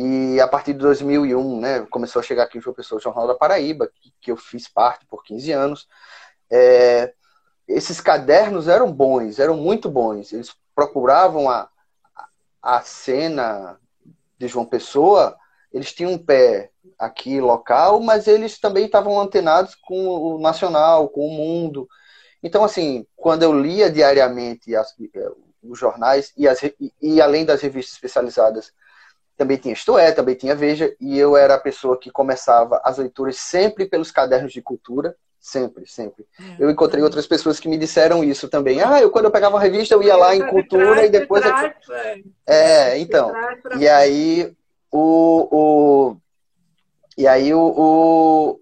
e 0.00 0.40
a 0.40 0.46
partir 0.46 0.74
de 0.74 0.78
2001, 0.78 1.58
né, 1.58 1.80
começou 1.90 2.20
a 2.20 2.22
chegar 2.22 2.44
aqui 2.44 2.56
o 2.56 2.60
João 2.60 2.72
Pessoa, 2.72 3.00
Jornal 3.00 3.26
da 3.26 3.34
Paraíba, 3.34 3.90
que, 3.92 4.12
que 4.20 4.30
eu 4.30 4.36
fiz 4.36 4.68
parte 4.68 5.04
por 5.06 5.24
15 5.24 5.50
anos. 5.50 5.88
É, 6.48 7.12
esses 7.66 8.00
cadernos 8.00 8.68
eram 8.68 8.92
bons, 8.92 9.40
eram 9.40 9.56
muito 9.56 9.90
bons. 9.90 10.32
Eles 10.32 10.54
procuravam 10.72 11.50
a, 11.50 11.68
a 12.62 12.80
cena 12.82 13.76
de 14.38 14.46
João 14.46 14.64
Pessoa, 14.64 15.36
eles 15.72 15.92
tinham 15.92 16.12
um 16.12 16.18
pé 16.18 16.70
aqui 16.96 17.40
local, 17.40 17.98
mas 17.98 18.28
eles 18.28 18.60
também 18.60 18.86
estavam 18.86 19.20
antenados 19.20 19.74
com 19.74 20.06
o 20.06 20.38
nacional, 20.38 21.08
com 21.08 21.26
o 21.26 21.32
mundo. 21.32 21.88
Então, 22.40 22.62
assim, 22.62 23.04
quando 23.16 23.42
eu 23.42 23.52
lia 23.52 23.90
diariamente 23.90 24.76
as, 24.76 24.94
eh, 25.12 25.32
os 25.60 25.76
jornais 25.76 26.32
e, 26.36 26.46
as, 26.46 26.60
e 27.02 27.20
além 27.20 27.44
das 27.44 27.62
revistas 27.62 27.94
especializadas 27.94 28.72
também 29.38 29.56
tinha 29.56 29.72
Isto 29.72 29.96
É, 29.96 30.10
também 30.10 30.34
tinha 30.34 30.54
Veja, 30.54 30.94
e 31.00 31.16
eu 31.16 31.36
era 31.36 31.54
a 31.54 31.60
pessoa 31.60 31.96
que 31.96 32.10
começava 32.10 32.80
as 32.84 32.98
leituras 32.98 33.36
sempre 33.36 33.86
pelos 33.86 34.10
cadernos 34.10 34.52
de 34.52 34.60
cultura, 34.60 35.16
sempre, 35.40 35.86
sempre. 35.86 36.26
É, 36.38 36.56
eu 36.58 36.68
encontrei 36.68 37.02
outras 37.02 37.26
pessoas 37.26 37.60
que 37.60 37.68
me 37.68 37.78
disseram 37.78 38.24
isso 38.24 38.48
também. 38.48 38.82
Ah, 38.82 39.00
eu 39.00 39.10
quando 39.10 39.26
eu 39.26 39.30
pegava 39.30 39.54
uma 39.54 39.62
revista, 39.62 39.94
eu 39.94 40.02
ia 40.02 40.16
lá 40.16 40.34
em 40.34 40.46
cultura 40.48 41.06
e 41.06 41.08
depois... 41.08 41.44
É, 42.44 42.98
então, 42.98 43.32
e 43.78 43.88
aí 43.88 44.52
o... 44.90 45.48
o... 45.50 46.16
E 47.16 47.26
aí 47.26 47.52
o, 47.52 47.60
o, 47.60 48.60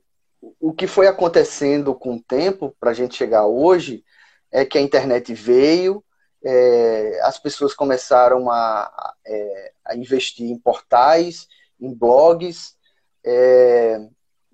o 0.61 0.73
que 0.73 0.87
foi 0.87 1.07
acontecendo 1.07 1.95
com 1.95 2.17
o 2.17 2.23
tempo, 2.23 2.75
para 2.81 2.91
a 2.91 2.95
gente 2.95 3.15
chegar 3.15 3.47
hoje, 3.47 4.03
é 4.51 4.65
que 4.65 4.79
a 4.79 4.81
internet 4.81 5.35
veio, 5.35 6.03
é, 6.49 7.21
as 7.23 7.41
pessoas 7.41 7.75
começaram 7.75 8.49
a, 8.49 9.15
é, 9.27 9.73
a, 9.85 9.97
investir 9.97 10.49
em 10.49 10.57
portais, 10.57 11.49
em 11.81 11.93
blogs. 11.93 12.77
É, 13.25 13.99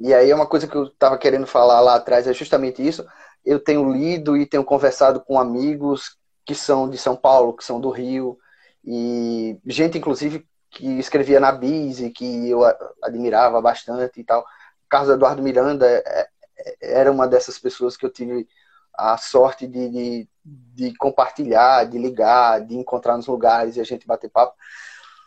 e 0.01 0.15
aí 0.15 0.31
é 0.31 0.35
uma 0.35 0.47
coisa 0.47 0.67
que 0.67 0.75
eu 0.75 0.85
estava 0.85 1.19
querendo 1.19 1.47
falar 1.47 1.81
lá 1.81 1.97
atrás, 1.97 2.27
é 2.27 2.33
justamente 2.33 2.87
isso. 2.87 3.07
Eu 3.45 3.61
tenho 3.61 3.93
lido 3.93 4.39
e 4.39 4.47
tenho 4.47 4.65
conversado 4.65 5.21
com 5.21 5.39
amigos 5.39 6.17
que 6.47 6.55
são 6.55 6.89
de 6.89 6.97
São 6.97 7.15
Paulo, 7.15 7.53
que 7.53 7.63
são 7.63 7.79
do 7.79 7.91
Rio, 7.91 8.39
e 8.83 9.59
gente, 9.67 9.99
inclusive, 9.99 10.47
que 10.71 10.99
escrevia 10.99 11.39
na 11.39 11.53
Bis 11.53 12.01
e 12.01 12.09
que 12.09 12.49
eu 12.49 12.61
admirava 13.03 13.61
bastante 13.61 14.19
e 14.19 14.25
tal. 14.25 14.47
Carlos 14.89 15.15
Eduardo 15.15 15.43
Miranda 15.43 15.87
é, 15.87 16.29
é, 16.57 17.01
era 17.01 17.13
uma 17.13 17.29
dessas 17.29 17.59
pessoas 17.59 17.99
que 17.99 18.07
eu 18.07 18.11
tive 18.11 18.49
a 18.95 19.17
sorte 19.17 19.67
de, 19.67 19.89
de, 19.89 20.29
de, 20.45 20.95
compartilhar, 20.97 21.85
de 21.85 21.99
ligar, 21.99 22.61
de 22.61 22.77
encontrar 22.77 23.17
nos 23.17 23.27
lugares 23.27 23.77
e 23.77 23.81
a 23.81 23.85
gente 23.85 24.07
bater 24.07 24.31
papo. 24.31 24.55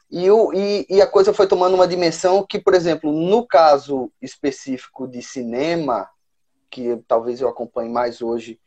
E, 0.09 0.29
o, 0.29 0.53
e, 0.53 0.85
e, 0.89 1.01
a 1.01 1.07
coisa 1.07 1.33
foi 1.33 1.47
tomando 1.47 1.73
uma 1.73 1.87
dimensão 1.87 2.45
que, 2.45 2.59
por 2.59 2.73
exemplo, 2.73 3.11
no 3.11 3.45
caso 3.45 4.11
específico 4.21 5.07
de 5.07 5.21
cinema, 5.21 6.07
que 6.69 6.97
talvez 7.07 7.41
eu 7.41 7.49
acompanhe 7.49 7.89
mais 7.89 8.21
hoje 8.21 8.59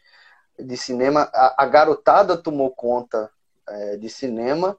de 0.58 0.76
cinema, 0.76 1.30
a, 1.32 1.62
a 1.62 1.66
garotada 1.66 2.36
tomou 2.36 2.70
conta 2.70 3.30
é, 3.68 3.96
de 3.96 4.08
cinema 4.08 4.76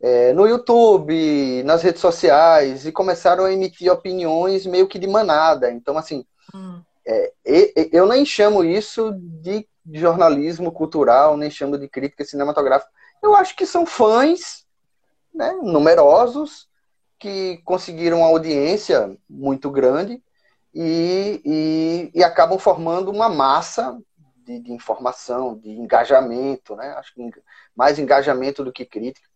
é, 0.00 0.32
no 0.32 0.46
YouTube, 0.46 1.62
nas 1.64 1.82
redes 1.82 2.00
sociais, 2.00 2.86
e 2.86 2.92
começaram 2.92 3.44
a 3.44 3.52
emitir 3.52 3.90
opiniões 3.90 4.66
meio 4.66 4.86
que 4.86 4.98
de 4.98 5.06
manada. 5.06 5.70
Então, 5.70 5.96
assim, 5.96 6.26
hum. 6.54 6.80
É, 7.06 7.32
eu 7.92 8.06
nem 8.06 8.24
chamo 8.24 8.64
isso 8.64 9.12
de 9.14 9.66
jornalismo 9.92 10.72
cultural, 10.72 11.36
nem 11.36 11.50
chamo 11.50 11.78
de 11.78 11.88
crítica 11.88 12.24
cinematográfica. 12.24 12.90
Eu 13.22 13.34
acho 13.34 13.54
que 13.56 13.64
são 13.64 13.86
fãs 13.86 14.66
né, 15.32 15.52
numerosos 15.62 16.68
que 17.18 17.58
conseguiram 17.64 18.18
uma 18.18 18.26
audiência 18.26 19.16
muito 19.28 19.70
grande 19.70 20.22
e, 20.74 21.40
e, 21.44 22.10
e 22.14 22.24
acabam 22.24 22.58
formando 22.58 23.10
uma 23.10 23.28
massa 23.28 23.98
de, 24.44 24.60
de, 24.60 24.72
informação, 24.72 25.56
de 25.56 25.70
engajamento, 25.70 26.76
né? 26.76 26.94
Acho 26.98 27.14
que 27.14 27.30
mais 27.74 27.98
engajamento 27.98 28.62
do 28.62 28.72
que 28.72 28.84
crítica. 28.84 29.28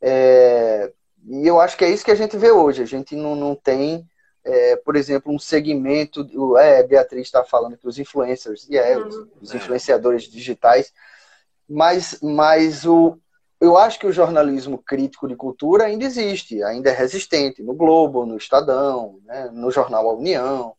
É, 0.00 0.92
e 1.26 1.46
eu 1.46 1.60
acho 1.60 1.76
que 1.76 1.84
é 1.84 1.90
isso 1.90 2.04
que 2.04 2.10
a 2.10 2.16
gente 2.16 2.36
vê 2.36 2.50
hoje. 2.50 2.82
A 2.82 2.86
gente 2.86 3.16
não, 3.16 3.34
não 3.34 3.54
tem, 3.54 4.06
é, 4.44 4.76
por 4.76 4.94
exemplo, 4.96 5.32
um 5.32 5.38
segmento. 5.38 6.26
É, 6.58 6.82
Beatriz 6.82 7.26
está 7.26 7.42
falando 7.42 7.76
que 7.76 7.88
os 7.88 7.98
influencers, 7.98 8.68
e 8.68 8.76
é, 8.76 8.98
os, 8.98 9.26
os, 9.40 9.54
influenciadores 9.54 10.24
digitais, 10.24 10.92
mas, 11.68 12.18
mas 12.22 12.84
o, 12.84 13.18
eu 13.60 13.78
acho 13.78 13.98
que 13.98 14.06
o 14.06 14.12
jornalismo 14.12 14.76
crítico 14.78 15.26
de 15.26 15.34
cultura 15.34 15.84
ainda 15.84 16.04
existe, 16.04 16.62
ainda 16.62 16.90
é 16.90 16.92
resistente. 16.92 17.62
No 17.62 17.74
Globo, 17.74 18.26
no 18.26 18.36
Estadão, 18.36 19.18
né, 19.24 19.50
no 19.52 19.70
jornal 19.70 20.08
A 20.08 20.14
União. 20.14 20.74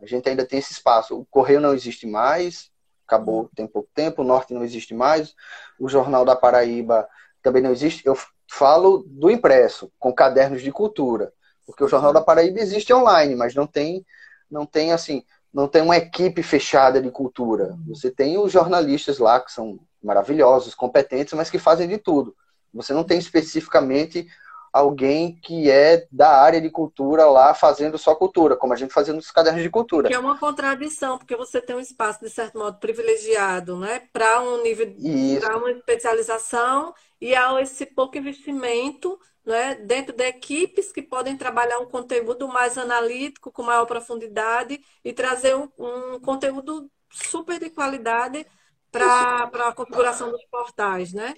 A 0.00 0.04
gente 0.04 0.28
ainda 0.28 0.44
tem 0.44 0.58
esse 0.58 0.72
espaço. 0.72 1.18
O 1.18 1.24
Correio 1.24 1.60
não 1.60 1.72
existe 1.72 2.06
mais, 2.06 2.70
acabou 3.06 3.48
tem 3.56 3.66
pouco 3.66 3.88
tempo. 3.94 4.20
O 4.20 4.24
Norte 4.24 4.52
não 4.52 4.62
existe 4.62 4.92
mais. 4.92 5.34
O 5.80 5.88
Jornal 5.88 6.24
da 6.24 6.36
Paraíba 6.36 7.08
também 7.42 7.62
não 7.62 7.70
existe. 7.70 8.06
Eu 8.06 8.18
falo 8.50 9.04
do 9.06 9.30
impresso, 9.30 9.90
com 9.98 10.12
cadernos 10.12 10.60
de 10.60 10.70
cultura, 10.70 11.32
porque 11.66 11.82
o 11.82 11.88
Jornal 11.88 12.12
da 12.12 12.20
Paraíba 12.20 12.60
existe 12.60 12.94
online, 12.94 13.34
mas 13.34 13.54
não 13.54 13.66
tem, 13.66 14.06
não 14.50 14.64
tem 14.64 14.92
assim, 14.92 15.24
não 15.52 15.66
tem 15.66 15.82
uma 15.82 15.96
equipe 15.96 16.42
fechada 16.42 17.02
de 17.02 17.10
cultura. 17.10 17.76
Você 17.88 18.10
tem 18.10 18.38
os 18.38 18.52
jornalistas 18.52 19.18
lá 19.18 19.40
que 19.40 19.50
são 19.50 19.80
maravilhosos, 20.02 20.74
competentes, 20.74 21.34
mas 21.34 21.50
que 21.50 21.58
fazem 21.58 21.88
de 21.88 21.98
tudo. 21.98 22.34
Você 22.72 22.92
não 22.92 23.02
tem 23.02 23.18
especificamente 23.18 24.26
alguém 24.72 25.34
que 25.42 25.70
é 25.70 26.06
da 26.12 26.38
área 26.38 26.60
de 26.60 26.68
cultura 26.68 27.24
lá 27.24 27.54
fazendo 27.54 27.96
só 27.96 28.14
cultura, 28.14 28.56
como 28.56 28.74
a 28.74 28.76
gente 28.76 28.92
fazia 28.92 29.14
nos 29.14 29.30
cadernos 29.30 29.62
de 29.62 29.70
cultura. 29.70 30.08
Que 30.08 30.14
é 30.14 30.18
uma 30.18 30.38
contradição, 30.38 31.16
porque 31.16 31.34
você 31.34 31.60
tem 31.60 31.74
um 31.74 31.80
espaço, 31.80 32.20
de 32.20 32.28
certo 32.28 32.58
modo, 32.58 32.78
privilegiado, 32.78 33.78
né? 33.78 34.02
Para 34.12 34.42
um 34.42 34.62
nível, 34.62 34.94
para 35.40 35.56
uma 35.56 35.70
especialização 35.70 36.94
e 37.20 37.34
há 37.34 37.60
esse 37.60 37.86
pouco 37.86 38.18
investimento 38.18 39.18
né, 39.44 39.76
dentro 39.76 40.14
de 40.14 40.24
equipes 40.24 40.90
que 40.90 41.02
podem 41.02 41.36
trabalhar 41.36 41.78
um 41.78 41.86
conteúdo 41.86 42.48
mais 42.48 42.76
analítico, 42.76 43.52
com 43.52 43.62
maior 43.62 43.86
profundidade 43.86 44.80
e 45.04 45.12
trazer 45.12 45.54
um, 45.54 45.68
um 45.78 46.20
conteúdo 46.20 46.90
super 47.10 47.58
de 47.58 47.70
qualidade 47.70 48.44
para 48.90 49.44
a 49.68 49.72
configuração 49.72 50.30
dos 50.30 50.44
portais, 50.46 51.12
né? 51.12 51.34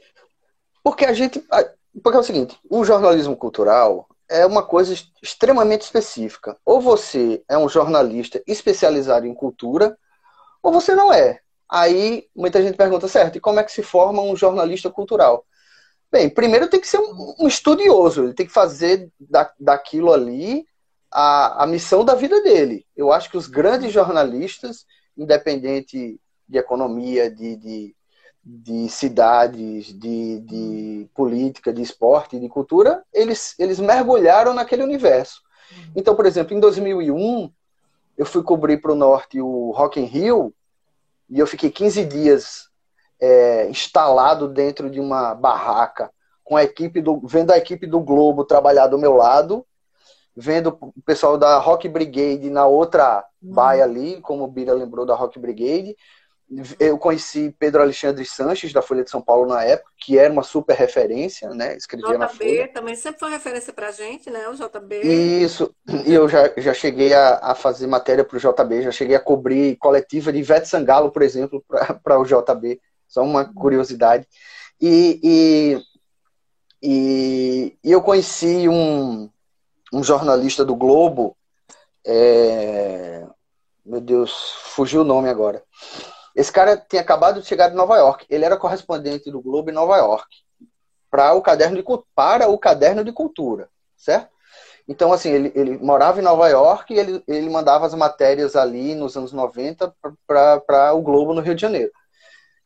Porque 0.83 1.05
a 1.05 1.13
gente. 1.13 1.45
Porque 2.03 2.17
é 2.17 2.21
o 2.21 2.25
seguinte, 2.25 2.59
o 2.71 2.85
jornalismo 2.85 3.37
cultural 3.37 4.09
é 4.29 4.47
uma 4.47 4.63
coisa 4.63 4.95
extremamente 5.23 5.83
específica. 5.83 6.57
Ou 6.65 6.81
você 6.81 7.43
é 7.49 7.59
um 7.59 7.69
jornalista 7.69 8.43
especializado 8.47 9.27
em 9.27 9.35
cultura, 9.35 9.99
ou 10.63 10.73
você 10.73 10.95
não 10.95 11.13
é. 11.13 11.41
Aí 11.69 12.29
muita 12.35 12.63
gente 12.63 12.77
pergunta, 12.77 13.09
certo, 13.09 13.37
e 13.37 13.41
como 13.41 13.59
é 13.61 13.65
que 13.65 13.73
se 13.73 13.83
forma 13.83 14.23
um 14.23 14.37
jornalista 14.37 14.91
cultural? 14.91 15.45
Bem, 16.11 16.31
primeiro 16.31 16.69
tem 16.69 16.81
que 16.81 16.89
ser 16.89 16.99
um, 16.99 17.35
um 17.39 17.47
estudioso, 17.47 18.25
ele 18.25 18.35
tem 18.35 18.47
que 18.47 18.53
fazer 18.53 19.11
da, 19.21 19.53
daquilo 19.61 20.13
ali 20.13 20.67
a, 21.11 21.65
a 21.65 21.67
missão 21.67 22.05
da 22.05 22.15
vida 22.15 22.43
dele. 22.43 22.87
Eu 22.97 23.13
acho 23.13 23.31
que 23.31 23.37
os 23.37 23.47
grandes 23.47 23.93
jornalistas, 23.93 24.87
independente 25.17 26.19
de 26.49 26.59
economia, 26.59 27.31
de, 27.31 27.57
de, 27.57 27.97
de 28.43 28.89
cidades, 28.89 29.87
de, 29.87 30.41
de 30.41 31.11
política, 31.15 31.73
de 31.73 31.83
esporte, 31.83 32.41
de 32.41 32.49
cultura, 32.49 33.05
eles, 33.13 33.55
eles 33.59 33.79
mergulharam 33.79 34.55
naquele 34.55 34.83
universo. 34.83 35.43
Então, 35.95 36.17
por 36.17 36.25
exemplo, 36.25 36.57
em 36.57 36.61
2001, 36.61 37.53
eu 38.17 38.25
fui 38.25 38.43
cobrir 38.43 38.81
para 38.81 38.93
o 38.93 38.97
norte 38.97 39.41
o 39.41 39.71
Rock 39.73 40.01
in 40.01 40.05
Rio 40.05 40.55
e 41.29 41.39
eu 41.39 41.47
fiquei 41.47 41.71
15 41.71 42.05
dias 42.07 42.68
é, 43.21 43.69
instalado 43.69 44.49
dentro 44.49 44.89
de 44.91 45.01
uma 45.01 45.35
barraca, 45.35 46.11
com 46.45 46.57
a 46.57 46.65
equipe 46.65 47.01
do, 47.01 47.21
vendo 47.25 47.51
a 47.51 47.59
equipe 47.59 47.87
do 47.87 48.01
Globo 48.01 48.45
trabalhar 48.45 48.87
do 48.87 48.99
meu 48.99 49.15
lado, 49.15 49.67
vendo 50.35 50.79
o 50.81 51.03
pessoal 51.05 51.37
da 51.37 51.59
Rock 51.59 51.89
Brigade 51.89 52.49
na 52.49 52.67
outra 52.67 53.25
uhum. 53.43 53.53
baia 53.53 53.83
ali, 53.83 54.21
como 54.21 54.45
o 54.45 54.49
Bira 54.49 54.73
lembrou 54.73 55.05
da 55.05 55.15
Rock 55.15 55.39
Brigade. 55.39 55.97
Eu 56.81 56.97
conheci 56.97 57.55
Pedro 57.59 57.83
Alexandre 57.83 58.25
Sanches, 58.25 58.73
da 58.73 58.81
Folha 58.81 59.05
de 59.05 59.11
São 59.11 59.21
Paulo, 59.21 59.47
na 59.47 59.63
época, 59.65 59.91
que 59.99 60.17
era 60.17 60.33
uma 60.33 60.43
super 60.43 60.75
referência, 60.75 61.51
né? 61.51 61.77
Escrevia 61.77 62.09
JB, 62.09 62.19
na 62.19 62.29
Folha. 62.29 62.73
também 62.73 62.95
sempre 62.95 63.21
foi 63.21 63.31
referência 63.31 63.71
pra 63.71 63.91
gente, 63.91 64.31
né? 64.31 64.49
O 64.49 64.55
JB. 64.55 65.03
Isso, 65.03 65.75
e 66.07 66.15
eu 66.15 66.27
já, 66.27 66.51
já 66.57 66.73
cheguei 66.73 67.13
a, 67.13 67.39
a 67.43 67.55
fazer 67.55 67.87
matéria 67.87 68.25
pro 68.25 68.39
JB, 68.39 68.81
já 68.81 68.91
cheguei 68.91 69.15
a 69.15 69.21
cobrir 69.21 69.77
coletiva 69.77 70.33
de 70.33 70.39
Ivete 70.39 70.69
Sangalo, 70.69 71.11
por 71.11 71.21
exemplo, 71.21 71.63
para 72.03 72.19
o 72.19 72.25
JB. 72.25 72.81
Só 73.09 73.23
uma 73.23 73.45
curiosidade. 73.45 74.27
E, 74.81 75.19
e, 75.23 75.83
e, 76.83 77.79
e 77.83 77.91
eu 77.91 78.03
conheci 78.03 78.69
um, 78.69 79.29
um 79.93 80.05
jornalista 80.05 80.65
do 80.65 80.77
Globo, 80.77 81.37
é... 82.07 83.27
meu 83.85 84.01
Deus, 84.01 84.53
fugiu 84.75 85.01
o 85.01 85.05
nome 85.05 85.29
agora. 85.29 85.63
Esse 86.37 86.53
cara 86.53 86.77
tinha 86.77 87.03
acabado 87.03 87.41
de 87.41 87.49
chegar 87.49 87.69
de 87.69 87.75
Nova 87.75 87.97
York. 87.97 88.25
Ele 88.31 88.45
era 88.45 88.57
correspondente 88.57 89.31
do 89.31 89.41
Globo 89.41 89.71
em 89.71 89.75
Nova 89.75 89.97
York 89.97 90.29
para 91.11 91.33
o 91.33 91.43
caderno 91.43 91.77
de 91.77 91.85
para 92.15 92.49
o 92.49 92.59
caderno 92.59 93.03
de 93.03 93.11
cultura, 93.11 93.69
certo? 93.97 94.31
Então, 94.87 95.13
assim, 95.13 95.31
ele, 95.31 95.53
ele 95.55 95.77
morava 95.79 96.19
em 96.19 96.23
Nova 96.23 96.49
York 96.49 96.95
e 96.95 96.99
ele, 96.99 97.23
ele 97.29 97.51
mandava 97.51 97.85
as 97.85 97.95
matérias 97.95 98.57
ali 98.57 98.95
nos 98.95 99.17
anos 99.17 99.33
90 99.33 99.95
para 100.27 100.95
o 100.95 101.03
Globo 101.03 101.35
no 101.35 101.43
Rio 101.43 101.55
de 101.55 101.61
Janeiro. 101.61 101.93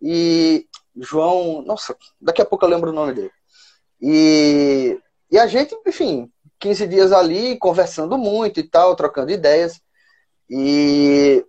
E 0.03 0.67
João, 0.97 1.63
nossa, 1.63 1.97
daqui 2.21 2.43
a 2.43 2.45
pouco 2.45 2.65
eu 2.65 2.69
lembro 2.69 2.91
o 2.91 2.95
nome 2.95 3.15
dele. 3.15 3.31
E, 4.01 5.01
e 5.31 5.39
a 5.39 5.47
gente, 5.47 5.77
enfim, 5.87 6.31
15 6.59 6.87
dias 6.89 7.13
ali 7.13 7.57
conversando 7.59 8.19
muito 8.19 8.59
e 8.59 8.65
tal, 8.65 8.97
trocando 8.97 9.31
ideias. 9.31 9.81
E, 10.51 11.47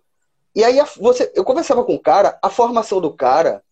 e 0.56 0.64
aí 0.64 0.80
você, 0.98 1.32
eu 1.36 1.44
conversava 1.44 1.84
com 1.84 1.96
o 1.96 2.02
cara, 2.02 2.38
a 2.42 2.50
formação 2.50 3.02
do 3.02 3.14
cara, 3.14 3.64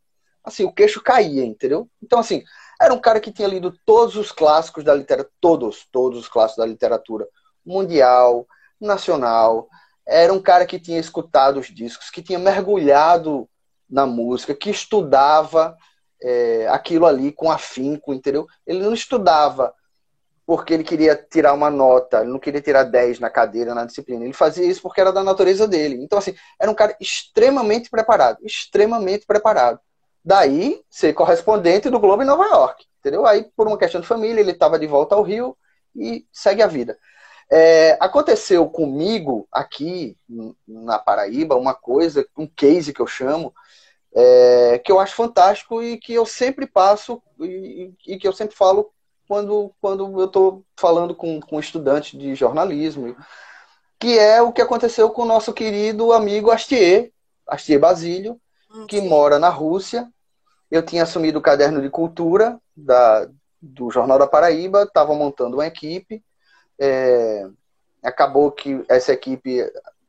assim, 0.44 0.63
o 0.63 0.74
queixo 0.74 1.02
caía, 1.02 1.46
entendeu? 1.46 1.88
Então, 2.02 2.20
assim, 2.20 2.44
era 2.82 2.94
um 2.94 3.00
cara 3.00 3.20
que 3.20 3.32
tinha 3.32 3.48
lido 3.48 3.78
todos 3.86 4.15
os 4.15 4.32
clássicos 4.32 4.84
da 4.84 4.96
literatura, 4.96 5.32
todos, 5.39 5.88
todos 5.91 6.20
os 6.20 6.28
clássicos 6.28 6.63
da 6.63 6.70
literatura 6.70 7.28
mundial, 7.64 8.47
nacional. 8.80 9.70
Era 10.08 10.34
um 10.34 10.41
cara 10.41 10.66
que 10.66 10.80
tinha 10.80 10.99
escutado 10.99 11.60
os 11.60 11.68
discos, 11.68 12.10
que 12.10 12.24
tinha 12.24 12.39
mergulhado 12.39 13.47
na 13.92 14.06
música, 14.06 14.56
que 14.56 14.70
estudava 14.70 15.76
é, 16.24 16.68
aquilo 16.70 17.06
ali 17.06 17.32
com 17.32 17.52
afinco, 17.52 18.14
entendeu? 18.14 18.48
Ele 18.66 18.80
não 18.80 18.94
estudava 18.94 19.74
porque 20.46 20.74
ele 20.74 20.84
queria 20.84 21.16
tirar 21.16 21.54
uma 21.54 21.70
nota, 21.70 22.22
ele 22.22 22.32
não 22.32 22.39
queria 22.39 22.62
tirar 22.62 22.84
10 22.84 23.20
na 23.20 23.30
cadeira, 23.30 23.76
na 23.76 23.86
disciplina. 23.86 24.24
Ele 24.24 24.34
fazia 24.34 24.66
isso 24.66 24.82
porque 24.82 25.00
era 25.00 25.12
da 25.12 25.24
natureza 25.24 25.68
dele. 25.68 25.96
Então, 26.02 26.20
assim, 26.20 26.36
era 26.60 26.70
um 26.70 26.76
cara 26.76 26.96
extremamente 27.00 27.89
preparado, 27.89 28.39
extremamente 28.44 29.26
preparado. 29.26 29.80
Daí, 30.24 30.82
ser 30.89 31.14
correspondente 31.14 31.89
do 31.89 32.00
Globo 32.00 32.22
em 32.22 32.26
Nova 32.26 32.46
York, 32.46 32.86
entendeu? 33.00 33.26
Aí, 33.26 33.50
por 33.56 33.68
uma 33.68 33.78
questão 33.78 34.02
de 34.02 34.08
família, 34.08 34.42
ele 34.42 34.52
estava 34.52 34.78
de 34.78 34.88
volta 34.88 35.16
ao 35.16 35.24
Rio 35.24 35.58
e 35.96 36.26
segue 36.32 36.62
a 36.62 36.68
vida. 36.68 36.98
É, 37.50 37.98
aconteceu 38.00 38.70
comigo 38.70 39.48
aqui 39.52 40.16
na 40.68 40.98
Paraíba 41.00 41.56
uma 41.56 41.74
coisa, 41.74 42.26
um 42.38 42.48
case 42.48 42.94
que 42.94 43.02
eu 43.02 43.08
chamo, 43.08 43.54
é, 44.14 44.80
que 44.80 44.91
eu 44.91 44.99
acho 44.99 45.16
fantástico 45.16 45.82
e 45.82 45.97
que 45.97 46.14
eu 46.14 46.26
sempre 46.26 46.66
passo 46.66 47.22
e, 47.39 47.93
e 48.05 48.18
que 48.18 48.28
eu 48.28 48.34
sempre 48.34 48.55
falo 48.55 48.91
quando, 49.28 49.74
quando 49.80 50.20
eu 50.20 50.26
estou 50.26 50.66
falando 50.76 51.16
com, 51.16 51.39
com 51.39 51.59
estudantes 51.59 52.20
de 52.20 52.36
jornalismo, 52.36 53.16
que 53.97 54.20
é 54.20 54.41
o 54.41 54.51
que 54.51 54.62
aconteceu 54.62 55.09
com 55.09 55.22
o 55.22 55.28
nosso 55.28 55.53
querido 55.53 56.12
amigo 56.12 56.51
Astier, 56.51 57.12
Astier 57.47 57.80
Basílio, 57.80 58.39
hum, 58.70 58.86
que 58.88 58.99
mora 58.99 59.39
na 59.39 59.49
Rússia. 59.49 60.09
Eu 60.70 60.84
tinha 60.84 61.03
assumido 61.03 61.39
o 61.39 61.41
caderno 61.41 61.82
de 61.82 61.89
cultura 61.89 62.59
da, 62.76 63.30
do 63.62 63.89
Jornal 63.91 64.18
da 64.18 64.28
Paraíba, 64.28 64.84
estava 64.84 65.14
montando 65.14 65.57
uma 65.57 65.68
equipe. 65.68 66.24
É, 66.80 67.47
acabou 68.03 68.51
que 68.51 68.84
essa 68.89 69.14
equipe, 69.14 69.62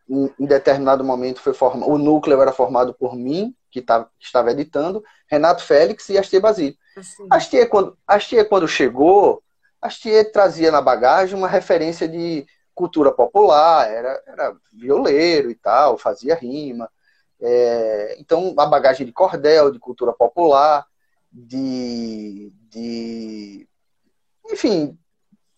em, 0.09 0.35
em 0.39 0.47
determinado 0.47 1.05
momento, 1.05 1.41
foi 1.41 1.53
formado. 1.53 1.91
O 1.91 1.99
núcleo 1.99 2.41
era 2.41 2.53
formado 2.53 2.95
por 2.95 3.15
mim, 3.15 3.55
que, 3.73 3.81
tá, 3.81 4.05
que 4.19 4.27
estava 4.27 4.53
editando, 4.53 5.03
Renato 5.27 5.65
Félix 5.65 6.11
e 6.11 6.19
Astier 6.19 6.43
Basílio. 6.43 6.77
Assim. 6.97 7.27
Astier, 7.31 7.69
quando, 7.69 7.97
Astier, 8.07 8.47
quando 8.47 8.69
chegou, 8.69 9.43
Astier 9.81 10.31
trazia 10.31 10.71
na 10.71 10.83
bagagem 10.83 11.37
uma 11.37 11.49
referência 11.49 12.07
de 12.07 12.47
cultura 12.75 13.11
popular, 13.11 13.91
era, 13.91 14.23
era 14.27 14.57
violeiro 14.73 15.51
e 15.51 15.55
tal, 15.55 15.97
fazia 15.97 16.35
rima. 16.35 16.89
É, 17.41 18.17
então, 18.21 18.55
a 18.59 18.67
bagagem 18.67 19.07
de 19.07 19.13
cordel, 19.13 19.73
de 19.73 19.79
cultura 19.79 20.13
popular, 20.13 20.87
de, 21.33 22.53
de 22.69 23.67
enfim, 24.51 24.99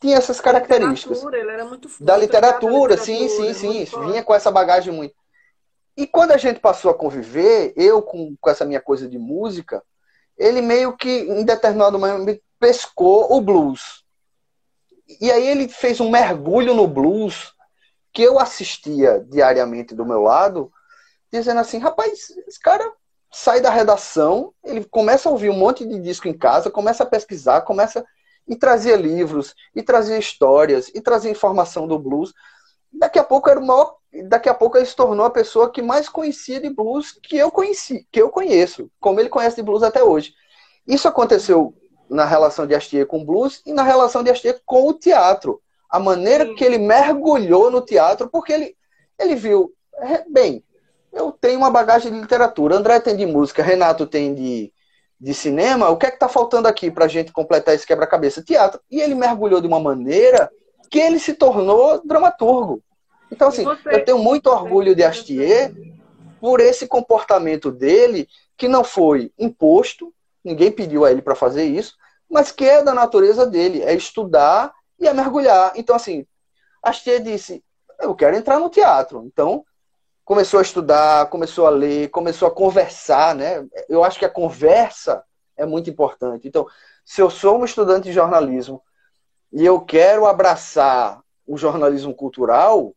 tinha 0.00 0.16
essas 0.16 0.40
características. 0.40 1.20
Da 1.20 1.26
literatura, 1.26 2.00
da 2.00 2.16
literatura 2.16 2.96
sim, 2.96 3.28
sim, 3.28 3.52
sim. 3.52 3.84
Vinha 4.06 4.22
com 4.22 4.34
essa 4.34 4.52
bagagem 4.52 4.94
muito. 4.94 5.14
E 5.96 6.06
quando 6.06 6.32
a 6.32 6.36
gente 6.36 6.60
passou 6.60 6.90
a 6.90 6.94
conviver, 6.94 7.72
eu 7.76 8.02
com, 8.02 8.36
com 8.40 8.50
essa 8.50 8.64
minha 8.64 8.80
coisa 8.80 9.08
de 9.08 9.18
música, 9.18 9.82
ele 10.36 10.60
meio 10.60 10.96
que, 10.96 11.08
em 11.08 11.44
determinado 11.44 11.98
momento, 11.98 12.40
pescou 12.58 13.32
o 13.32 13.40
blues. 13.40 14.02
E 15.20 15.30
aí 15.30 15.46
ele 15.46 15.68
fez 15.68 16.00
um 16.00 16.10
mergulho 16.10 16.74
no 16.74 16.88
blues 16.88 17.52
que 18.12 18.22
eu 18.22 18.38
assistia 18.38 19.24
diariamente 19.28 19.94
do 19.94 20.06
meu 20.06 20.22
lado, 20.22 20.72
dizendo 21.30 21.60
assim, 21.60 21.78
rapaz, 21.78 22.30
esse 22.46 22.60
cara 22.60 22.90
sai 23.30 23.60
da 23.60 23.70
redação, 23.70 24.54
ele 24.64 24.84
começa 24.84 25.28
a 25.28 25.32
ouvir 25.32 25.50
um 25.50 25.58
monte 25.58 25.84
de 25.84 25.98
disco 25.98 26.28
em 26.28 26.36
casa, 26.36 26.70
começa 26.70 27.02
a 27.02 27.06
pesquisar, 27.06 27.62
começa 27.62 28.04
e 28.46 28.54
trazia 28.54 28.94
livros, 28.94 29.54
e 29.74 29.82
trazia 29.82 30.18
histórias, 30.18 30.88
e 30.94 31.00
trazia 31.00 31.30
informação 31.30 31.88
do 31.88 31.98
blues. 31.98 32.32
Daqui 32.98 33.18
a 33.18 33.24
pouco 33.24 33.50
era 33.50 33.60
o 33.60 33.66
maior 33.66 33.96
daqui 34.22 34.48
a 34.48 34.54
pouco 34.54 34.76
ele 34.76 34.86
se 34.86 34.94
tornou 34.94 35.26
a 35.26 35.30
pessoa 35.30 35.70
que 35.70 35.82
mais 35.82 36.08
conhecia 36.08 36.60
de 36.60 36.70
blues 36.70 37.18
que 37.22 37.36
eu 37.36 37.50
conheci, 37.50 38.06
que 38.12 38.22
eu 38.22 38.28
conheço, 38.28 38.90
como 39.00 39.18
ele 39.18 39.28
conhece 39.28 39.56
de 39.56 39.62
blues 39.62 39.82
até 39.82 40.02
hoje. 40.02 40.32
Isso 40.86 41.08
aconteceu 41.08 41.74
na 42.08 42.24
relação 42.24 42.66
de 42.66 42.74
Astier 42.74 43.06
com 43.06 43.24
blues 43.24 43.62
e 43.66 43.72
na 43.72 43.82
relação 43.82 44.22
de 44.22 44.30
Astier 44.30 44.60
com 44.64 44.86
o 44.86 44.92
teatro. 44.92 45.60
A 45.90 45.98
maneira 45.98 46.46
Sim. 46.46 46.54
que 46.54 46.64
ele 46.64 46.78
mergulhou 46.78 47.70
no 47.70 47.80
teatro, 47.80 48.28
porque 48.28 48.52
ele, 48.52 48.76
ele 49.18 49.34
viu, 49.34 49.72
é, 49.98 50.24
bem, 50.28 50.62
eu 51.12 51.32
tenho 51.32 51.58
uma 51.58 51.70
bagagem 51.70 52.12
de 52.12 52.20
literatura, 52.20 52.76
André 52.76 53.00
tem 53.00 53.16
de 53.16 53.26
música, 53.26 53.62
Renato 53.62 54.06
tem 54.06 54.34
de, 54.34 54.72
de 55.20 55.34
cinema, 55.34 55.88
o 55.88 55.96
que 55.96 56.06
é 56.06 56.10
que 56.10 56.16
está 56.16 56.28
faltando 56.28 56.68
aqui 56.68 56.90
para 56.90 57.04
a 57.04 57.08
gente 57.08 57.32
completar 57.32 57.74
esse 57.74 57.86
quebra-cabeça? 57.86 58.42
Teatro. 58.42 58.80
E 58.90 59.00
ele 59.00 59.14
mergulhou 59.14 59.60
de 59.60 59.66
uma 59.66 59.80
maneira 59.80 60.50
que 60.90 60.98
ele 60.98 61.18
se 61.18 61.34
tornou 61.34 62.00
dramaturgo. 62.04 62.82
Então, 63.30 63.48
assim, 63.48 63.64
eu 63.86 64.04
tenho 64.04 64.18
muito 64.18 64.48
orgulho 64.48 64.94
de 64.94 65.02
Astier 65.02 65.74
por 66.40 66.60
esse 66.60 66.86
comportamento 66.86 67.72
dele, 67.72 68.28
que 68.56 68.68
não 68.68 68.84
foi 68.84 69.32
imposto, 69.38 70.12
ninguém 70.44 70.70
pediu 70.70 71.04
a 71.04 71.10
ele 71.10 71.22
para 71.22 71.34
fazer 71.34 71.64
isso, 71.64 71.96
mas 72.30 72.52
que 72.52 72.64
é 72.64 72.82
da 72.82 72.94
natureza 72.94 73.46
dele, 73.46 73.82
é 73.82 73.94
estudar 73.94 74.72
e 74.98 75.08
é 75.08 75.12
mergulhar. 75.12 75.72
Então, 75.74 75.96
assim, 75.96 76.26
Astier 76.82 77.22
disse: 77.22 77.64
Eu 78.00 78.14
quero 78.14 78.36
entrar 78.36 78.58
no 78.58 78.70
teatro. 78.70 79.24
Então, 79.24 79.64
começou 80.24 80.58
a 80.58 80.62
estudar, 80.62 81.28
começou 81.30 81.66
a 81.66 81.70
ler, 81.70 82.08
começou 82.08 82.48
a 82.48 82.50
conversar, 82.50 83.34
né? 83.34 83.66
Eu 83.88 84.04
acho 84.04 84.18
que 84.18 84.24
a 84.24 84.30
conversa 84.30 85.22
é 85.56 85.66
muito 85.66 85.90
importante. 85.90 86.48
Então, 86.48 86.66
se 87.04 87.20
eu 87.20 87.30
sou 87.30 87.58
um 87.58 87.64
estudante 87.64 88.04
de 88.04 88.12
jornalismo 88.12 88.82
e 89.54 89.64
eu 89.64 89.80
quero 89.80 90.26
abraçar 90.26 91.22
o 91.46 91.56
jornalismo 91.56 92.12
cultural, 92.12 92.92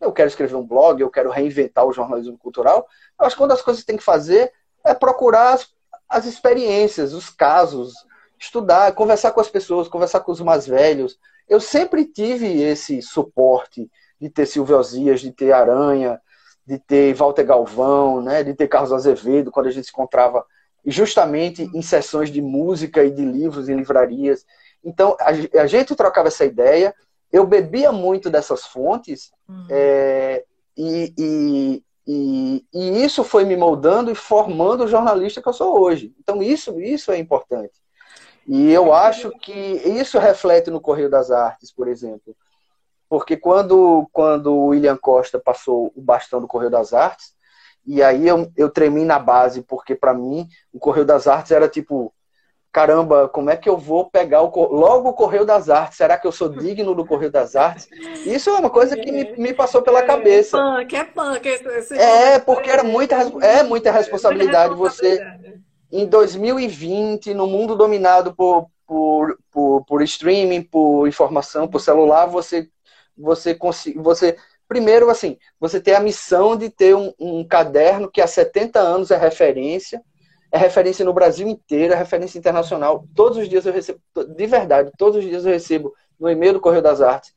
eu 0.00 0.12
quero 0.12 0.28
escrever 0.28 0.54
um 0.54 0.64
blog, 0.64 1.00
eu 1.00 1.10
quero 1.10 1.30
reinventar 1.30 1.84
o 1.84 1.92
jornalismo 1.92 2.38
cultural. 2.38 2.86
Eu 3.18 3.26
acho 3.26 3.34
que 3.34 3.42
uma 3.42 3.48
das 3.48 3.60
coisas 3.60 3.82
que 3.82 3.86
tem 3.88 3.96
que 3.96 4.04
fazer 4.04 4.52
é 4.84 4.94
procurar 4.94 5.54
as, 5.54 5.68
as 6.08 6.24
experiências, 6.24 7.12
os 7.12 7.28
casos, 7.28 7.92
estudar, 8.38 8.92
conversar 8.92 9.32
com 9.32 9.40
as 9.40 9.48
pessoas, 9.48 9.88
conversar 9.88 10.20
com 10.20 10.30
os 10.30 10.40
mais 10.40 10.64
velhos. 10.64 11.18
Eu 11.48 11.60
sempre 11.60 12.04
tive 12.04 12.62
esse 12.62 13.02
suporte 13.02 13.90
de 14.20 14.30
ter 14.30 14.46
Silvio 14.46 14.78
Osias, 14.78 15.20
de 15.20 15.32
ter 15.32 15.50
Aranha, 15.50 16.20
de 16.64 16.78
ter 16.78 17.14
Walter 17.14 17.44
Galvão, 17.44 18.22
né, 18.22 18.44
de 18.44 18.54
ter 18.54 18.68
Carlos 18.68 18.92
Azevedo, 18.92 19.50
quando 19.50 19.66
a 19.66 19.70
gente 19.70 19.86
se 19.86 19.90
encontrava 19.90 20.44
justamente 20.84 21.68
em 21.74 21.82
sessões 21.82 22.30
de 22.30 22.40
música 22.40 23.04
e 23.04 23.10
de 23.10 23.24
livros 23.24 23.68
em 23.68 23.74
livrarias. 23.74 24.46
Então, 24.84 25.16
a, 25.20 25.60
a 25.60 25.66
gente 25.66 25.94
trocava 25.94 26.28
essa 26.28 26.44
ideia, 26.44 26.94
eu 27.32 27.46
bebia 27.46 27.92
muito 27.92 28.30
dessas 28.30 28.66
fontes 28.66 29.30
uhum. 29.48 29.66
é, 29.70 30.44
e, 30.76 31.12
e, 31.18 31.84
e, 32.06 32.64
e, 32.72 33.04
isso 33.04 33.24
foi 33.24 33.44
me 33.44 33.56
moldando 33.56 34.10
e 34.10 34.14
formando 34.14 34.84
o 34.84 34.88
jornalista 34.88 35.42
que 35.42 35.48
eu 35.48 35.52
sou 35.52 35.80
hoje. 35.80 36.14
Então 36.20 36.42
isso, 36.42 36.80
isso 36.80 37.10
é 37.10 37.18
importante. 37.18 37.74
E 38.46 38.70
eu 38.70 38.92
acho 38.92 39.30
que 39.40 39.52
isso 39.52 40.18
reflete 40.18 40.70
no 40.70 40.80
Correio 40.80 41.10
das 41.10 41.30
Artes, 41.30 41.72
por 41.72 41.88
exemplo. 41.88 42.36
Porque 43.08 43.36
quando, 43.36 44.08
quando 44.12 44.52
o 44.52 44.66
William 44.66 44.96
Costa 44.96 45.38
passou 45.38 45.92
o 45.96 46.00
bastão 46.00 46.40
do 46.40 46.46
Correio 46.46 46.70
das 46.70 46.92
Artes, 46.92 47.34
e 47.84 48.02
aí 48.02 48.26
eu, 48.26 48.50
eu 48.56 48.68
tremi 48.68 49.04
na 49.04 49.18
base, 49.18 49.62
porque 49.62 49.94
para 49.94 50.14
mim 50.14 50.48
o 50.72 50.78
Correio 50.78 51.06
das 51.06 51.26
Artes 51.26 51.52
era 51.52 51.68
tipo 51.68 52.12
caramba, 52.76 53.26
como 53.26 53.48
é 53.48 53.56
que 53.56 53.70
eu 53.70 53.78
vou 53.78 54.10
pegar 54.10 54.42
o, 54.42 54.50
logo 54.70 55.08
o 55.08 55.14
Correio 55.14 55.46
das 55.46 55.70
Artes? 55.70 55.96
Será 55.96 56.18
que 56.18 56.26
eu 56.26 56.30
sou 56.30 56.50
digno 56.50 56.94
do 56.94 57.06
Correio 57.06 57.30
das 57.30 57.56
Artes? 57.56 57.88
Isso 58.26 58.50
é 58.50 58.52
uma 58.52 58.68
coisa 58.68 58.94
que 58.94 59.10
me, 59.10 59.34
me 59.38 59.54
passou 59.54 59.80
pela 59.80 60.00
é, 60.00 60.02
cabeça. 60.02 60.58
É 60.58 60.60
punk, 60.60 60.94
é 60.94 61.04
punk. 61.04 61.48
É, 61.92 62.38
porque 62.38 62.68
era 62.68 62.84
muita, 62.84 63.16
é 63.40 63.62
muita 63.62 63.90
responsabilidade 63.90 64.74
você, 64.74 65.18
em 65.90 66.04
2020, 66.04 67.32
no 67.32 67.46
mundo 67.46 67.74
dominado 67.74 68.34
por, 68.34 68.66
por, 68.86 69.38
por, 69.50 69.82
por 69.86 70.02
streaming, 70.02 70.60
por 70.60 71.08
informação, 71.08 71.66
por 71.66 71.80
celular, 71.80 72.26
você, 72.26 72.68
você, 73.16 73.54
consegue, 73.54 73.98
você 73.98 74.36
primeiro, 74.68 75.08
assim, 75.08 75.38
você 75.58 75.80
tem 75.80 75.94
a 75.94 76.00
missão 76.00 76.54
de 76.54 76.68
ter 76.68 76.94
um, 76.94 77.10
um 77.18 77.42
caderno 77.42 78.10
que 78.10 78.20
há 78.20 78.26
70 78.26 78.78
anos 78.78 79.10
é 79.10 79.16
referência, 79.16 80.02
é 80.56 80.58
referência 80.58 81.04
no 81.04 81.12
Brasil 81.12 81.46
inteiro, 81.46 81.92
é 81.92 81.96
referência 81.96 82.38
internacional. 82.38 83.06
Todos 83.14 83.38
os 83.38 83.48
dias 83.48 83.66
eu 83.66 83.72
recebo, 83.72 84.00
de 84.14 84.46
verdade, 84.46 84.90
todos 84.98 85.16
os 85.16 85.24
dias 85.24 85.44
eu 85.44 85.52
recebo 85.52 85.94
no 86.18 86.30
e-mail 86.30 86.54
do 86.54 86.60
Correio 86.60 86.82
das 86.82 87.00
Artes 87.00 87.34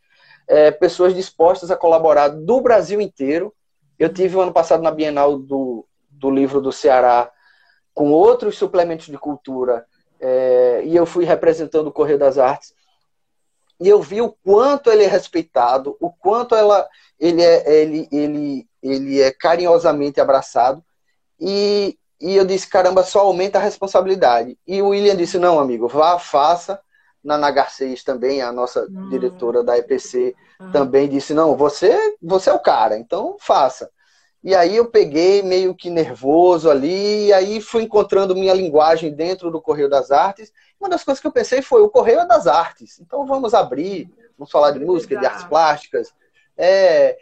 é, 0.48 0.72
pessoas 0.72 1.14
dispostas 1.14 1.70
a 1.70 1.78
colaborar 1.78 2.30
do 2.30 2.60
Brasil 2.60 3.00
inteiro. 3.00 3.54
Eu 4.00 4.12
tive 4.12 4.36
o 4.36 4.42
ano 4.42 4.52
passado 4.52 4.82
na 4.82 4.90
Bienal 4.90 5.38
do, 5.38 5.86
do 6.10 6.32
livro 6.32 6.60
do 6.60 6.72
Ceará 6.72 7.32
com 7.94 8.12
outros 8.12 8.58
suplementos 8.58 9.08
de 9.08 9.18
cultura 9.18 9.86
é, 10.20 10.82
e 10.86 10.96
eu 10.96 11.06
fui 11.06 11.26
representando 11.26 11.88
o 11.88 11.92
Correio 11.92 12.18
das 12.18 12.38
Artes 12.38 12.74
e 13.80 13.88
eu 13.88 14.02
vi 14.02 14.22
o 14.22 14.36
quanto 14.44 14.90
ele 14.90 15.04
é 15.04 15.08
respeitado, 15.08 15.96
o 16.02 16.10
quanto 16.10 16.56
ela, 16.56 16.88
ele, 17.20 17.42
é, 17.42 17.82
ele, 17.82 18.10
ele, 18.12 18.68
ele 18.82 19.22
é 19.22 19.32
carinhosamente 19.32 20.20
abraçado 20.20 20.84
e, 21.40 21.98
e 22.20 22.36
eu 22.36 22.46
disse, 22.46 22.68
caramba, 22.68 23.04
só 23.04 23.20
aumenta 23.22 23.60
a 23.60 23.62
responsabilidade. 23.62 24.58
E 24.68 24.82
o 24.82 24.90
William 24.90 25.16
disse, 25.16 25.38
não, 25.38 25.60
amigo, 25.60 25.88
vá, 25.88 26.20
faça. 26.20 26.80
Nana 27.24 27.52
Garcês 27.52 28.04
também, 28.04 28.42
a 28.42 28.52
nossa 28.52 28.86
uhum. 28.86 29.10
diretora 29.10 29.64
da 29.64 29.78
EPC, 29.78 30.36
uhum. 30.60 30.72
também 30.72 31.08
disse, 31.08 31.34
não, 31.34 31.56
você, 31.56 32.16
você 32.22 32.50
é 32.50 32.54
o 32.54 32.60
cara, 32.60 32.98
então 32.98 33.36
faça. 33.40 33.90
E 34.42 34.56
aí 34.56 34.78
eu 34.78 34.86
peguei 34.86 35.42
meio 35.42 35.76
que 35.76 35.90
nervoso 35.90 36.70
ali, 36.70 37.28
e 37.28 37.34
aí 37.34 37.60
fui 37.60 37.84
encontrando 37.84 38.36
minha 38.36 38.54
linguagem 38.54 39.14
dentro 39.14 39.52
do 39.52 39.62
Correio 39.62 39.90
das 39.90 40.12
Artes. 40.12 40.54
Uma 40.80 40.90
das 40.90 41.04
coisas 41.04 41.20
que 41.20 41.28
eu 41.28 41.32
pensei 41.32 41.62
foi, 41.62 41.82
o 41.82 41.90
Correio 41.90 42.22
é 42.22 42.26
das 42.26 42.48
Artes, 42.48 43.00
então 43.02 43.26
vamos 43.26 43.54
abrir, 43.54 44.10
vamos 44.38 44.50
falar 44.50 44.72
de 44.72 44.80
música, 44.80 45.18
de 45.18 45.26
artes 45.26 45.44
plásticas. 45.44 46.14
É, 46.58 47.18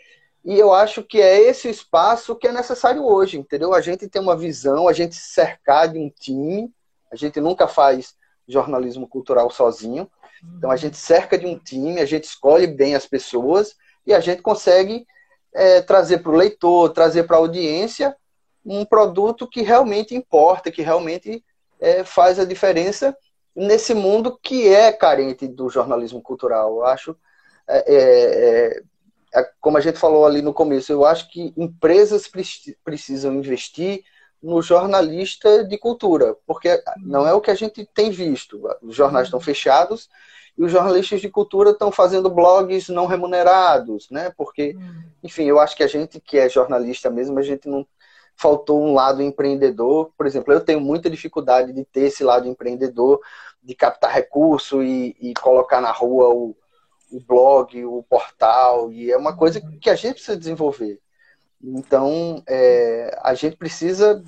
e 0.48 0.58
eu 0.58 0.74
acho 0.74 1.04
que 1.04 1.22
é 1.22 1.42
esse 1.42 1.68
espaço 1.68 2.34
que 2.34 2.48
é 2.48 2.54
necessário 2.54 3.04
hoje, 3.04 3.38
entendeu? 3.38 3.74
A 3.74 3.82
gente 3.82 4.08
tem 4.08 4.22
uma 4.22 4.34
visão, 4.34 4.88
a 4.88 4.94
gente 4.94 5.14
se 5.14 5.34
cercar 5.34 5.92
de 5.92 6.00
um 6.00 6.10
time, 6.10 6.72
a 7.12 7.18
gente 7.18 7.42
nunca 7.42 7.68
faz 7.68 8.16
jornalismo 8.48 9.06
cultural 9.06 9.52
sozinho. 9.52 10.10
Então 10.58 10.72
a 10.72 10.78
gente 10.78 10.96
cerca 10.96 11.38
de 11.38 11.46
um 11.46 11.60
time, 11.60 12.00
a 12.00 12.06
gente 12.06 12.24
escolhe 12.24 12.66
bem 12.66 12.96
as 12.96 13.06
pessoas 13.06 13.76
e 14.06 14.14
a 14.14 14.22
gente 14.22 14.42
consegue 14.42 15.06
é, 15.54 15.82
trazer 15.82 16.20
para 16.20 16.32
o 16.32 16.38
leitor, 16.38 16.92
trazer 16.92 17.24
para 17.24 17.36
a 17.36 17.40
audiência 17.40 18.16
um 18.66 18.86
produto 18.86 19.50
que 19.50 19.62
realmente 19.62 20.16
importa, 20.16 20.72
que 20.72 20.82
realmente 20.82 21.44
é, 21.78 22.06
faz 22.06 22.40
a 22.40 22.46
diferença 22.46 23.14
nesse 23.54 23.94
mundo 23.94 24.40
que 24.42 24.70
é 24.70 24.94
carente 24.94 25.46
do 25.46 25.70
jornalismo 25.70 26.22
cultural. 26.22 26.78
Eu 26.78 26.86
acho, 26.86 27.18
é, 27.68 27.80
é, 27.80 28.78
é 28.78 28.82
como 29.60 29.78
a 29.78 29.82
gente 29.82 30.00
falou 30.00 30.26
ali 30.26 30.42
no 30.42 30.54
começo, 30.54 30.92
eu 30.92 31.06
acho 31.06 31.30
que 31.30 31.54
empresas 31.58 32.30
precisam 32.84 33.34
investir 33.34 34.04
no 34.42 34.62
jornalista 34.62 35.64
de 35.64 35.78
cultura, 35.78 36.36
porque 36.46 36.82
não 36.98 37.28
é 37.28 37.34
o 37.34 37.42
que 37.42 37.52
a 37.52 37.56
gente 37.56 37.86
tem 37.94 38.12
visto. 38.12 38.62
Os 38.82 38.96
jornais 38.96 39.28
estão 39.28 39.40
fechados 39.40 40.10
e 40.58 40.64
os 40.64 40.72
jornalistas 40.72 41.22
de 41.22 41.30
cultura 41.30 41.72
estão 41.72 41.92
fazendo 41.92 42.30
blogs 42.30 42.90
não 42.90 43.06
remunerados, 43.06 44.10
né? 44.10 44.32
Porque, 44.38 44.76
enfim, 45.24 45.46
eu 45.46 45.60
acho 45.60 45.76
que 45.76 45.84
a 45.84 45.88
gente 45.88 46.20
que 46.20 46.38
é 46.38 46.50
jornalista 46.50 47.10
mesmo, 47.10 47.38
a 47.38 47.44
gente 47.44 47.68
não 47.68 47.86
faltou 48.36 48.82
um 48.82 48.94
lado 48.94 49.22
empreendedor. 49.22 50.12
Por 50.18 50.26
exemplo, 50.26 50.54
eu 50.54 50.62
tenho 50.62 50.80
muita 50.80 51.10
dificuldade 51.10 51.74
de 51.74 51.84
ter 51.84 52.02
esse 52.02 52.24
lado 52.24 52.48
empreendedor, 52.48 53.20
de 53.62 53.76
captar 53.76 54.12
recurso 54.12 54.82
e, 54.84 55.16
e 55.20 55.34
colocar 55.34 55.82
na 55.82 55.92
rua 55.92 56.30
o, 56.30 56.56
o 57.12 57.20
blog, 57.20 57.86
o 57.86 58.04
portal, 58.04 58.92
e 58.92 59.12
é 59.12 59.18
uma 59.18 59.36
coisa 59.36 59.62
que 59.82 59.90
a 59.90 59.96
gente 59.96 60.16
precisa 60.16 60.38
desenvolver. 60.38 61.00
Então, 61.62 62.44
é, 62.48 63.18
a 63.24 63.34
gente 63.34 63.58
precisa 63.58 64.24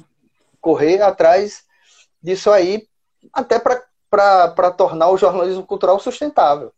correr 0.59 1.01
atrás 1.01 1.63
disso 2.21 2.51
aí, 2.51 2.87
até 3.31 3.59
para 3.59 4.71
tornar 4.71 5.09
o 5.09 5.17
jornalismo 5.17 5.65
cultural 5.65 5.99
sustentável. 5.99 6.73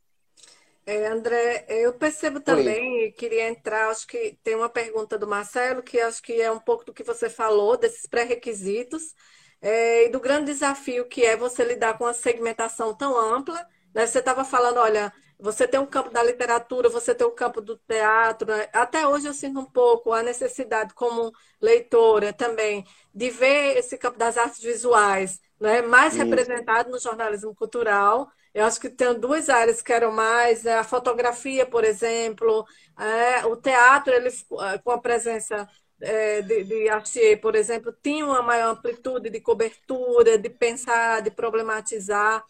É, 0.85 1.07
André, 1.07 1.65
eu 1.69 1.93
percebo 1.93 2.41
também, 2.41 3.03
Oi. 3.03 3.11
queria 3.11 3.47
entrar, 3.47 3.89
acho 3.89 4.07
que 4.07 4.37
tem 4.43 4.55
uma 4.55 4.67
pergunta 4.69 5.17
do 5.17 5.27
Marcelo, 5.27 5.83
que 5.83 5.99
acho 5.99 6.21
que 6.21 6.41
é 6.41 6.51
um 6.51 6.59
pouco 6.59 6.83
do 6.83 6.93
que 6.93 7.03
você 7.03 7.29
falou, 7.29 7.77
desses 7.77 8.07
pré-requisitos, 8.07 9.13
é, 9.61 10.05
e 10.05 10.09
do 10.09 10.19
grande 10.19 10.51
desafio 10.51 11.05
que 11.05 11.23
é 11.23 11.37
você 11.37 11.63
lidar 11.63 11.97
com 11.97 12.05
uma 12.05 12.13
segmentação 12.13 12.95
tão 12.95 13.15
ampla. 13.17 13.63
Né? 13.93 14.07
Você 14.07 14.19
estava 14.19 14.43
falando, 14.43 14.77
olha, 14.77 15.13
você 15.41 15.67
tem 15.67 15.79
um 15.79 15.85
campo 15.85 16.09
da 16.11 16.23
literatura, 16.23 16.87
você 16.87 17.15
tem 17.15 17.25
o 17.25 17.31
um 17.31 17.35
campo 17.35 17.59
do 17.61 17.75
teatro. 17.75 18.47
Né? 18.47 18.69
Até 18.71 19.07
hoje 19.07 19.27
eu 19.27 19.33
sinto 19.33 19.59
um 19.59 19.65
pouco 19.65 20.13
a 20.13 20.21
necessidade, 20.23 20.93
como 20.93 21.31
leitora 21.59 22.31
também, 22.31 22.85
de 23.13 23.29
ver 23.31 23.77
esse 23.77 23.97
campo 23.97 24.17
das 24.17 24.37
artes 24.37 24.61
visuais 24.61 25.39
né? 25.61 25.81
mais 25.83 26.15
Isso. 26.15 26.23
representado 26.23 26.89
no 26.89 26.99
jornalismo 26.99 27.53
cultural. 27.55 28.29
Eu 28.53 28.65
acho 28.65 28.81
que 28.81 28.89
tem 28.89 29.13
duas 29.17 29.47
áreas 29.47 29.81
que 29.81 29.93
eram 29.93 30.11
mais, 30.11 30.65
é, 30.65 30.77
a 30.77 30.83
fotografia, 30.83 31.65
por 31.65 31.83
exemplo, 31.85 32.65
é, 32.99 33.45
o 33.45 33.55
teatro, 33.55 34.11
ele, 34.13 34.27
é, 34.27 34.77
com 34.79 34.91
a 34.91 34.99
presença 34.99 35.69
é, 36.01 36.41
de, 36.41 36.63
de 36.63 37.37
por 37.37 37.55
exemplo, 37.55 37.95
tinha 38.01 38.25
uma 38.25 38.41
maior 38.41 38.71
amplitude 38.71 39.29
de 39.29 39.39
cobertura, 39.39 40.37
de 40.37 40.49
pensar, 40.49 41.21
de 41.21 41.29
problematizar. 41.29 42.43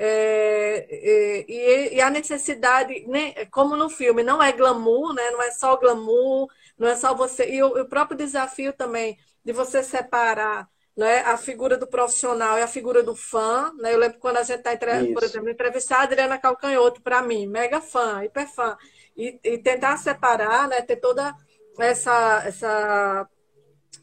É, 0.00 0.86
é, 0.88 1.44
e, 1.48 1.96
e, 1.96 2.00
a 2.00 2.08
necessidade, 2.08 3.04
né, 3.08 3.46
como 3.46 3.76
no 3.76 3.90
filme, 3.90 4.22
não 4.22 4.40
é 4.40 4.52
glamour, 4.52 5.12
né, 5.12 5.28
não 5.32 5.42
é 5.42 5.50
só 5.50 5.76
glamour, 5.76 6.48
não 6.78 6.86
é 6.86 6.94
só 6.94 7.14
você. 7.14 7.50
E 7.50 7.60
o, 7.64 7.80
o 7.80 7.88
próprio 7.88 8.16
desafio 8.16 8.72
também 8.72 9.18
de 9.44 9.52
você 9.52 9.82
separar 9.82 10.68
né, 10.96 11.20
a 11.20 11.36
figura 11.36 11.76
do 11.76 11.86
profissional 11.86 12.58
e 12.58 12.62
a 12.62 12.68
figura 12.68 13.02
do 13.02 13.16
fã. 13.16 13.72
Né? 13.78 13.92
Eu 13.92 13.98
lembro 13.98 14.18
quando 14.20 14.36
a 14.36 14.44
gente 14.44 14.58
está, 14.58 14.76
por 15.12 15.24
exemplo, 15.24 15.50
entrevistar 15.50 15.98
a 15.98 16.02
Adriana 16.02 16.38
Calcanhoto, 16.38 17.02
para 17.02 17.20
mim, 17.22 17.46
mega 17.46 17.80
fã, 17.80 18.24
hiper 18.24 18.46
fã. 18.48 18.76
E, 19.16 19.38
e 19.42 19.58
tentar 19.58 19.96
separar, 19.96 20.68
né, 20.68 20.80
ter 20.82 20.96
toda 20.96 21.34
essa, 21.78 22.42
essa 22.46 23.28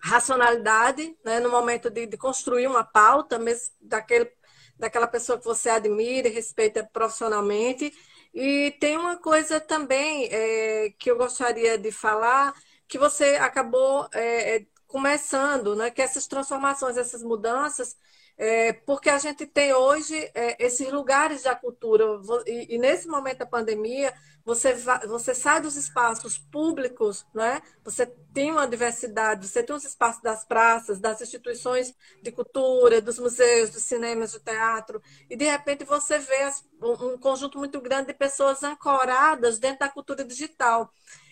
racionalidade 0.01 1.17
né, 1.23 1.39
no 1.39 1.49
momento 1.49 1.89
de, 1.89 2.05
de 2.05 2.17
construir 2.17 2.67
uma 2.67 2.83
pauta, 2.83 3.39
mesmo 3.39 3.73
daquele 3.81 4.29
daquela 4.77 5.07
pessoa 5.07 5.37
que 5.37 5.45
você 5.45 5.69
admira 5.69 6.27
e 6.27 6.31
respeita 6.31 6.83
profissionalmente. 6.91 7.93
E 8.33 8.75
tem 8.79 8.97
uma 8.97 9.17
coisa 9.17 9.59
também 9.61 10.27
é, 10.31 10.91
que 10.99 11.09
eu 11.09 11.17
gostaria 11.17 11.77
de 11.77 11.91
falar, 11.91 12.53
que 12.87 12.97
você 12.97 13.35
acabou 13.35 14.07
é, 14.13 14.57
é 14.57 14.65
começando, 14.87 15.75
né, 15.75 15.89
que 15.91 16.01
essas 16.01 16.27
transformações, 16.27 16.97
essas 16.97 17.23
mudanças, 17.23 17.97
é, 18.37 18.73
porque 18.73 19.09
a 19.09 19.17
gente 19.17 19.45
tem 19.45 19.73
hoje 19.73 20.13
é, 20.33 20.63
esses 20.63 20.91
lugares 20.91 21.43
da 21.43 21.55
cultura, 21.55 22.03
e, 22.45 22.75
e, 22.75 22.77
nesse 22.77 23.07
momento 23.07 23.39
da 23.39 23.45
pandemia, 23.45 24.13
você, 24.43 24.73
vai, 24.73 25.07
você 25.07 25.33
sai 25.33 25.61
dos 25.61 25.77
espaços 25.77 26.37
públicos, 26.37 27.25
né? 27.33 27.61
você 27.83 28.05
tem 28.33 28.51
uma 28.51 28.67
diversidade, 28.67 29.47
você 29.47 29.63
tem 29.63 29.75
os 29.75 29.85
espaços 29.85 30.21
das 30.21 30.43
praças, 30.43 30.99
das 30.99 31.21
instituições 31.21 31.95
de 32.21 32.31
cultura, 32.31 33.01
dos 33.01 33.17
museus, 33.19 33.69
dos 33.69 33.83
cinemas, 33.83 34.33
do 34.33 34.39
teatro, 34.41 35.01
e 35.29 35.37
de 35.37 35.45
repente 35.45 35.85
você 35.85 36.19
vê 36.19 36.51
um 36.81 37.17
conjunto 37.17 37.57
muito 37.57 37.79
grande 37.79 38.07
de 38.07 38.13
pessoas 38.13 38.61
ancoradas 38.63 39.59
dentro 39.59 39.79
da 39.79 39.89
cultura 39.89 40.25
digital. 40.25 40.91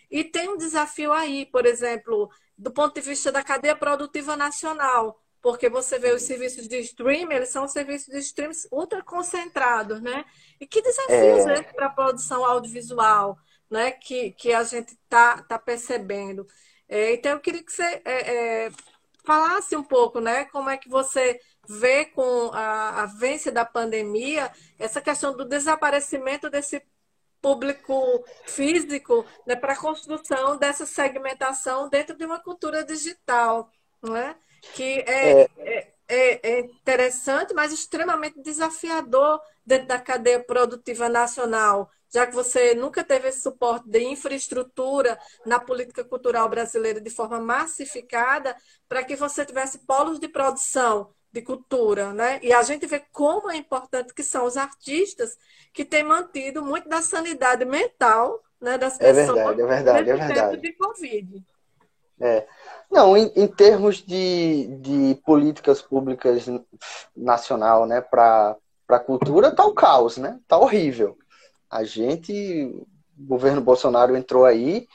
E 0.09 0.23
tem 0.23 0.47
um 0.47 0.57
desafio 0.57 1.11
aí, 1.11 1.45
por 1.45 1.65
exemplo, 1.65 2.29
do 2.57 2.71
ponto 2.71 2.93
de 2.95 3.01
vista 3.01 3.31
da 3.31 3.43
cadeia 3.43 3.75
produtiva 3.75 4.37
nacional 4.37 5.22
porque 5.43 5.67
você 5.67 5.99
vê 5.99 6.13
os 6.13 6.21
serviços 6.21 6.69
de 6.69 6.79
streaming, 6.79 7.35
eles 7.35 7.49
são 7.49 7.67
serviços 7.67 8.07
de 8.07 8.19
streaming 8.19 8.55
ultra 8.71 9.03
concentrados, 9.03 10.01
né? 10.01 10.23
E 10.57 10.65
que 10.65 10.81
desafios 10.81 11.45
é. 11.45 11.61
para 11.63 11.87
a 11.87 11.89
produção 11.89 12.45
audiovisual, 12.45 13.37
né? 13.69 13.91
Que, 13.91 14.31
que 14.31 14.53
a 14.53 14.63
gente 14.63 14.93
está 14.93 15.43
tá 15.43 15.59
percebendo. 15.59 16.47
É, 16.87 17.13
então, 17.13 17.33
eu 17.33 17.41
queria 17.41 17.61
que 17.61 17.73
você 17.73 18.01
é, 18.05 18.65
é, 18.65 18.71
falasse 19.25 19.75
um 19.75 19.83
pouco, 19.83 20.21
né? 20.21 20.45
Como 20.45 20.69
é 20.69 20.77
que 20.77 20.87
você 20.87 21.37
vê 21.67 22.05
com 22.05 22.49
a, 22.53 23.03
a 23.03 23.05
vência 23.07 23.51
da 23.51 23.65
pandemia 23.65 24.49
essa 24.79 25.01
questão 25.01 25.35
do 25.35 25.43
desaparecimento 25.43 26.49
desse 26.49 26.81
público 27.41 28.23
físico 28.45 29.25
né, 29.45 29.57
para 29.57 29.73
a 29.73 29.77
construção 29.77 30.57
dessa 30.57 30.85
segmentação 30.85 31.89
dentro 31.89 32.15
de 32.15 32.25
uma 32.25 32.39
cultura 32.39 32.85
digital, 32.85 33.69
não 34.01 34.15
é? 34.15 34.37
Que 34.73 35.03
é, 35.07 35.41
é, 35.57 35.93
é, 36.07 36.49
é 36.51 36.59
interessante, 36.59 37.53
mas 37.53 37.73
extremamente 37.73 38.41
desafiador 38.41 39.41
dentro 39.65 39.87
da 39.87 39.99
cadeia 39.99 40.43
produtiva 40.43 41.09
nacional, 41.09 41.89
já 42.09 42.25
que 42.25 42.33
você 42.33 42.73
nunca 42.73 43.03
teve 43.03 43.29
esse 43.29 43.41
suporte 43.41 43.89
de 43.89 44.03
infraestrutura 44.03 45.19
na 45.45 45.59
política 45.59 46.03
cultural 46.03 46.47
brasileira 46.47 47.01
de 47.01 47.09
forma 47.09 47.39
massificada, 47.39 48.55
para 48.87 49.03
que 49.03 49.15
você 49.15 49.45
tivesse 49.45 49.79
polos 49.79 50.19
de 50.19 50.27
produção 50.27 51.09
de 51.31 51.41
cultura, 51.41 52.13
né? 52.13 52.39
E 52.43 52.53
a 52.53 52.61
gente 52.61 52.85
vê 52.85 52.99
como 53.11 53.49
é 53.49 53.57
importante 53.57 54.13
que 54.13 54.21
são 54.21 54.45
os 54.45 54.55
artistas 54.55 55.35
que 55.73 55.83
têm 55.83 56.03
mantido 56.03 56.63
muito 56.63 56.87
da 56.87 57.01
sanidade 57.01 57.65
mental 57.65 58.39
né, 58.63 58.77
das 58.77 58.97
pessoas 58.97 59.37
é 59.37 59.53
verdade, 59.53 59.61
é 59.61 59.65
verdade, 59.65 60.09
é 60.09 60.15
verdade. 60.15 60.51
tempo 60.51 60.61
de 60.61 60.73
Covid. 60.73 61.43
É. 62.19 62.45
Não, 62.91 63.17
em, 63.17 63.31
em 63.35 63.47
termos 63.47 63.97
de, 63.97 64.67
de 64.79 65.15
políticas 65.25 65.81
públicas 65.81 66.45
nacional, 67.15 67.85
né, 67.85 68.01
para 68.01 68.55
a 68.87 68.99
cultura, 68.99 69.53
tá 69.53 69.65
o 69.65 69.73
caos, 69.73 70.17
né? 70.17 70.39
Tá 70.47 70.57
horrível. 70.57 71.17
A 71.69 71.83
gente, 71.83 72.65
o 73.17 73.25
governo 73.25 73.61
Bolsonaro 73.61 74.15
entrou 74.15 74.45
aí 74.45 74.87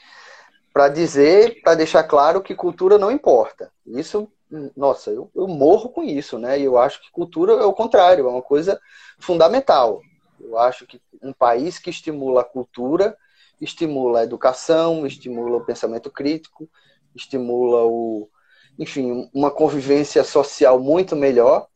para 0.73 0.87
dizer, 0.87 1.61
para 1.61 1.75
deixar 1.75 2.03
claro 2.03 2.41
que 2.41 2.55
cultura 2.55 2.97
não 2.97 3.11
importa. 3.11 3.71
Isso, 3.85 4.31
nossa, 4.77 5.11
eu, 5.11 5.29
eu 5.35 5.47
morro 5.47 5.89
com 5.89 6.03
isso, 6.03 6.39
né? 6.39 6.57
E 6.57 6.63
eu 6.63 6.77
acho 6.77 7.01
que 7.01 7.11
cultura 7.11 7.53
é 7.53 7.65
o 7.65 7.73
contrário, 7.73 8.27
é 8.27 8.29
uma 8.29 8.41
coisa 8.41 8.79
fundamental. 9.19 10.01
Eu 10.39 10.57
acho 10.57 10.87
que 10.87 11.01
um 11.21 11.33
país 11.33 11.79
que 11.79 11.89
estimula 11.89 12.41
a 12.41 12.45
cultura 12.45 13.17
estimula 13.59 14.19
a 14.21 14.23
educação, 14.23 15.05
estimula 15.05 15.57
o 15.57 15.65
pensamento 15.65 16.09
crítico, 16.09 16.69
estimula 17.15 17.85
o, 17.85 18.29
enfim, 18.77 19.29
uma 19.33 19.51
convivência 19.51 20.23
social 20.23 20.79
muito 20.79 21.15
melhor. 21.15 21.67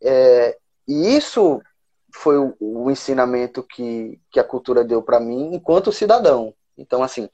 É, 0.00 0.56
e 0.86 1.16
isso 1.16 1.60
foi 2.14 2.38
o, 2.38 2.56
o, 2.58 2.90
ensinamento 2.90 3.62
que, 3.62 4.20
que 4.30 4.40
a 4.40 4.44
cultura 4.44 4.82
deu 4.82 5.02
para 5.02 5.20
mim 5.20 5.54
enquanto 5.54 5.92
cidadão. 5.92 6.54
Então, 6.76 7.02
assim, 7.02 7.28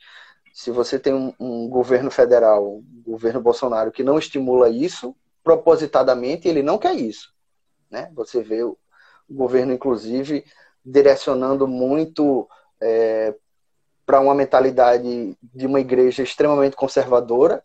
se 0.53 0.71
você 0.71 0.99
tem 0.99 1.15
um, 1.15 1.33
um, 1.39 1.69
governo 1.69 2.11
federal, 2.11 2.79
um 2.79 3.03
governo 3.07 3.41
Bolsonaro 3.41 3.93
que 3.93 4.03
não 4.03 4.19
estimula 4.19 4.69
isso, 4.69 5.15
propositadamente 5.43 6.49
ele 6.49 6.63
não 6.63 6.79
quer 6.79 6.95
isso. 6.95 7.33
Né? 7.91 8.11
Você 8.15 8.43
vê 8.43 8.63
o, 8.63 8.77
o 9.29 9.35
governo, 9.35 9.73
inclusive, 9.73 10.45
direcionando 10.85 11.69
muito 11.69 12.49
é, 12.81 13.35
para 14.07 14.21
uma 14.21 14.35
mentalidade 14.35 15.37
de 15.43 15.67
uma 15.67 15.81
igreja 15.81 16.23
extremamente 16.23 16.77
conservadora 16.77 17.63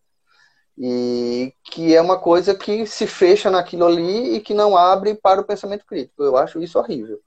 e 0.77 1.53
que 1.63 1.93
é 1.93 2.01
uma 2.01 2.17
coisa 2.17 2.55
que 2.55 2.85
se 2.85 3.05
fecha 3.05 3.49
naquilo 3.49 3.85
ali 3.85 4.35
e 4.35 4.39
que 4.39 4.53
não 4.53 4.77
abre 4.77 5.13
para 5.13 5.41
o 5.41 5.43
pensamento 5.43 5.85
crítico. 5.85 6.23
Eu 6.23 6.37
acho 6.37 6.61
isso 6.61 6.79
horrível. 6.79 7.19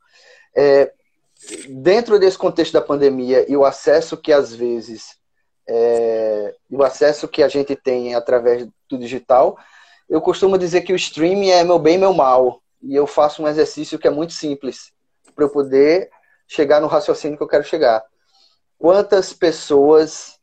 É, 0.56 0.92
dentro 1.68 2.18
desse 2.18 2.38
contexto 2.38 2.72
da 2.72 2.80
pandemia 2.80 3.44
e 3.50 3.56
o 3.56 3.64
acesso 3.64 4.16
que 4.16 4.32
às 4.32 4.54
vezes 4.54 5.18
é, 5.68 6.54
o 6.70 6.82
acesso 6.82 7.28
que 7.28 7.42
a 7.42 7.48
gente 7.48 7.76
tem 7.76 8.14
através 8.14 8.66
do 8.88 8.98
digital, 8.98 9.58
eu 10.08 10.20
costumo 10.20 10.58
dizer 10.58 10.82
que 10.82 10.92
o 10.92 10.96
streaming 10.96 11.50
é 11.50 11.64
meu 11.64 11.78
bem 11.78 11.98
meu 11.98 12.14
mal. 12.14 12.60
E 12.82 12.94
eu 12.94 13.06
faço 13.06 13.42
um 13.42 13.48
exercício 13.48 13.98
que 13.98 14.08
é 14.08 14.10
muito 14.10 14.32
simples 14.32 14.92
para 15.34 15.44
eu 15.44 15.50
poder 15.50 16.10
chegar 16.48 16.80
no 16.80 16.86
raciocínio 16.86 17.36
que 17.36 17.42
eu 17.42 17.48
quero 17.48 17.64
chegar. 17.64 18.02
Quantas 18.82 19.32
pessoas 19.32 20.40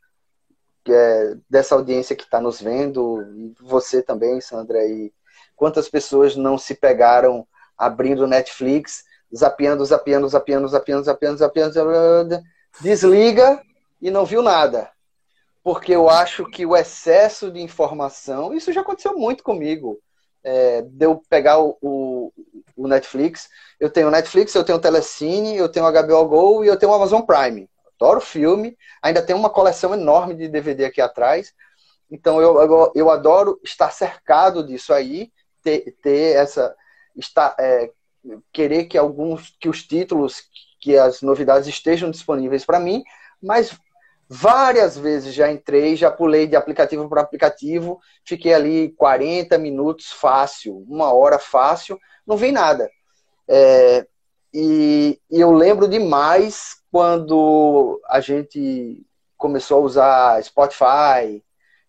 é, 0.88 1.36
dessa 1.50 1.76
audiência 1.76 2.16
que 2.16 2.24
está 2.24 2.40
nos 2.40 2.62
vendo, 2.62 3.22
e 3.36 3.54
você 3.60 4.02
também, 4.02 4.40
Sandra, 4.40 4.82
e 4.86 5.12
quantas 5.58 5.90
pessoas 5.90 6.38
não 6.38 6.58
se 6.58 6.74
pegaram 6.74 7.46
abrindo 7.78 8.26
Netflix, 8.26 9.04
zapeando, 9.36 9.84
zapeando, 9.84 10.30
zapeando, 10.30 10.70
zapeando, 10.70 11.04
zapeando, 11.04 11.38
zapeando, 11.38 11.74
zapeando 11.74 12.44
desliga 12.80 13.62
e 14.02 14.10
não 14.10 14.24
viu 14.26 14.42
nada. 14.42 14.90
Porque 15.62 15.94
eu 15.94 16.10
acho 16.10 16.46
que 16.46 16.66
o 16.66 16.78
excesso 16.78 17.52
de 17.52 17.60
informação, 17.60 18.54
isso 18.54 18.72
já 18.72 18.80
aconteceu 18.80 19.18
muito 19.18 19.44
comigo. 19.44 20.00
É, 20.42 20.82
de 20.84 21.06
eu 21.06 21.22
pegar 21.30 21.60
o, 21.60 21.78
o, 21.82 22.32
o 22.78 22.88
Netflix, 22.88 23.50
eu 23.82 23.90
tenho 23.90 24.10
Netflix, 24.10 24.56
eu 24.56 24.64
tenho 24.64 24.80
Telecine, 24.80 25.58
eu 25.58 25.68
tenho 25.68 25.92
HBO 25.92 26.26
Go 26.26 26.64
e 26.64 26.68
eu 26.70 26.80
tenho 26.80 26.94
Amazon 26.94 27.20
Prime. 27.24 27.70
Adoro 28.00 28.22
filme, 28.22 28.78
ainda 29.02 29.22
tem 29.22 29.36
uma 29.36 29.50
coleção 29.50 29.94
enorme 29.94 30.34
de 30.34 30.48
DVD 30.48 30.86
aqui 30.86 31.02
atrás. 31.02 31.54
Então 32.10 32.42
eu, 32.42 32.62
eu, 32.62 32.92
eu 32.96 33.10
adoro 33.10 33.60
estar 33.64 33.92
cercado 33.92 34.66
disso 34.66 34.94
aí, 34.94 35.32
ter, 35.62 35.98
ter 36.02 36.36
essa. 36.38 36.74
Estar, 37.16 37.56
é, 37.60 37.92
querer 38.54 38.86
que 38.86 38.98
alguns 38.98 39.56
que 39.60 39.68
os 39.68 39.84
títulos, 39.84 40.44
que 40.80 40.98
as 40.98 41.22
novidades 41.22 41.68
estejam 41.68 42.10
disponíveis 42.10 42.66
para 42.66 42.80
mim, 42.80 43.04
mas 43.42 43.78
várias 44.30 44.98
vezes 44.98 45.34
já 45.34 45.52
entrei, 45.52 45.96
já 45.96 46.10
pulei 46.10 46.48
de 46.48 46.56
aplicativo 46.56 47.10
para 47.10 47.22
aplicativo, 47.22 48.00
fiquei 48.24 48.54
ali 48.54 48.92
40 48.92 49.58
minutos 49.58 50.12
fácil, 50.12 50.86
uma 50.88 51.12
hora 51.14 51.40
fácil, 51.40 52.00
não 52.26 52.38
vi 52.38 52.52
nada. 52.52 52.90
É, 53.48 54.08
e, 54.54 55.20
e, 55.30 55.40
eu 55.40 55.52
lembro 55.52 55.88
demais 55.88 56.78
quando 56.92 58.02
a 58.08 58.20
gente 58.20 59.06
começou 59.38 59.78
a 59.78 59.82
usar 59.82 60.44
Spotify, 60.44 61.44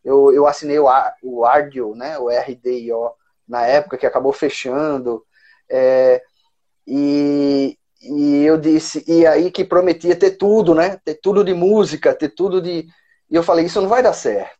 eu, 0.04 0.32
eu 0.32 0.46
assinei 0.46 0.78
o, 0.78 0.86
o 1.22 1.44
Ardio, 1.44 1.94
né, 1.94 2.18
o 2.18 2.28
RDIO, 2.28 3.10
na 3.48 3.66
época, 3.66 3.98
que 3.98 4.06
acabou 4.06 4.32
fechando. 4.32 5.24
É, 5.68 6.22
e, 6.86 7.76
e 8.00 8.44
eu 8.44 8.56
disse, 8.56 9.04
e 9.06 9.26
aí 9.26 9.50
que 9.50 9.64
prometia 9.64 10.16
ter 10.16 10.32
tudo, 10.32 10.74
né? 10.74 10.98
Ter 11.04 11.14
tudo 11.14 11.44
de 11.44 11.52
música, 11.52 12.14
ter 12.14 12.30
tudo 12.30 12.62
de. 12.62 12.86
E 13.30 13.34
eu 13.34 13.42
falei, 13.42 13.66
isso 13.66 13.80
não 13.80 13.88
vai 13.88 14.02
dar 14.02 14.12
certo. 14.12 14.58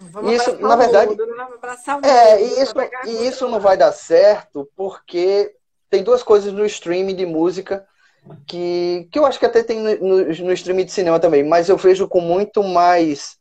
Vamos 0.00 0.32
isso, 0.32 0.56
na 0.60 0.76
verdade. 0.76 1.10
Mundo, 1.10 1.26
né? 1.26 1.46
é, 2.02 2.42
e 2.42 2.62
isso, 2.62 2.74
e 3.06 3.26
isso 3.26 3.48
não 3.48 3.60
vai 3.60 3.76
dar 3.76 3.92
certo 3.92 4.68
porque 4.76 5.54
tem 5.94 6.02
duas 6.02 6.24
coisas 6.24 6.52
no 6.52 6.66
streaming 6.66 7.14
de 7.14 7.24
música 7.24 7.86
que, 8.48 9.08
que 9.12 9.16
eu 9.16 9.24
acho 9.24 9.38
que 9.38 9.46
até 9.46 9.62
tem 9.62 9.78
no, 9.78 10.24
no 10.24 10.52
streaming 10.52 10.86
de 10.86 10.90
cinema 10.90 11.20
também, 11.20 11.44
mas 11.44 11.68
eu 11.68 11.76
vejo 11.76 12.08
com 12.08 12.20
muito 12.20 12.64
mais. 12.64 13.36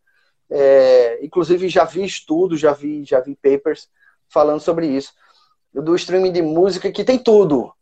É, 0.51 1.26
inclusive 1.26 1.68
já 1.68 1.84
vi 1.84 2.06
estudos, 2.06 2.60
já 2.60 2.72
vi, 2.72 3.04
já 3.04 3.20
vi 3.20 3.36
papers 3.36 3.89
falando 4.30 4.60
sobre 4.60 4.86
isso. 4.86 5.14
Do 5.74 5.95
streaming 5.95 6.32
de 6.32 6.43
música 6.43 6.91
que 6.91 7.04
tem 7.04 7.18
tudo. 7.18 7.74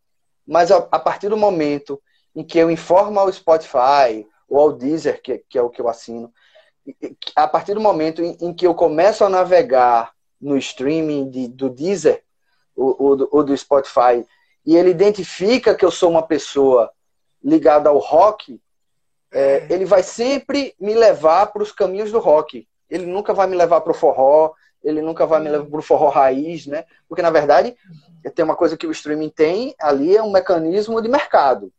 Mas 0.47 0.71
a, 0.71 0.77
a 0.89 0.99
partir 0.99 1.27
do 1.27 1.35
momento 1.35 2.01
em 2.33 2.41
que 2.41 2.57
eu 2.57 2.71
informo 2.71 3.19
ao 3.19 3.33
Spotify 3.33 4.25
ou 4.47 4.57
ao 4.57 4.71
Deezer, 4.71 5.21
que, 5.21 5.43
que 5.49 5.57
é 5.57 5.61
o 5.61 5.69
que 5.69 5.81
eu 5.81 5.89
assino, 5.89 6.31
a 7.35 7.45
partir 7.45 7.73
do 7.73 7.81
momento 7.81 8.23
em, 8.23 8.37
em 8.39 8.53
que 8.53 8.65
eu 8.65 8.73
começo 8.73 9.25
a 9.25 9.29
navegar 9.29 10.13
no 10.39 10.57
streaming 10.57 11.29
de, 11.29 11.49
do 11.49 11.69
Deezer 11.69 12.23
ou, 12.73 13.17
do, 13.17 13.43
do 13.43 13.57
Spotify 13.57 14.25
e 14.65 14.75
ele 14.75 14.89
identifica 14.89 15.75
que 15.75 15.83
eu 15.83 15.91
sou 15.91 16.09
uma 16.09 16.21
pessoa 16.21 16.91
ligada 17.43 17.89
ao 17.89 17.97
rock, 17.97 18.61
é, 19.31 19.65
ele 19.69 19.85
vai 19.85 20.03
sempre 20.03 20.75
me 20.79 20.93
levar 20.93 21.47
para 21.47 21.63
os 21.63 21.71
caminhos 21.71 22.11
do 22.11 22.19
rock. 22.19 22.67
Ele 22.89 23.05
nunca 23.05 23.33
vai 23.33 23.47
me 23.47 23.55
levar 23.55 23.81
para 23.81 23.91
o 23.91 23.95
forró, 23.95 24.53
ele 24.83 25.01
nunca 25.01 25.25
vai 25.25 25.39
me 25.39 25.49
levar 25.49 25.65
para 25.65 25.79
o 25.79 25.83
forró 25.83 26.09
raiz, 26.09 26.67
né? 26.67 26.85
Porque, 27.07 27.21
na 27.21 27.29
verdade, 27.29 27.75
tem 28.35 28.43
uma 28.43 28.55
coisa 28.55 28.75
que 28.75 28.85
o 28.85 28.91
streaming 28.91 29.29
tem 29.29 29.73
ali, 29.79 30.15
é 30.15 30.21
um 30.21 30.31
mecanismo 30.31 31.01
de 31.01 31.07
mercado. 31.07 31.71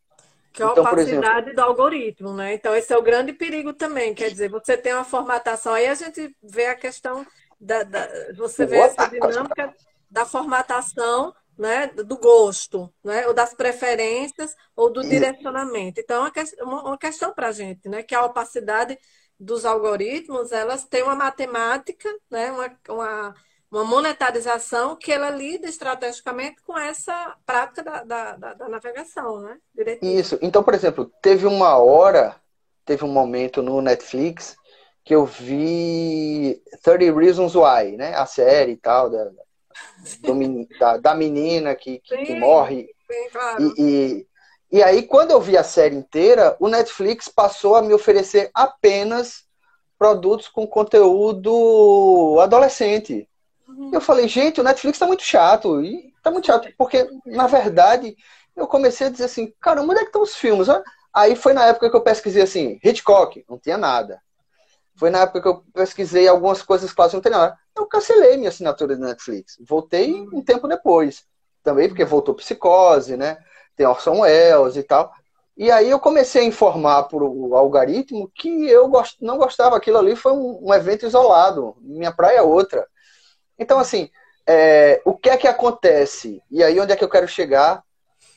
Que 0.53 0.63
é 0.63 0.67
a 0.67 0.71
então, 0.71 0.85
opacidade 0.85 1.51
exemplo, 1.51 1.55
do 1.55 1.63
algoritmo, 1.63 2.33
né? 2.35 2.55
Então, 2.55 2.75
esse 2.75 2.93
é 2.93 2.97
o 2.97 3.03
grande 3.03 3.33
perigo 3.33 3.73
também. 3.73 4.15
Quer 4.15 4.31
dizer, 4.31 4.51
você 4.51 4.77
tem 4.77 4.93
uma 4.93 5.05
formatação, 5.05 5.73
aí 5.73 5.87
a 5.87 5.95
gente 5.95 6.35
vê 6.43 6.67
a 6.67 6.75
questão 6.75 7.27
da. 7.61 7.83
da 7.83 8.09
você 8.37 8.67
vê 8.67 8.77
essa 8.77 9.07
dinâmica 9.07 9.75
da 10.11 10.27
formatação 10.27 11.35
né, 11.63 11.87
do 11.87 12.19
gosto, 12.19 12.93
né, 13.05 13.25
ou 13.29 13.33
das 13.33 13.55
preferências, 13.55 14.53
ou 14.75 14.93
do 14.93 15.01
direcionamento. 15.01 16.01
Então, 16.01 16.27
é 16.27 16.65
uma 16.65 16.99
questão 16.99 17.33
para 17.33 17.49
a 17.49 17.53
gente, 17.53 17.89
né, 17.89 18.03
que 18.03 18.17
a 18.17 18.25
opacidade 18.25 18.99
dos 19.39 19.65
algoritmos, 19.65 20.51
elas 20.51 20.85
têm 20.85 21.05
uma 21.05 21.15
matemática, 21.15 22.09
né, 22.29 22.51
uma, 22.51 22.77
uma, 22.89 23.35
uma 23.71 23.85
monetarização 23.85 24.97
que 24.97 25.13
ela 25.13 25.31
lida 25.31 25.69
estrategicamente 25.69 26.61
com 26.63 26.77
essa 26.77 27.37
prática 27.47 27.85
da, 27.85 28.03
da, 28.03 28.37
da, 28.37 28.55
da 28.55 28.69
navegação, 28.69 29.41
né? 29.41 29.59
Diretiva. 29.73 30.13
Isso. 30.13 30.39
Então, 30.43 30.65
por 30.65 30.75
exemplo, 30.75 31.11
teve 31.23 31.47
uma 31.47 31.77
hora, 31.77 32.37
teve 32.85 33.05
um 33.05 33.13
momento 33.13 33.63
no 33.63 33.81
Netflix 33.81 34.57
que 35.05 35.15
eu 35.15 35.25
vi 35.25 36.63
30 36.83 37.19
Reasons 37.19 37.55
Why, 37.55 37.97
né? 37.97 38.15
A 38.15 38.27
série 38.27 38.73
e 38.73 38.77
tal, 38.77 39.11
da, 39.11 39.31
da, 40.79 40.97
da, 40.97 41.15
menina 41.15 41.75
que, 41.75 41.99
que, 42.01 42.17
sim, 42.17 42.25
que 42.25 42.35
morre. 42.35 42.89
Sim, 43.11 43.29
claro. 43.31 43.63
E, 43.63 43.83
e, 43.83 44.27
e 44.79 44.83
aí, 44.83 45.03
quando 45.03 45.33
eu 45.33 45.41
vi 45.41 45.57
a 45.57 45.65
série 45.65 45.95
inteira, 45.95 46.57
o 46.59 46.69
Netflix 46.69 47.29
passou 47.29 47.77
a 47.77 47.83
me 47.83 47.93
oferecer 47.93 48.51
apenas 48.55 49.45
produtos 49.99 50.49
com 50.49 50.67
conteúdo 50.67 52.39
adolescente. 52.41 53.29
Uhum. 53.69 53.91
Eu 53.93 54.01
falei, 54.01 54.27
gente, 54.27 54.61
o 54.61 54.65
Netflix 54.65 54.99
tá 54.99 55.07
muito 55.07 55.23
chato. 55.23 55.83
E 55.85 56.13
tá 56.23 56.31
muito 56.31 56.47
chato, 56.47 56.69
porque, 56.79 57.09
na 57.27 57.47
verdade, 57.47 58.17
eu 58.57 58.67
comecei 58.67 59.09
a 59.09 59.11
dizer 59.11 59.25
assim, 59.25 59.53
caramba, 59.61 59.93
onde 59.93 60.01
é 60.01 60.05
que 60.05 60.09
estão 60.09 60.23
os 60.23 60.37
filmes? 60.37 60.69
Aí 61.13 61.37
foi 61.37 61.53
na 61.53 61.67
época 61.67 61.91
que 61.91 61.97
eu 61.97 62.01
pesquisei 62.01 62.43
assim, 62.43 62.79
Hitchcock, 62.83 63.45
não 63.49 63.59
tinha 63.59 63.77
nada. 63.77 64.21
Foi 65.03 65.11
na 65.11 65.23
época 65.23 65.43
que 65.43 65.49
eu 65.49 65.65
pesquisei 65.75 66.29
algumas 66.29 66.63
coisas 66.63 66.93
quase 66.93 67.15
não 67.15 67.21
tinha 67.21 67.37
nada. 67.37 67.59
Eu 67.77 67.87
cancelei 67.87 68.37
minha 68.37 68.51
assinatura 68.51 68.95
de 68.95 69.03
Netflix. 69.03 69.57
Voltei 69.61 70.13
um 70.33 70.41
tempo 70.41 70.69
depois. 70.69 71.25
Também 71.61 71.89
porque 71.89 72.05
voltou 72.05 72.37
psicose, 72.37 73.17
né? 73.17 73.37
tem 73.75 73.85
Orson 73.85 74.21
Welles 74.21 74.77
e 74.77 74.83
tal. 74.85 75.13
E 75.57 75.73
aí 75.73 75.91
eu 75.91 75.99
comecei 75.99 76.43
a 76.43 76.45
informar 76.45 77.03
para 77.09 77.25
o 77.25 77.57
algoritmo 77.57 78.31
que 78.33 78.69
eu 78.69 78.89
não 79.21 79.37
gostava. 79.39 79.77
Aquilo 79.77 79.99
ali 79.99 80.15
foi 80.15 80.31
um, 80.35 80.69
um, 80.69 80.73
evento 80.73 81.05
isolado. 81.05 81.75
Minha 81.81 82.13
praia 82.13 82.39
é 82.39 82.43
outra. 82.43 82.87
Então, 83.59 83.81
assim, 83.81 84.09
é... 84.47 85.03
o 85.05 85.17
que 85.17 85.31
é 85.31 85.37
que 85.37 85.49
acontece? 85.49 86.41
E 86.49 86.63
aí 86.63 86.79
onde 86.79 86.93
é 86.93 86.97
que 86.97 87.03
eu 87.03 87.11
quero 87.11 87.27
chegar? 87.27 87.83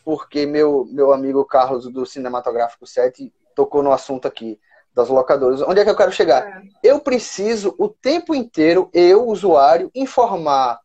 Porque 0.04 0.48
meu, 0.48 0.88
meu 0.90 1.14
amigo 1.14 1.46
Carlos 1.46 1.88
do 1.94 2.08
Cinematográfico 2.08 2.88
7 2.88 3.32
tocou 3.54 3.84
no 3.84 3.92
assunto 3.92 4.28
aqui 4.28 4.60
das 4.96 5.10
locadoras. 5.10 5.62
Onde 5.62 5.82
é 5.82 5.84
que 5.84 5.90
eu 5.90 5.96
quero 5.96 6.12
chegar? 6.12 6.48
É. 6.48 6.64
Eu 6.82 7.02
preciso 7.02 7.76
o 7.78 7.90
tempo 7.90 8.34
inteiro, 8.34 8.90
eu, 8.94 9.28
usuário, 9.28 9.92
informar 9.94 10.80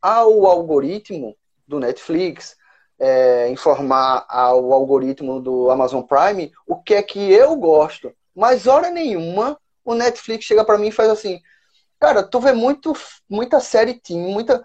ao 0.00 0.46
algoritmo 0.46 1.34
do 1.66 1.80
Netflix, 1.80 2.56
é, 2.98 3.48
informar 3.48 4.26
ao 4.28 4.72
algoritmo 4.72 5.40
do 5.40 5.70
Amazon 5.70 6.02
Prime 6.02 6.52
o 6.66 6.76
que 6.76 6.94
é 6.94 7.02
que 7.02 7.32
eu 7.32 7.56
gosto. 7.56 8.12
Mas 8.36 8.66
hora 8.66 8.90
nenhuma 8.90 9.58
o 9.82 9.94
Netflix 9.94 10.44
chega 10.44 10.64
para 10.64 10.76
mim 10.76 10.88
e 10.88 10.92
faz 10.92 11.08
assim: 11.08 11.40
Cara, 11.98 12.22
tu 12.22 12.38
vê 12.38 12.52
muito, 12.52 12.92
muita 13.28 13.60
série 13.60 13.94
teen, 13.94 14.20
muita. 14.20 14.62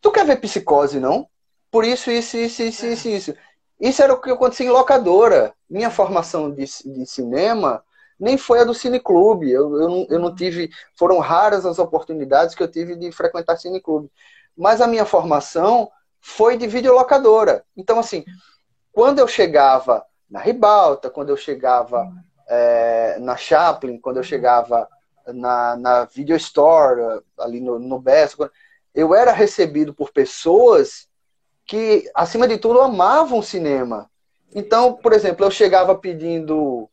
Tu 0.00 0.10
quer 0.12 0.24
ver 0.24 0.36
psicose, 0.36 1.00
não? 1.00 1.26
Por 1.68 1.84
isso, 1.84 2.10
isso, 2.12 2.36
isso, 2.36 2.62
isso, 2.62 2.86
isso, 2.86 3.08
isso. 3.08 3.34
Isso 3.80 4.02
era 4.02 4.14
o 4.14 4.20
que 4.20 4.30
acontecia 4.30 4.66
em 4.66 4.70
locadora. 4.70 5.52
Minha 5.68 5.90
formação 5.90 6.50
de, 6.50 6.64
de 6.64 7.04
cinema 7.06 7.82
nem 8.18 8.38
foi 8.38 8.60
a 8.60 8.64
do 8.64 8.74
cineclube. 8.74 9.50
Eu, 9.50 9.80
eu, 9.80 9.88
não, 9.88 10.06
eu 10.10 10.18
não 10.18 10.34
tive. 10.34 10.70
Foram 10.94 11.18
raras 11.18 11.66
as 11.66 11.78
oportunidades 11.78 12.54
que 12.54 12.62
eu 12.62 12.70
tive 12.70 12.96
de 12.96 13.12
frequentar 13.12 13.56
cineclube. 13.56 14.10
Mas 14.56 14.80
a 14.80 14.86
minha 14.86 15.04
formação 15.04 15.90
foi 16.20 16.56
de 16.56 16.66
videolocadora. 16.66 17.64
Então, 17.76 17.98
assim, 17.98 18.24
quando 18.92 19.18
eu 19.18 19.28
chegava 19.28 20.04
na 20.28 20.40
Ribalta, 20.40 21.10
quando 21.10 21.28
eu 21.28 21.36
chegava 21.36 22.10
é, 22.48 23.18
na 23.20 23.36
Chaplin, 23.36 24.00
quando 24.00 24.16
eu 24.16 24.22
chegava 24.22 24.88
na, 25.26 25.76
na 25.76 26.04
Video 26.04 26.36
Store, 26.36 27.22
ali 27.38 27.60
no, 27.60 27.78
no 27.78 27.98
Best, 27.98 28.36
eu 28.94 29.14
era 29.14 29.32
recebido 29.32 29.92
por 29.92 30.10
pessoas 30.10 31.08
que, 31.66 32.10
acima 32.14 32.48
de 32.48 32.56
tudo, 32.58 32.80
amavam 32.80 33.42
cinema. 33.42 34.10
Então, 34.54 34.94
por 34.94 35.12
exemplo, 35.12 35.44
eu 35.44 35.50
chegava 35.50 35.94
pedindo, 35.94 36.88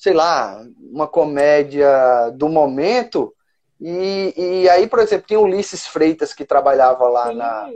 sei 0.00 0.14
lá, 0.14 0.64
uma 0.80 1.06
comédia 1.06 2.30
do 2.34 2.48
momento 2.48 3.34
E, 3.78 4.34
e 4.36 4.68
aí, 4.68 4.86
por 4.86 4.98
exemplo, 4.98 5.26
tinha 5.26 5.40
o 5.40 5.44
Ulisses 5.44 5.86
Freitas 5.86 6.34
que 6.34 6.44
trabalhava 6.44 7.06
lá 7.08 7.32
na, 7.32 7.70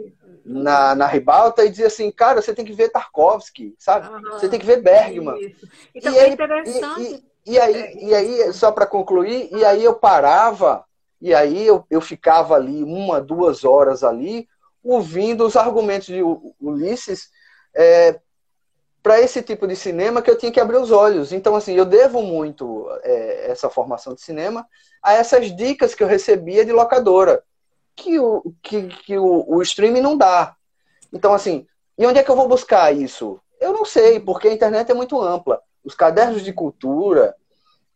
na, 0.44 0.94
na 0.94 1.06
ribalta 1.06 1.64
e 1.64 1.70
dizia 1.70 1.86
assim, 1.86 2.10
cara, 2.10 2.42
você 2.42 2.54
tem 2.54 2.64
que 2.64 2.74
ver 2.74 2.90
Tarkovsky, 2.90 3.74
sabe? 3.78 4.08
Você 4.32 4.48
tem 4.48 4.60
que 4.60 4.66
ver 4.66 4.82
Bergman. 4.82 5.34
Então 5.94 6.12
e 6.12 6.18
é 6.18 6.28
interessante. 6.28 7.24
E, 7.46 7.52
e, 7.52 7.54
e 7.54 7.58
aí, 7.58 7.96
e 8.08 8.14
aí, 8.14 8.52
só 8.52 8.70
para 8.72 8.86
concluir, 8.86 9.48
e 9.50 9.64
aí 9.64 9.84
eu 9.84 9.94
parava, 9.94 10.84
e 11.20 11.34
aí 11.34 11.66
eu, 11.66 11.84
eu 11.90 12.00
ficava 12.00 12.54
ali 12.54 12.82
uma, 12.82 13.20
duas 13.20 13.64
horas 13.64 14.02
ali, 14.02 14.46
ouvindo 14.82 15.46
os 15.46 15.56
argumentos 15.56 16.08
de 16.08 16.22
Ulisses 16.60 17.30
é, 17.74 18.20
para 19.04 19.20
esse 19.20 19.42
tipo 19.42 19.68
de 19.68 19.76
cinema 19.76 20.22
que 20.22 20.30
eu 20.30 20.38
tinha 20.38 20.50
que 20.50 20.58
abrir 20.58 20.78
os 20.78 20.90
olhos. 20.90 21.30
Então, 21.30 21.54
assim, 21.54 21.74
eu 21.74 21.84
devo 21.84 22.22
muito 22.22 22.88
é, 23.02 23.50
essa 23.50 23.68
formação 23.68 24.14
de 24.14 24.22
cinema 24.22 24.66
a 25.02 25.12
essas 25.12 25.54
dicas 25.54 25.94
que 25.94 26.02
eu 26.02 26.06
recebia 26.06 26.64
de 26.64 26.72
locadora 26.72 27.44
que 27.94 28.18
o, 28.18 28.54
que, 28.62 28.88
que 28.88 29.18
o, 29.18 29.44
o 29.46 29.60
streaming 29.60 30.00
não 30.00 30.16
dá. 30.16 30.56
Então, 31.12 31.34
assim, 31.34 31.66
e 31.98 32.06
onde 32.06 32.18
é 32.18 32.22
que 32.22 32.30
eu 32.30 32.34
vou 32.34 32.48
buscar 32.48 32.96
isso? 32.96 33.38
Eu 33.60 33.74
não 33.74 33.84
sei, 33.84 34.18
porque 34.18 34.48
a 34.48 34.54
internet 34.54 34.90
é 34.90 34.94
muito 34.94 35.20
ampla. 35.20 35.60
Os 35.84 35.94
cadernos 35.94 36.42
de 36.42 36.54
cultura 36.54 37.36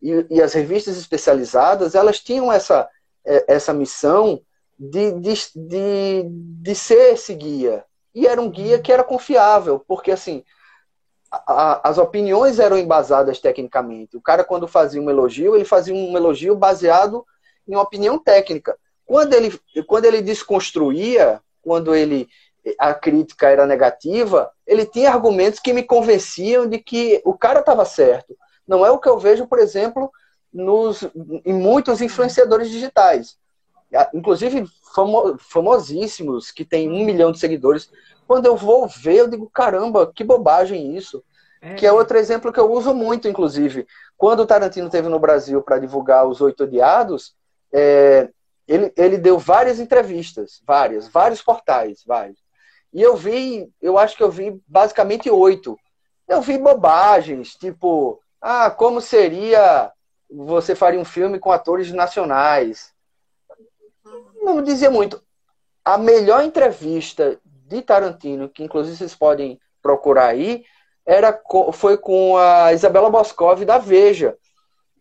e, 0.02 0.26
e 0.28 0.42
as 0.42 0.52
revistas 0.52 0.98
especializadas, 0.98 1.94
elas 1.94 2.20
tinham 2.20 2.52
essa, 2.52 2.86
é, 3.24 3.54
essa 3.54 3.72
missão 3.72 4.42
de, 4.78 5.12
de, 5.12 5.32
de, 5.56 6.24
de 6.28 6.74
ser 6.74 7.14
esse 7.14 7.34
guia. 7.34 7.82
E 8.14 8.26
era 8.26 8.42
um 8.42 8.50
guia 8.50 8.78
que 8.78 8.92
era 8.92 9.02
confiável, 9.02 9.82
porque, 9.88 10.10
assim, 10.10 10.44
a, 11.30 11.88
as 11.88 11.98
opiniões 11.98 12.58
eram 12.58 12.78
embasadas 12.78 13.38
tecnicamente. 13.38 14.16
O 14.16 14.20
cara, 14.20 14.44
quando 14.44 14.66
fazia 14.66 15.00
um 15.00 15.10
elogio, 15.10 15.54
ele 15.54 15.64
fazia 15.64 15.94
um 15.94 16.16
elogio 16.16 16.54
baseado 16.56 17.24
em 17.66 17.74
uma 17.74 17.82
opinião 17.82 18.18
técnica. 18.18 18.76
Quando 19.04 19.34
ele, 19.34 19.58
quando 19.86 20.04
ele 20.04 20.22
desconstruía, 20.22 21.40
quando 21.62 21.94
ele 21.94 22.28
a 22.78 22.92
crítica 22.92 23.48
era 23.48 23.66
negativa, 23.66 24.50
ele 24.66 24.84
tinha 24.84 25.10
argumentos 25.10 25.60
que 25.60 25.72
me 25.72 25.82
convenciam 25.82 26.68
de 26.68 26.78
que 26.78 27.22
o 27.24 27.32
cara 27.32 27.60
estava 27.60 27.84
certo. 27.84 28.36
Não 28.66 28.84
é 28.84 28.90
o 28.90 28.98
que 28.98 29.08
eu 29.08 29.18
vejo, 29.18 29.46
por 29.46 29.58
exemplo, 29.58 30.10
nos, 30.52 31.02
em 31.44 31.54
muitos 31.54 32.02
influenciadores 32.02 32.68
digitais. 32.68 33.38
Inclusive 34.12 34.66
famo, 34.94 35.38
famosíssimos, 35.38 36.50
que 36.50 36.64
tem 36.64 36.90
um 36.90 37.04
milhão 37.04 37.32
de 37.32 37.38
seguidores. 37.38 37.90
Quando 38.28 38.44
eu 38.44 38.54
vou 38.54 38.86
ver, 38.86 39.16
eu 39.16 39.28
digo, 39.28 39.48
caramba, 39.48 40.12
que 40.14 40.22
bobagem 40.22 40.94
isso. 40.94 41.24
É. 41.62 41.74
Que 41.74 41.86
é 41.86 41.92
outro 41.92 42.18
exemplo 42.18 42.52
que 42.52 42.60
eu 42.60 42.70
uso 42.70 42.94
muito, 42.94 43.26
inclusive. 43.26 43.86
Quando 44.18 44.40
o 44.40 44.46
Tarantino 44.46 44.90
teve 44.90 45.08
no 45.08 45.18
Brasil 45.18 45.62
para 45.62 45.78
divulgar 45.78 46.26
Os 46.26 46.42
Oito 46.42 46.64
Odiados, 46.64 47.34
é, 47.72 48.28
ele, 48.66 48.92
ele 48.96 49.16
deu 49.16 49.38
várias 49.38 49.80
entrevistas, 49.80 50.62
várias, 50.66 51.08
vários 51.08 51.40
portais, 51.40 52.04
vários. 52.06 52.38
E 52.92 53.00
eu 53.00 53.16
vi, 53.16 53.72
eu 53.80 53.98
acho 53.98 54.14
que 54.14 54.22
eu 54.22 54.30
vi 54.30 54.60
basicamente 54.68 55.30
oito. 55.30 55.78
Eu 56.28 56.42
vi 56.42 56.58
bobagens, 56.58 57.54
tipo, 57.54 58.20
ah, 58.42 58.70
como 58.70 59.00
seria 59.00 59.90
você 60.30 60.74
faria 60.74 61.00
um 61.00 61.04
filme 61.04 61.38
com 61.38 61.50
atores 61.50 61.90
nacionais? 61.90 62.92
Não 64.42 64.62
dizia 64.62 64.90
muito. 64.90 65.22
A 65.82 65.96
melhor 65.96 66.44
entrevista 66.44 67.40
de 67.68 67.82
Tarantino, 67.82 68.48
que 68.48 68.64
inclusive 68.64 68.96
vocês 68.96 69.14
podem 69.14 69.60
procurar 69.82 70.26
aí, 70.26 70.64
era, 71.06 71.40
foi 71.72 71.96
com 71.96 72.36
a 72.36 72.72
Isabela 72.72 73.10
Boscov 73.10 73.64
da 73.64 73.78
Veja. 73.78 74.36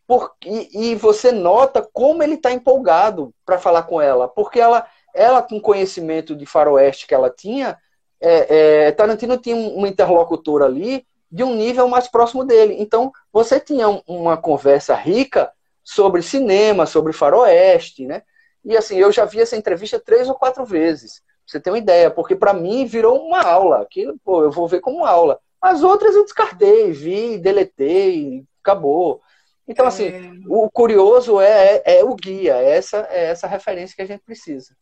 Porque, 0.06 0.70
e 0.72 0.96
você 0.96 1.34
nota 1.34 1.88
como 1.92 2.24
ele 2.24 2.36
está 2.36 2.52
empolgado 2.52 3.34
para 3.46 3.58
falar 3.58 3.84
com 3.84 4.02
ela, 4.02 4.28
porque 4.28 4.60
ela, 4.60 4.88
ela 5.14 5.42
com 5.42 5.60
conhecimento 5.60 6.34
de 6.34 6.46
faroeste 6.46 7.06
que 7.06 7.14
ela 7.14 7.30
tinha, 7.30 7.78
é, 8.22 8.86
é, 8.88 8.92
Tarantino 8.94 9.38
tinha 9.38 9.56
uma 9.56 9.88
interlocutora 9.88 10.66
ali 10.66 11.06
de 11.30 11.44
um 11.44 11.54
nível 11.54 11.88
mais 11.88 12.08
próximo 12.08 12.46
dele. 12.46 12.78
Então 12.80 13.12
você 13.32 13.60
tinha 13.60 14.02
uma 14.08 14.38
conversa 14.38 14.96
rica 14.96 15.52
sobre 15.84 16.22
cinema, 16.22 16.86
sobre 16.86 17.14
faroeste, 17.14 18.06
né? 18.06 18.24
E 18.64 18.76
assim, 18.76 18.98
eu 18.98 19.12
já 19.12 19.26
vi 19.26 19.42
essa 19.42 19.56
entrevista 19.56 20.00
três 20.00 20.28
ou 20.28 20.36
quatro 20.36 20.66
vezes. 20.66 21.22
Você 21.48 21.60
tem 21.60 21.72
uma 21.72 21.80
ideia, 21.80 22.12
porque 22.12 22.36
para 22.36 22.54
mim 22.54 22.86
virou 22.86 23.26
uma 23.26 23.42
aula, 23.42 23.88
que 23.90 24.06
pô, 24.24 24.44
eu 24.44 24.52
vou 24.52 24.68
ver 24.68 24.82
como 24.82 25.06
aula. 25.06 25.40
As 25.62 25.82
outras 25.82 26.14
eu 26.14 26.26
descartei, 26.26 26.92
vi, 26.92 27.38
deletei, 27.38 28.44
acabou. 28.62 29.22
Então, 29.68 29.88
assim, 29.88 30.08
é... 30.08 30.32
o 30.48 30.70
curioso 30.70 31.40
é, 31.40 31.82
é, 31.86 32.00
é, 32.00 32.04
o 32.04 32.16
guia, 32.16 32.58
é 32.58 32.78
essa, 32.78 33.08
é 33.10 33.26
essa 33.26 33.48
referência 33.48 33.96
que 33.96 34.02
a 34.02 34.06
gente 34.06 34.24
precisa. 34.24 34.76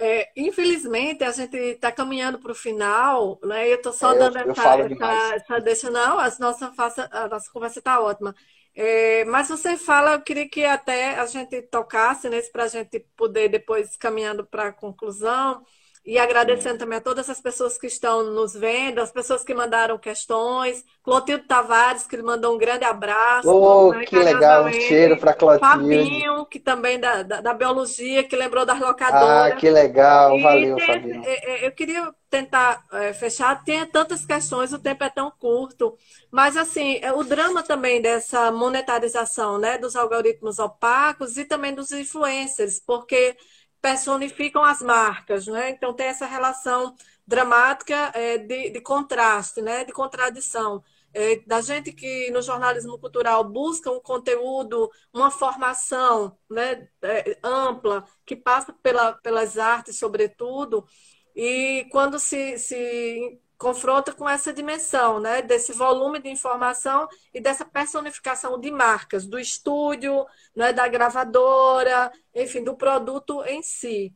É, 0.00 0.28
infelizmente, 0.36 1.24
a 1.24 1.30
gente 1.32 1.56
está 1.56 1.90
caminhando 1.90 2.38
para 2.38 2.52
o 2.52 2.54
final, 2.54 3.38
né? 3.42 3.68
Eu 3.68 3.76
estou 3.76 3.92
só 3.92 4.12
é, 4.12 4.18
dando 4.18 4.38
eu, 4.38 4.52
essa, 4.52 4.78
essa, 4.78 5.34
essa 5.34 5.60
deixa, 5.60 5.90
não, 5.90 6.18
a 6.18 6.30
nossa, 6.38 6.72
a 7.10 7.28
nossa 7.28 7.50
conversa 7.52 7.80
está 7.80 8.00
ótima. 8.00 8.34
É, 8.74 9.24
mas 9.24 9.48
você 9.48 9.76
fala, 9.76 10.12
eu 10.12 10.20
queria 10.20 10.48
que 10.48 10.64
até 10.64 11.16
a 11.16 11.26
gente 11.26 11.62
tocasse 11.62 12.28
nesse 12.28 12.52
para 12.52 12.62
a 12.62 12.68
gente 12.68 13.00
poder 13.16 13.48
depois 13.48 13.96
caminhando 13.96 14.46
para 14.46 14.68
a 14.68 14.72
conclusão. 14.72 15.64
E 16.08 16.18
agradecendo 16.18 16.78
também 16.78 16.96
a 16.96 17.02
todas 17.02 17.28
as 17.28 17.38
pessoas 17.38 17.76
que 17.76 17.86
estão 17.86 18.22
nos 18.22 18.54
vendo, 18.54 18.98
as 18.98 19.12
pessoas 19.12 19.44
que 19.44 19.52
mandaram 19.52 19.98
questões. 19.98 20.82
Clotilde 21.02 21.44
Tavares, 21.44 22.06
que 22.06 22.16
mandou 22.22 22.54
um 22.54 22.58
grande 22.58 22.82
abraço. 22.82 23.46
Oh, 23.46 23.92
que 24.06 24.16
legal, 24.16 24.64
um 24.64 24.72
cheiro 24.72 25.18
para 25.18 25.34
Clotilde. 25.34 25.70
Fabinho, 25.70 26.46
que 26.46 26.58
também 26.58 26.98
da, 26.98 27.22
da, 27.22 27.40
da, 27.42 27.52
biologia, 27.52 28.24
que 28.24 28.34
lembrou 28.34 28.64
das 28.64 28.80
locadoras. 28.80 29.52
Ah, 29.52 29.54
que 29.54 29.68
legal, 29.68 30.38
e 30.38 30.42
valeu, 30.42 30.76
tem, 30.76 30.86
Fabinho. 30.86 31.22
É, 31.26 31.64
é, 31.64 31.66
eu 31.66 31.72
queria 31.72 32.10
tentar 32.30 32.82
é, 32.90 33.12
fechar, 33.12 33.62
tem 33.62 33.84
tantas 33.84 34.24
questões, 34.24 34.72
o 34.72 34.78
tempo 34.78 35.04
é 35.04 35.10
tão 35.10 35.30
curto. 35.38 35.94
Mas, 36.30 36.56
assim, 36.56 37.02
o 37.16 37.22
drama 37.22 37.62
também 37.62 38.00
dessa 38.00 38.50
monetarização 38.50 39.58
né, 39.58 39.76
dos 39.76 39.94
algoritmos 39.94 40.58
opacos 40.58 41.36
e 41.36 41.44
também 41.44 41.74
dos 41.74 41.92
influencers, 41.92 42.80
porque 42.80 43.36
personificam 43.80 44.62
as 44.64 44.82
marcas, 44.82 45.46
né? 45.46 45.70
Então 45.70 45.94
tem 45.94 46.06
essa 46.06 46.26
relação 46.26 46.94
dramática 47.26 48.10
é, 48.14 48.38
de, 48.38 48.70
de, 48.70 48.80
contraste, 48.80 49.62
né? 49.62 49.84
De 49.84 49.92
contradição. 49.92 50.82
É, 51.14 51.36
da 51.46 51.60
gente 51.60 51.90
que 51.92 52.30
no 52.30 52.42
jornalismo 52.42 52.98
cultural 52.98 53.42
busca 53.42 53.90
um 53.90 54.00
conteúdo, 54.00 54.90
uma 55.12 55.30
formação 55.30 56.36
né, 56.50 56.86
é, 57.02 57.38
ampla, 57.42 58.04
que 58.26 58.36
passa 58.36 58.74
pela, 58.74 59.14
pelas 59.14 59.56
artes, 59.56 59.98
sobretudo, 59.98 60.86
e 61.34 61.86
quando 61.90 62.18
se, 62.18 62.58
se 62.58 63.40
confronta 63.58 64.12
com 64.12 64.28
essa 64.28 64.52
dimensão, 64.52 65.18
né, 65.18 65.42
desse 65.42 65.72
volume 65.72 66.20
de 66.20 66.28
informação 66.28 67.08
e 67.34 67.40
dessa 67.40 67.64
personificação 67.64 68.58
de 68.58 68.70
marcas, 68.70 69.26
do 69.26 69.38
estúdio, 69.38 70.24
né, 70.54 70.72
da 70.72 70.86
gravadora, 70.86 72.10
enfim, 72.34 72.62
do 72.62 72.76
produto 72.76 73.44
em 73.44 73.60
si, 73.60 74.14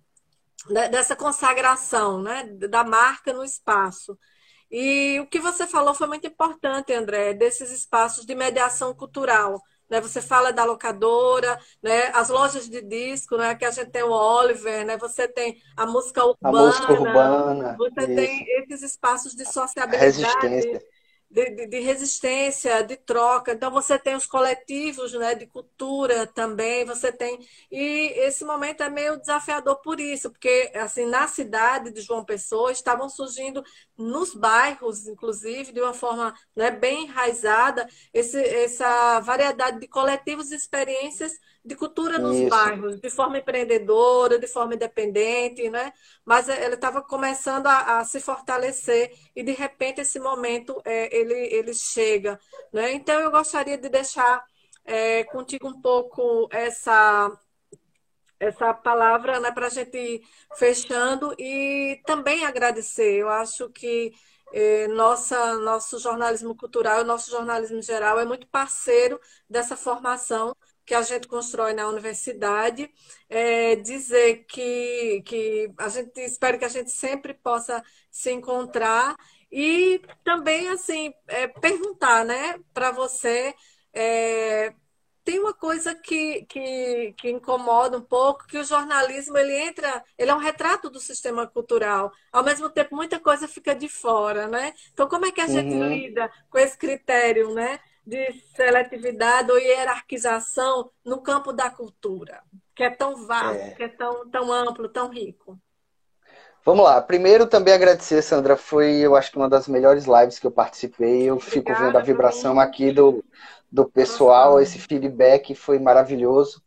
né, 0.71 0.89
dessa 0.89 1.17
consagração, 1.17 2.23
né, 2.23 2.45
da 2.45 2.85
marca 2.85 3.33
no 3.33 3.45
espaço. 3.45 4.17
E 4.71 5.21
o 5.21 5.27
que 5.27 5.41
você 5.41 5.67
falou 5.67 5.93
foi 5.93 6.07
muito 6.07 6.27
importante, 6.27 6.95
André, 6.95 7.35
desses 7.35 7.71
espaços 7.71 8.25
de 8.25 8.35
mediação 8.35 8.95
cultural, 8.95 9.61
né? 9.93 10.01
Você 10.01 10.23
fala 10.23 10.53
da 10.53 10.65
locadora, 10.65 11.59
né? 11.83 12.11
As 12.15 12.31
lojas 12.31 12.67
de 12.67 12.81
disco, 12.81 13.37
né? 13.37 13.55
Que 13.55 13.67
a 13.67 13.71
gente 13.71 13.91
tem 13.91 14.03
o 14.03 14.11
Oliver, 14.11 14.87
né? 14.87 14.97
Você 14.97 15.29
tem 15.29 15.61
a 15.77 15.85
música 15.85 16.25
urbana. 16.25 16.59
A 16.59 16.67
música 16.67 16.93
urbana. 16.95 17.77
Você 17.77 18.01
isso. 18.01 18.15
tem 18.15 18.47
esses 18.63 18.83
espaços 18.83 19.35
de 19.35 19.45
sociabilidade. 19.45 20.17
Resistência 20.17 20.83
de, 21.33 21.51
de, 21.51 21.67
de, 21.67 21.81
resistência, 21.81 22.83
de 22.83 22.97
troca. 22.97 23.53
Então 23.53 23.71
você 23.71 23.99
tem 23.99 24.15
os 24.15 24.27
coletivos, 24.27 25.13
né, 25.15 25.35
de 25.35 25.47
cultura 25.47 26.27
também. 26.27 26.85
Você 26.85 27.11
tem 27.11 27.39
e 27.71 28.13
esse 28.17 28.45
momento 28.45 28.83
é 28.83 28.91
meio 28.91 29.19
desafiador 29.19 29.81
por 29.81 29.99
isso, 29.99 30.31
porque 30.31 30.71
assim 30.75 31.07
na 31.07 31.27
cidade 31.27 31.91
de 31.91 32.01
João 32.03 32.25
Pessoa 32.25 32.71
estavam 32.71 33.09
surgindo 33.09 33.65
nos 33.97 34.35
bairros, 34.35 35.07
inclusive, 35.07 35.73
de 35.73 35.81
uma 35.81 35.95
forma 35.95 36.35
né, 36.55 36.71
bem 36.71 37.05
enraizada, 37.05 37.89
esse, 38.13 38.39
essa 38.39 39.21
variedade 39.21 39.81
de 39.81 39.89
coletivos 39.89 40.51
e 40.53 40.57
experiências 40.57 41.33
de 41.65 41.77
cultura 41.77 42.19
nos 42.19 42.37
Isso. 42.37 42.49
bairros, 42.49 43.01
de 43.01 43.09
forma 43.09 43.39
empreendedora, 43.39 44.39
de 44.39 44.49
forma 44.49 44.75
independente, 44.75 45.71
né? 45.71 45.93
Mas 46.25 46.49
ele 46.49 46.75
estava 46.75 47.03
começando 47.03 47.67
a, 47.69 47.99
a, 47.99 48.05
se 48.05 48.21
fortalecer 48.21 49.13
e 49.35 49.43
de 49.43 49.53
repente 49.53 50.01
esse 50.01 50.19
momento 50.19 50.81
é, 50.85 51.15
ele, 51.17 51.35
ele 51.35 51.73
chega, 51.73 52.39
né? 52.73 52.93
Então 52.93 53.21
eu 53.21 53.31
gostaria 53.31 53.79
de 53.79 53.89
deixar 53.89 54.45
é, 54.85 55.25
contigo 55.25 55.69
um 55.69 55.81
pouco 55.81 56.49
essa 56.51 57.31
essa 58.41 58.75
palavra 58.75 59.39
né, 59.39 59.53
para 59.53 59.67
a 59.69 59.71
gente 59.71 59.97
ir 59.97 60.23
fechando 60.57 61.33
e 61.39 62.03
também 62.05 62.45
agradecer. 62.45 63.15
Eu 63.15 63.29
acho 63.29 63.71
que 63.71 64.13
eh, 64.53 64.89
nossa, 64.89 65.57
nosso 65.59 65.99
jornalismo 65.99 66.55
cultural, 66.57 67.05
nosso 67.05 67.31
jornalismo 67.31 67.81
geral 67.81 68.19
é 68.19 68.25
muito 68.25 68.47
parceiro 68.49 69.21
dessa 69.49 69.77
formação 69.77 70.57
que 70.85 70.95
a 70.95 71.03
gente 71.03 71.29
constrói 71.29 71.73
na 71.73 71.89
universidade, 71.89 72.91
é, 73.29 73.77
dizer 73.77 74.45
que, 74.47 75.23
que 75.25 75.73
a 75.79 75.89
gente 75.89 76.21
espera 76.21 76.59
que 76.59 76.65
a 76.65 76.69
gente 76.69 76.91
sempre 76.91 77.35
possa 77.35 77.83
se 78.11 78.33
encontrar 78.33 79.17
e 79.51 80.01
também 80.25 80.69
assim 80.69 81.13
é, 81.29 81.47
perguntar, 81.47 82.25
né, 82.25 82.59
para 82.73 82.91
você 82.91 83.55
é, 83.93 84.75
tem 85.25 85.39
uma 85.39 85.55
coisa 85.55 85.95
que, 85.95 86.45
que, 86.47 87.15
que, 87.17 87.31
incomoda 87.31 87.97
um 87.97 88.03
pouco, 88.03 88.47
que 88.47 88.59
o 88.59 88.65
jornalismo 88.65 89.37
ele 89.39 89.55
entra, 89.55 90.05
ele 90.19 90.31
é 90.31 90.35
um 90.35 90.39
retrato 90.39 90.91
do 90.91 90.99
sistema 90.99 91.47
cultural. 91.47 92.13
Ao 92.33 92.43
mesmo 92.43 92.69
tempo, 92.69 92.97
muita 92.97 93.21
coisa 93.21 93.47
fica 93.47 93.75
de 93.75 93.89
fora, 93.89 94.49
né? 94.49 94.73
Então, 94.93 95.09
como 95.09 95.27
é 95.27 95.33
que 95.33 95.41
a 95.41 95.47
gente 95.47 95.75
uhum. 95.75 95.89
lida 95.89 96.31
com 96.51 96.59
esse 96.59 96.77
critério, 96.77 97.55
né? 97.55 97.79
De 98.05 98.33
seletividade 98.55 99.51
ou 99.51 99.59
hierarquização 99.59 100.91
no 101.05 101.23
campo 101.23 101.53
da 101.53 101.71
cultura, 101.71 102.43
que 102.75 102.83
é 102.83 102.91
tão 102.91 103.27
vasto, 103.27 103.63
é. 103.63 103.71
que 103.71 103.83
é 103.85 103.89
tão, 103.89 104.29
tão 104.29 104.53
amplo, 104.53 104.89
tão 104.89 105.09
rico. 105.09 105.59
Vamos 106.65 106.85
lá. 106.85 107.01
Primeiro, 107.01 107.47
também 107.47 107.75
agradecer, 107.75 108.23
Sandra. 108.23 108.57
Foi, 108.57 108.93
eu 108.99 109.17
acho 109.17 109.31
que 109.31 109.37
uma 109.37 109.49
das 109.49 109.67
melhores 109.67 110.05
lives 110.05 110.39
que 110.39 110.47
eu 110.47 110.51
participei. 110.51 111.23
Eu 111.23 111.35
Obrigada, 111.35 111.51
fico 111.51 111.75
vendo 111.75 111.99
a 111.99 112.03
vibração 112.03 112.61
aqui 112.61 112.93
do, 112.93 113.25
do 113.71 113.89
pessoal, 113.89 114.61
esse 114.61 114.79
feedback 114.79 115.55
foi 115.55 115.79
maravilhoso. 115.79 116.63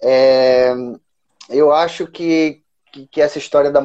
É, 0.00 0.72
eu 1.50 1.72
acho 1.72 2.06
que, 2.06 2.62
que, 2.92 3.06
que, 3.08 3.20
essa 3.20 3.38
história 3.38 3.70
da 3.72 3.82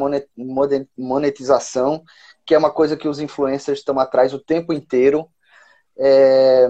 monetização, 0.96 2.04
que 2.46 2.54
é 2.54 2.58
uma 2.58 2.72
coisa 2.72 2.96
que 2.96 3.08
os 3.08 3.20
influencers 3.20 3.80
estão 3.80 4.00
atrás 4.00 4.34
o 4.34 4.40
tempo 4.40 4.72
inteiro. 4.72 5.28
É, 6.00 6.70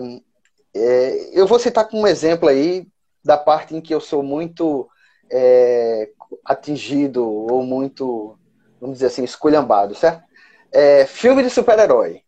é, 0.73 1.30
eu 1.39 1.45
vou 1.45 1.59
citar 1.59 1.88
um 1.93 2.07
exemplo 2.07 2.49
aí 2.49 2.88
da 3.23 3.38
parte 3.38 3.75
em 3.75 3.82
que 3.82 3.93
eu 3.93 4.01
sou 4.01 4.23
muito 4.23 4.89
é, 5.32 6.09
atingido 6.43 7.27
ou 7.27 7.63
muito, 7.63 8.38
vamos 8.82 8.95
dizer 8.95 9.07
assim, 9.07 9.23
esculhambado, 9.23 9.93
certo? 9.93 10.23
É, 10.71 11.05
filme 11.05 11.43
de 11.43 11.49
super-herói. 11.49 12.21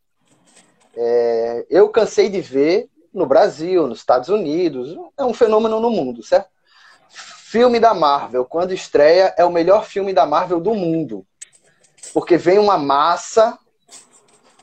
É, 0.96 1.66
eu 1.70 1.90
cansei 1.90 2.30
de 2.30 2.42
ver 2.42 2.90
no 3.14 3.26
Brasil, 3.26 3.88
nos 3.88 4.00
Estados 4.00 4.30
Unidos, 4.30 4.96
é 5.18 5.24
um 5.24 5.34
fenômeno 5.34 5.80
no 5.80 5.90
mundo, 5.90 6.24
certo? 6.24 6.50
Filme 7.10 7.80
da 7.80 7.94
Marvel, 7.94 8.46
quando 8.46 8.74
estreia, 8.74 9.34
é 9.38 9.44
o 9.44 9.52
melhor 9.52 9.86
filme 9.86 10.14
da 10.14 10.26
Marvel 10.26 10.60
do 10.60 10.74
mundo. 10.74 11.26
Porque 12.14 12.38
vem 12.38 12.58
uma 12.58 12.78
massa 12.78 13.58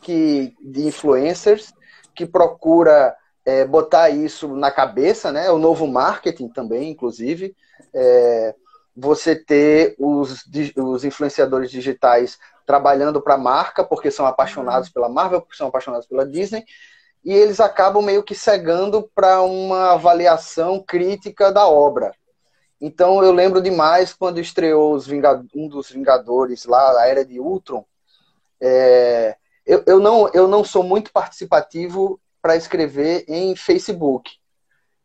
que, 0.01 0.55
de 0.61 0.86
influencers 0.86 1.72
que 2.19 2.27
procura 2.27 3.14
é, 3.45 3.64
botar 3.64 4.11
isso 4.11 4.49
na 4.49 4.73
cabeça, 4.73 5.31
né? 5.31 5.49
O 5.53 5.57
novo 5.57 5.87
marketing 5.87 6.49
também, 6.49 6.91
inclusive. 6.91 7.55
É, 7.95 8.57
você 8.97 9.37
ter 9.37 9.95
os, 10.01 10.45
os 10.77 11.05
influenciadores 11.05 11.71
digitais 11.71 12.37
trabalhando 12.66 13.23
para 13.23 13.35
a 13.35 13.39
marca, 13.39 13.85
porque 13.85 14.11
são 14.11 14.27
apaixonados 14.27 14.89
pela 14.89 15.09
Marvel, 15.09 15.41
porque 15.41 15.57
são 15.57 15.69
apaixonados 15.69 16.09
pela 16.09 16.27
Disney, 16.27 16.64
e 17.25 17.33
eles 17.33 17.61
acabam 17.61 18.03
meio 18.05 18.25
que 18.25 18.35
cegando 18.35 19.09
para 19.14 19.41
uma 19.43 19.93
avaliação 19.93 20.83
crítica 20.83 21.53
da 21.53 21.69
obra. 21.69 22.12
Então 22.81 23.23
eu 23.23 23.31
lembro 23.31 23.62
demais 23.62 24.12
quando 24.12 24.41
estreou 24.41 24.99
um 25.55 25.69
dos 25.69 25.91
Vingadores 25.91 26.64
lá, 26.64 27.01
a 27.01 27.07
Era 27.07 27.25
de 27.25 27.39
Ultron. 27.39 27.85
É, 28.61 29.37
eu, 29.69 29.85
eu, 29.87 30.01
não, 30.01 30.31
eu 30.33 30.49
não 30.49 30.64
sou 30.64 30.83
muito 30.83 31.12
participativo 31.12 32.19
para 32.41 32.57
escrever 32.57 33.27
em 33.29 33.55
Facebook, 33.55 34.31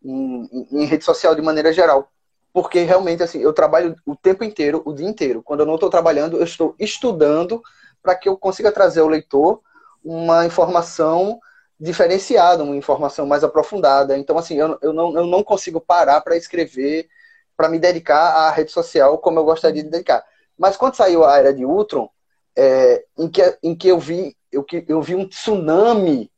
em, 0.02 0.68
em, 0.72 0.86
rede 0.86 1.04
social 1.04 1.36
de 1.36 1.42
maneira 1.42 1.74
geral. 1.74 2.10
Porque 2.54 2.80
realmente 2.84 3.22
assim, 3.22 3.40
eu 3.40 3.52
trabalho 3.52 3.94
o 4.06 4.16
tempo 4.16 4.42
inteiro, 4.42 4.82
o 4.86 4.94
dia 4.94 5.08
inteiro. 5.08 5.44
Quando 5.44 5.60
eu 5.60 5.66
não 5.66 5.76
estou 5.76 5.90
trabalhando, 5.90 6.38
eu 6.38 6.44
estou 6.44 6.76
estudando 6.80 7.62
para 8.02 8.16
que 8.16 8.30
eu 8.30 8.38
consiga 8.38 8.72
trazer 8.72 9.02
ao 9.02 9.08
leitor 9.08 9.62
uma 10.02 10.46
informação 10.46 11.40
diferenciada, 11.78 12.64
uma 12.64 12.78
informação 12.78 13.26
mais 13.26 13.44
aprofundada. 13.44 14.18
Então, 14.18 14.38
assim, 14.38 14.56
eu, 14.56 14.78
eu, 14.82 14.94
não, 14.94 15.14
eu 15.18 15.28
não 15.28 15.44
consigo 15.44 15.82
parar 15.82 16.22
para 16.22 16.38
escrever, 16.38 17.10
para 17.58 17.68
me 17.68 17.80
dedicar 17.80 18.48
à 18.48 18.52
rede 18.52 18.72
social 18.72 19.18
como 19.18 19.40
eu 19.40 19.44
gostaria 19.44 19.84
de 19.84 19.90
dedicar. 19.90 20.24
Mas 20.58 20.78
quando 20.78 20.96
saiu 20.96 21.26
a 21.26 21.38
era 21.38 21.54
de 21.54 21.66
Ultron, 21.66 22.10
é, 22.56 23.04
em, 23.18 23.28
que, 23.28 23.58
em 23.62 23.76
que 23.76 23.90
eu 23.90 24.00
vi 24.00 24.38
eu, 24.54 24.66
eu 24.88 25.02
vi 25.02 25.16
um 25.16 25.28
tsunami 25.28 26.32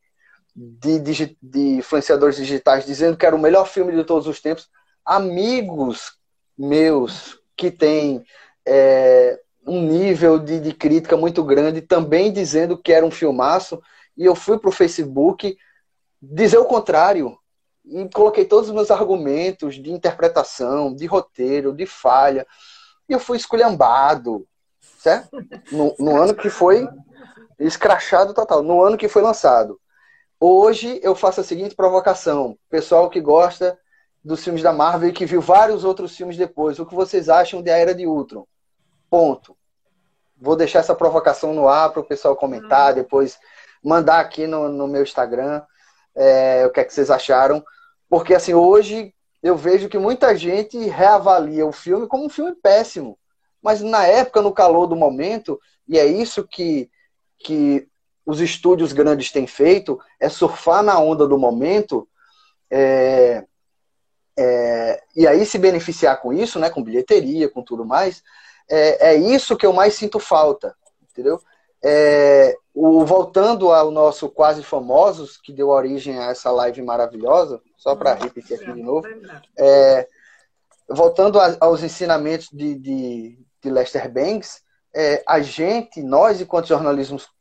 de, 0.56 1.00
de, 1.00 1.38
de 1.42 1.60
influenciadores 1.78 2.38
digitais 2.38 2.86
dizendo 2.86 3.18
que 3.18 3.26
era 3.26 3.36
o 3.36 3.40
melhor 3.40 3.68
filme 3.68 3.94
de 3.94 4.04
todos 4.04 4.26
os 4.28 4.42
tempos, 4.42 4.70
amigos 5.04 6.18
meus 6.58 7.40
que 7.58 7.70
têm 7.70 8.24
é, 8.66 9.40
um 9.68 9.82
nível 9.82 10.40
de, 10.40 10.60
de, 10.60 10.74
crítica 10.74 11.18
muito 11.18 11.44
grande 11.44 11.82
também 11.82 12.32
dizendo 12.32 12.78
que 12.78 12.94
era 12.94 13.06
um 13.06 13.12
filmaço 13.12 13.82
e 14.18 14.26
eu 14.26 14.34
fui 14.34 14.58
para 14.58 14.70
o 14.70 14.74
Facebook 14.74 15.58
dizer 16.22 16.58
o 16.58 16.66
contrário. 16.66 17.38
E 17.84 18.10
coloquei 18.10 18.46
todos 18.46 18.70
os 18.70 18.76
meus 18.76 18.90
argumentos 18.90 19.76
de 19.76 19.92
interpretação, 19.92 20.94
de 20.94 21.06
roteiro, 21.06 21.74
de 21.74 21.86
falha. 21.86 22.48
E 23.08 23.14
eu 23.14 23.20
fui 23.20 23.38
esculhambado, 23.38 24.48
certo? 24.98 25.38
No, 25.72 25.96
no 26.00 26.20
ano 26.20 26.34
que 26.34 26.50
foi 26.50 26.88
escrachado 27.60 28.34
total, 28.34 28.62
no 28.62 28.82
ano 28.82 28.98
que 28.98 29.08
foi 29.08 29.22
lançado. 29.22 29.80
Hoje 30.40 31.00
eu 31.02 31.16
faço 31.16 31.42
a 31.42 31.44
seguinte 31.44 31.76
provocação: 31.76 32.58
pessoal 32.70 33.10
que 33.10 33.22
gosta 33.22 33.78
dos 34.24 34.44
filmes 34.44 34.64
da 34.64 34.74
Marvel 34.74 35.10
e 35.10 35.14
que 35.14 35.26
viu 35.26 35.40
vários 35.40 35.84
outros 35.84 36.16
filmes 36.16 36.36
depois, 36.36 36.80
o 36.80 36.86
que 36.86 36.96
vocês 36.96 37.30
acham 37.30 37.62
de 37.62 37.70
A 37.70 37.78
Era 37.78 37.94
de 37.94 38.08
Ultron? 38.08 38.46
Ponto. 39.10 39.56
Vou 40.38 40.56
deixar 40.56 40.80
essa 40.80 40.96
provocação 40.96 41.54
no 41.54 41.70
ar 41.70 41.92
para 41.92 42.02
o 42.02 42.06
pessoal 42.06 42.36
comentar, 42.36 42.94
depois 42.94 43.38
mandar 43.84 44.20
aqui 44.20 44.48
no, 44.48 44.68
no 44.68 44.88
meu 44.88 45.04
Instagram 45.04 45.62
é, 46.16 46.66
o 46.66 46.72
que 46.72 46.80
é 46.80 46.84
que 46.84 46.94
vocês 46.94 47.12
acharam. 47.12 47.64
Porque, 48.10 48.34
assim, 48.34 48.54
hoje 48.54 49.14
eu 49.44 49.56
vejo 49.56 49.88
que 49.88 49.98
muita 49.98 50.36
gente 50.36 50.78
reavalia 50.88 51.66
o 51.66 51.72
filme 51.72 52.08
como 52.08 52.26
um 52.26 52.30
filme 52.30 52.54
péssimo. 52.56 53.18
Mas 53.62 53.82
na 53.82 54.06
época, 54.06 54.42
no 54.42 54.52
calor 54.52 54.88
do 54.88 54.96
momento, 54.96 55.60
e 55.88 56.00
é 56.00 56.06
isso 56.06 56.48
que, 56.48 56.90
que 57.40 57.88
os 58.26 58.40
estúdios 58.40 58.92
grandes 58.92 59.32
têm 59.32 59.46
feito, 59.46 60.00
é 60.20 60.30
surfar 60.30 60.82
na 60.82 61.00
onda 61.00 61.28
do 61.28 61.38
momento 61.38 62.08
é, 62.72 63.46
é, 64.38 65.02
e 65.16 65.28
aí 65.28 65.46
se 65.46 65.58
beneficiar 65.58 66.20
com 66.22 66.34
isso, 66.34 66.60
né, 66.60 66.70
com 66.70 66.84
bilheteria, 66.84 67.50
com 67.50 67.64
tudo 67.64 67.86
mais. 67.86 68.22
É, 68.70 69.12
é 69.12 69.16
isso 69.16 69.56
que 69.56 69.66
eu 69.66 69.72
mais 69.72 69.94
sinto 69.94 70.20
falta, 70.20 70.76
entendeu? 71.10 71.40
É, 71.84 72.58
o, 72.74 73.06
voltando 73.06 73.72
ao 73.72 73.92
nosso 73.92 74.28
Quase 74.30 74.64
Famosos, 74.64 75.38
que 75.38 75.54
deu 75.54 75.70
origem 75.70 76.18
a 76.18 76.32
essa 76.32 76.52
live 76.52 76.82
maravilhosa, 76.82 77.62
só 77.78 77.96
para 77.96 78.16
repetir 78.16 78.58
aqui 78.58 78.74
de 78.74 78.82
novo, 78.82 79.08
é, 79.58 80.08
voltando 80.90 81.40
a, 81.40 81.56
aos 81.60 81.84
ensinamentos 81.84 82.50
de, 82.52 82.76
de, 82.76 83.40
de 83.62 83.70
Lester 83.70 84.12
Banks, 84.12 84.64
é, 84.96 85.22
a 85.28 85.42
gente, 85.42 86.02
nós, 86.02 86.40
enquanto 86.40 86.70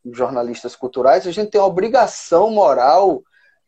jornalistas 0.04 0.74
culturais, 0.74 1.24
a 1.24 1.30
gente 1.30 1.52
tem 1.52 1.60
a 1.60 1.64
obrigação 1.64 2.50
moral 2.50 3.22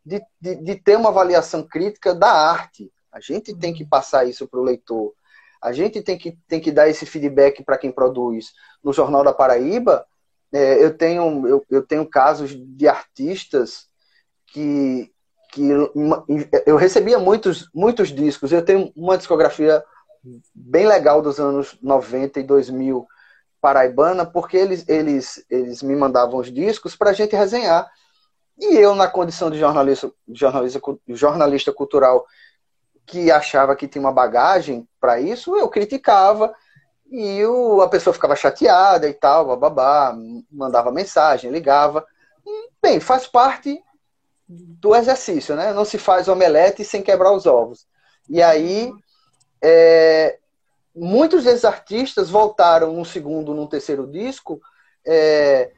de, 0.05 0.21
de, 0.41 0.57
de 0.57 0.75
ter 0.75 0.97
uma 0.97 1.11
avaliação 1.11 1.63
crítica 1.63 2.13
da 2.13 2.29
arte. 2.29 2.93
A 3.13 3.21
gente 3.21 3.55
tem 3.55 3.73
que 3.73 3.85
passar 3.85 4.25
isso 4.29 4.49
para 4.49 4.59
o 4.59 4.65
leitor. 4.65 5.15
A 5.63 5.73
gente 5.73 6.03
tem 6.03 6.19
que, 6.19 6.37
tem 6.49 6.61
que 6.61 6.73
dar 6.73 6.89
esse 6.89 7.07
feedback 7.07 7.63
para 7.63 7.79
quem 7.79 7.93
produz. 7.93 8.47
No 8.83 8.93
Jornal 8.93 9.23
da 9.23 9.33
Paraíba, 9.33 10.05
é, 10.53 10.85
eu, 10.85 10.97
tenho, 10.97 11.47
eu, 11.47 11.65
eu 11.71 11.83
tenho 11.83 12.05
casos 12.05 12.57
de 12.57 12.89
artistas 12.89 13.87
que, 14.49 15.13
que 15.53 15.63
eu 16.67 16.77
recebia 16.77 17.21
muitos, 17.21 17.71
muitos 17.73 18.09
discos. 18.09 18.51
Eu 18.51 18.65
tenho 18.65 18.93
uma 18.97 19.17
discografia 19.17 19.81
bem 20.53 20.89
legal 20.89 21.23
dos 21.23 21.39
anos 21.39 21.79
90 21.81 22.41
e 22.41 22.43
2000 22.43 23.07
paraibana, 23.61 24.25
porque 24.25 24.57
eles, 24.57 24.89
eles, 24.89 25.45
eles 25.51 25.83
me 25.83 25.95
mandavam 25.95 26.39
os 26.41 26.53
discos 26.53 26.95
para 26.97 27.11
a 27.11 27.13
gente 27.13 27.35
resenhar. 27.35 27.91
E 28.59 28.77
eu, 28.77 28.95
na 28.95 29.09
condição 29.09 29.51
de 29.51 29.59
jornalista, 29.59 30.11
jornalista, 30.29 30.81
jornalista 31.09 31.73
cultural 31.73 32.25
que 33.05 33.31
achava 33.31 33.77
que 33.77 33.87
tinha 33.87 34.03
uma 34.03 34.13
bagagem 34.13 34.89
para 34.99 35.21
isso, 35.21 35.57
eu 35.57 35.69
criticava 35.69 36.55
e 37.11 37.45
o, 37.45 37.81
a 37.83 37.89
pessoa 37.89 38.13
ficava 38.13 38.35
chateada 38.35 39.09
e 39.09 39.15
tal, 39.15 39.47
bababá, 39.47 40.17
mandava 40.51 40.91
mensagem, 40.91 41.51
ligava. 41.51 42.05
Bem, 42.83 42.99
faz 42.99 43.27
parte 43.27 43.81
do 44.49 44.95
exercício, 44.95 45.55
né? 45.55 45.73
Não 45.73 45.85
se 45.85 45.99
faz 45.99 46.29
omelete 46.29 46.85
sem 46.85 47.03
quebrar 47.03 47.33
os 47.33 47.47
ovos. 47.47 47.87
E 48.29 48.43
aí, 48.43 48.93
é, 49.63 50.39
muitos 50.97 51.45
desses 51.45 51.65
artistas 51.65 52.31
voltaram 52.31 52.93
num 52.95 53.05
segundo, 53.05 53.53
num 53.55 53.67
terceiro 53.67 54.07
disco, 54.07 54.61
é, 55.07 55.71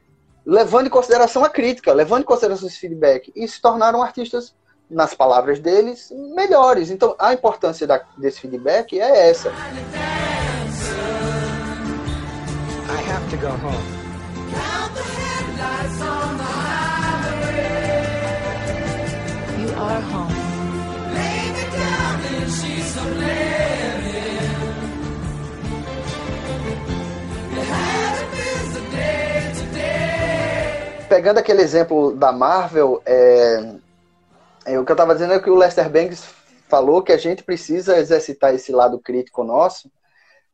levando 0.45 0.87
em 0.87 0.89
consideração 0.89 1.43
a 1.43 1.49
crítica, 1.49 1.93
levando 1.93 2.21
em 2.21 2.25
consideração 2.25 2.67
esse 2.67 2.79
feedback, 2.79 3.31
e 3.35 3.47
se 3.47 3.61
tornaram 3.61 4.01
artistas 4.01 4.55
nas 4.89 5.13
palavras 5.13 5.59
deles, 5.59 6.11
melhores. 6.33 6.89
Então, 6.89 7.15
a 7.19 7.33
importância 7.33 7.85
da, 7.85 8.01
desse 8.17 8.39
feedback 8.39 8.99
é 8.99 9.29
essa. 9.29 9.49
I 12.89 13.11
have 13.11 13.29
to 13.29 13.37
go 13.37 13.47
home. 13.47 13.98
Pegando 31.09 31.39
aquele 31.39 31.63
exemplo 31.63 32.15
da 32.15 32.31
Marvel, 32.31 33.01
é, 33.03 33.75
é, 34.63 34.79
o 34.79 34.85
que 34.85 34.91
eu 34.91 34.93
estava 34.93 35.15
dizendo 35.15 35.33
é 35.33 35.39
que 35.39 35.49
o 35.49 35.55
Lester 35.55 35.89
Bangs 35.89 36.23
falou 36.67 37.01
que 37.01 37.11
a 37.11 37.17
gente 37.17 37.43
precisa 37.43 37.97
exercitar 37.97 38.53
esse 38.53 38.71
lado 38.71 38.99
crítico 38.99 39.43
nosso 39.43 39.91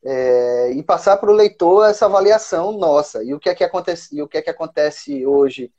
é, 0.02 0.70
e 0.72 0.82
passar 0.82 1.18
para 1.18 1.30
o 1.30 1.34
leitor 1.34 1.86
essa 1.86 2.06
avaliação 2.06 2.72
nossa. 2.72 3.22
E 3.22 3.34
o 3.34 3.38
que 3.38 3.50
é 3.50 3.54
que 3.54 3.62
acontece, 3.62 4.16
e 4.16 4.22
o 4.22 4.26
que 4.26 4.38
é 4.38 4.42
que 4.42 4.48
acontece 4.48 5.26
hoje, 5.26 5.70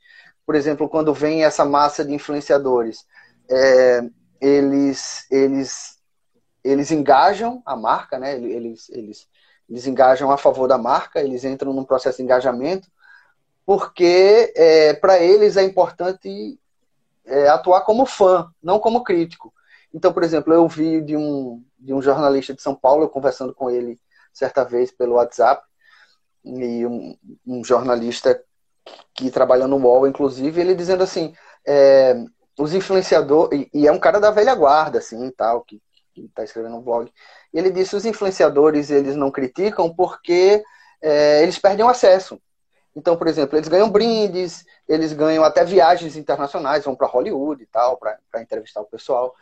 por 0.46 0.54
exemplo, 0.54 0.88
quando 0.88 1.12
vem 1.12 1.44
essa 1.44 1.64
massa 1.64 2.04
de 2.04 2.14
influenciadores? 2.14 3.04
É, 3.50 4.02
eles, 4.40 5.26
eles, 5.28 5.98
eles 6.62 6.92
engajam 6.92 7.60
a 7.66 7.74
marca, 7.74 8.16
né? 8.16 8.36
Eles, 8.36 8.88
eles, 8.90 9.26
eles 9.68 9.86
engajam 9.88 10.30
a 10.30 10.38
favor 10.38 10.68
da 10.68 10.78
marca, 10.78 11.20
eles 11.20 11.42
entram 11.44 11.72
num 11.72 11.84
processo 11.84 12.18
de 12.18 12.22
engajamento, 12.22 12.88
porque 13.68 14.50
é, 14.56 14.94
para 14.94 15.18
eles 15.18 15.58
é 15.58 15.62
importante 15.62 16.58
é, 17.26 17.48
atuar 17.50 17.82
como 17.82 18.06
fã, 18.06 18.50
não 18.62 18.78
como 18.78 19.04
crítico. 19.04 19.52
Então, 19.92 20.10
por 20.10 20.22
exemplo, 20.22 20.54
eu 20.54 20.66
vi 20.66 21.02
de 21.02 21.14
um, 21.14 21.62
de 21.78 21.92
um 21.92 22.00
jornalista 22.00 22.54
de 22.54 22.62
São 22.62 22.74
Paulo, 22.74 23.02
eu 23.02 23.10
conversando 23.10 23.52
com 23.52 23.68
ele 23.68 24.00
certa 24.32 24.64
vez 24.64 24.90
pelo 24.90 25.16
WhatsApp, 25.16 25.62
e 26.42 26.86
um, 26.86 27.14
um 27.46 27.62
jornalista 27.62 28.42
que 29.12 29.30
trabalha 29.30 29.66
no 29.66 29.76
UOL, 29.76 30.08
inclusive, 30.08 30.58
ele 30.58 30.74
dizendo 30.74 31.02
assim, 31.02 31.34
é, 31.66 32.16
os 32.58 32.72
influenciadores, 32.72 33.68
e, 33.74 33.80
e, 33.82 33.86
é 33.86 33.92
um 33.92 34.00
cara 34.00 34.18
da 34.18 34.30
velha 34.30 34.54
guarda, 34.54 34.98
assim, 34.98 35.30
tal, 35.32 35.60
que 35.60 35.78
está 36.16 36.42
escrevendo 36.42 36.76
um 36.76 36.82
blog, 36.82 37.12
ele 37.52 37.70
disse, 37.70 37.94
os 37.94 38.06
influenciadores, 38.06 38.90
eles 38.90 39.14
não 39.14 39.30
criticam 39.30 39.94
porque 39.94 40.64
é, 41.02 41.42
eles 41.42 41.58
perdem 41.58 41.84
o 41.84 41.88
acesso. 41.90 42.40
Então, 42.98 43.16
por 43.16 43.28
exemplo, 43.28 43.56
eles 43.56 43.68
ganham 43.68 43.88
brindes, 43.88 44.66
eles 44.88 45.12
ganham 45.12 45.44
até 45.44 45.64
viagens 45.64 46.16
internacionais, 46.16 46.84
vão 46.84 46.96
para 46.96 47.06
Hollywood 47.06 47.62
e 47.62 47.66
tal, 47.66 47.96
para 47.96 48.18
entrevistar 48.42 48.80
o 48.80 48.86
pessoal. 48.86 49.32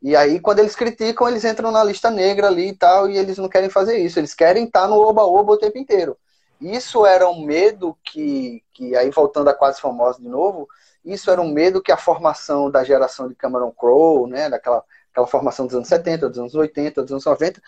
E 0.00 0.14
aí, 0.14 0.38
quando 0.38 0.60
eles 0.60 0.76
criticam, 0.76 1.28
eles 1.28 1.44
entram 1.44 1.72
na 1.72 1.82
lista 1.82 2.08
negra 2.08 2.46
ali 2.46 2.68
e 2.68 2.76
tal, 2.76 3.10
e 3.10 3.18
eles 3.18 3.36
não 3.36 3.48
querem 3.48 3.68
fazer 3.68 3.98
isso. 3.98 4.20
Eles 4.20 4.32
querem 4.32 4.64
estar 4.64 4.86
no 4.86 4.94
oba-oba 4.94 5.54
o 5.54 5.58
tempo 5.58 5.76
inteiro. 5.76 6.16
Isso 6.60 7.04
era 7.04 7.28
um 7.28 7.44
medo 7.44 7.98
que, 8.04 8.62
que, 8.72 8.94
aí 8.94 9.10
voltando 9.10 9.48
a 9.48 9.54
Quase 9.54 9.80
Famosa 9.80 10.20
de 10.20 10.28
novo, 10.28 10.68
isso 11.04 11.30
era 11.32 11.40
um 11.40 11.50
medo 11.50 11.82
que 11.82 11.90
a 11.90 11.96
formação 11.96 12.70
da 12.70 12.84
geração 12.84 13.28
de 13.28 13.34
Cameron 13.34 13.72
Crowe, 13.72 14.30
né, 14.30 14.48
daquela 14.48 14.84
aquela 15.10 15.26
formação 15.26 15.66
dos 15.66 15.74
anos 15.74 15.88
70, 15.88 16.28
dos 16.28 16.38
anos 16.38 16.54
80, 16.54 17.02
dos 17.02 17.10
anos 17.10 17.24
90, 17.24 17.60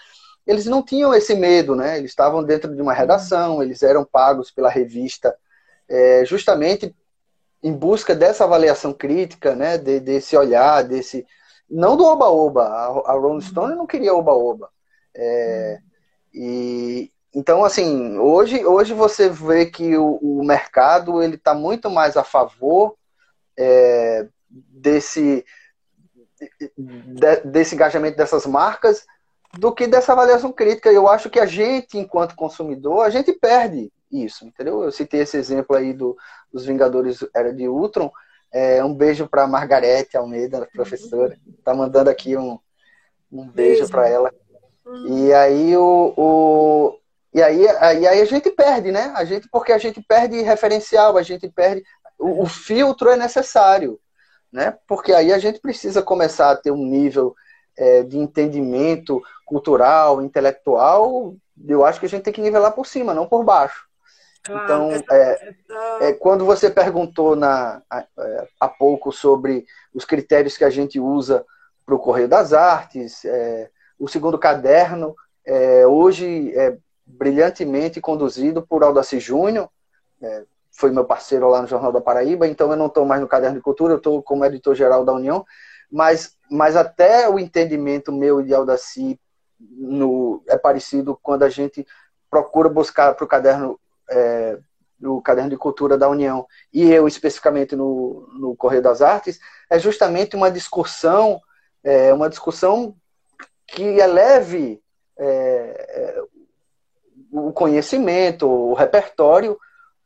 eles 0.46 0.66
não 0.66 0.82
tinham 0.82 1.14
esse 1.14 1.34
medo, 1.34 1.74
né? 1.74 1.98
Eles 1.98 2.10
estavam 2.10 2.42
dentro 2.42 2.74
de 2.74 2.82
uma 2.82 2.92
redação, 2.92 3.62
eles 3.62 3.82
eram 3.82 4.04
pagos 4.04 4.50
pela 4.50 4.68
revista 4.68 5.36
é, 5.88 6.24
justamente 6.24 6.94
em 7.62 7.72
busca 7.72 8.14
dessa 8.14 8.44
avaliação 8.44 8.92
crítica, 8.92 9.54
né? 9.54 9.78
De, 9.78 10.00
desse 10.00 10.36
olhar, 10.36 10.82
desse 10.82 11.26
não 11.70 11.96
do 11.96 12.04
oba-oba. 12.04 12.64
A, 12.64 13.12
a 13.12 13.12
Rolling 13.12 13.40
Stone 13.40 13.76
não 13.76 13.86
queria 13.86 14.14
oba-oba. 14.14 14.68
É, 15.14 15.78
e 16.34 17.10
então, 17.34 17.64
assim, 17.64 18.18
hoje, 18.18 18.64
hoje 18.64 18.92
você 18.92 19.28
vê 19.28 19.64
que 19.64 19.96
o, 19.96 20.16
o 20.16 20.44
mercado 20.44 21.22
ele 21.22 21.36
está 21.36 21.54
muito 21.54 21.90
mais 21.90 22.16
a 22.16 22.22
favor 22.22 22.94
é, 23.56 24.28
desse 24.50 25.44
de, 26.76 27.36
desse 27.44 27.74
engajamento 27.74 28.16
dessas 28.16 28.44
marcas 28.44 29.06
do 29.58 29.72
que 29.72 29.86
dessa 29.86 30.12
avaliação 30.12 30.52
crítica. 30.52 30.90
Eu 30.90 31.08
acho 31.08 31.30
que 31.30 31.40
a 31.40 31.46
gente, 31.46 31.98
enquanto 31.98 32.34
consumidor, 32.34 33.04
a 33.04 33.10
gente 33.10 33.32
perde 33.32 33.92
isso, 34.10 34.46
entendeu? 34.46 34.82
Eu 34.82 34.92
citei 34.92 35.20
esse 35.20 35.36
exemplo 35.36 35.76
aí 35.76 35.92
do, 35.92 36.16
dos 36.52 36.64
Vingadores 36.64 37.24
Era 37.34 37.52
de 37.52 37.68
Ultron. 37.68 38.10
É, 38.52 38.84
um 38.84 38.94
beijo 38.94 39.26
para 39.26 39.46
Margarete 39.46 40.16
Almeida, 40.16 40.68
professora. 40.72 41.38
Tá 41.64 41.74
mandando 41.74 42.10
aqui 42.10 42.36
um, 42.36 42.58
um 43.30 43.48
beijo 43.48 43.88
para 43.88 44.08
ela. 44.08 44.32
Hum. 44.86 45.26
E 45.26 45.32
aí 45.32 45.76
o, 45.76 46.12
o 46.16 46.98
e 47.32 47.42
aí, 47.42 47.66
aí, 47.66 48.06
aí 48.06 48.20
a 48.20 48.24
gente 48.26 48.50
perde, 48.50 48.92
né? 48.92 49.10
A 49.16 49.24
gente 49.24 49.48
porque 49.50 49.72
a 49.72 49.78
gente 49.78 50.02
perde 50.02 50.42
referencial, 50.42 51.16
a 51.16 51.22
gente 51.22 51.48
perde 51.48 51.82
o, 52.18 52.42
o 52.42 52.46
filtro 52.46 53.08
é 53.08 53.16
necessário, 53.16 53.98
né? 54.52 54.76
Porque 54.86 55.12
aí 55.12 55.32
a 55.32 55.38
gente 55.38 55.60
precisa 55.60 56.02
começar 56.02 56.50
a 56.50 56.56
ter 56.56 56.70
um 56.70 56.84
nível 56.84 57.34
é, 57.76 58.02
de 58.02 58.18
entendimento 58.18 59.20
cultural, 59.44 60.22
intelectual, 60.22 61.34
eu 61.68 61.84
acho 61.84 62.00
que 62.00 62.06
a 62.06 62.08
gente 62.08 62.22
tem 62.22 62.32
que 62.32 62.40
nivelar 62.40 62.72
por 62.72 62.86
cima, 62.86 63.14
não 63.14 63.26
por 63.26 63.44
baixo. 63.44 63.86
Claro, 64.42 64.64
então, 64.64 64.90
é, 65.10 65.54
é, 66.00 66.12
quando 66.14 66.44
você 66.44 66.68
perguntou 66.68 67.36
na, 67.36 67.80
é, 67.92 68.48
há 68.58 68.68
pouco 68.68 69.12
sobre 69.12 69.64
os 69.94 70.04
critérios 70.04 70.56
que 70.56 70.64
a 70.64 70.70
gente 70.70 70.98
usa 70.98 71.44
para 71.86 71.94
o 71.94 71.98
Correio 71.98 72.28
das 72.28 72.52
Artes, 72.52 73.24
é, 73.24 73.70
o 73.98 74.08
segundo 74.08 74.38
caderno, 74.38 75.14
é, 75.44 75.86
hoje 75.86 76.52
é 76.56 76.76
brilhantemente 77.06 78.00
conduzido 78.00 78.62
por 78.62 78.82
Aldaci 78.82 79.20
Júnior, 79.20 79.68
é, 80.20 80.44
foi 80.72 80.90
meu 80.90 81.04
parceiro 81.04 81.48
lá 81.48 81.60
no 81.60 81.68
Jornal 81.68 81.92
da 81.92 82.00
Paraíba, 82.00 82.46
então 82.46 82.70
eu 82.70 82.76
não 82.76 82.86
estou 82.86 83.04
mais 83.04 83.20
no 83.20 83.28
Caderno 83.28 83.56
de 83.56 83.62
Cultura, 83.62 83.92
eu 83.92 83.98
estou 83.98 84.22
como 84.22 84.44
editor-geral 84.44 85.04
da 85.04 85.12
União, 85.12 85.44
mas, 85.92 86.34
mas 86.50 86.74
até 86.74 87.28
o 87.28 87.38
entendimento 87.38 88.10
meu 88.10 88.40
e 88.40 88.44
de 88.44 88.54
Aldaci 88.54 89.20
no, 89.60 90.42
é 90.48 90.56
parecido 90.56 91.18
quando 91.22 91.42
a 91.42 91.50
gente 91.50 91.86
procura 92.30 92.68
buscar 92.68 93.14
para 93.14 93.24
o 93.24 93.28
caderno 93.28 93.78
é, 94.10 94.58
no 94.98 95.20
caderno 95.20 95.50
de 95.50 95.56
cultura 95.56 95.98
da 95.98 96.08
União. 96.08 96.46
E 96.72 96.90
eu 96.90 97.06
especificamente 97.06 97.76
no, 97.76 98.26
no 98.32 98.56
Correio 98.56 98.82
das 98.82 99.02
Artes 99.02 99.38
é 99.68 99.78
justamente 99.78 100.34
uma 100.34 100.50
discussão 100.50 101.40
é, 101.84 102.12
uma 102.14 102.28
discussão 102.28 102.96
que 103.66 103.82
eleve 103.82 104.80
é, 105.18 105.26
é 105.26 106.22
o 107.30 107.52
conhecimento 107.52 108.48
o 108.48 108.74
repertório 108.74 109.58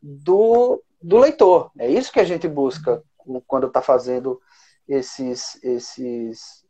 do, 0.02 0.82
do 1.00 1.18
leitor. 1.18 1.70
É 1.78 1.88
isso 1.88 2.12
que 2.12 2.20
a 2.20 2.24
gente 2.24 2.48
busca 2.48 3.02
quando 3.46 3.66
está 3.66 3.82
fazendo 3.82 4.40
esses 4.88 5.62
esses 5.62 6.64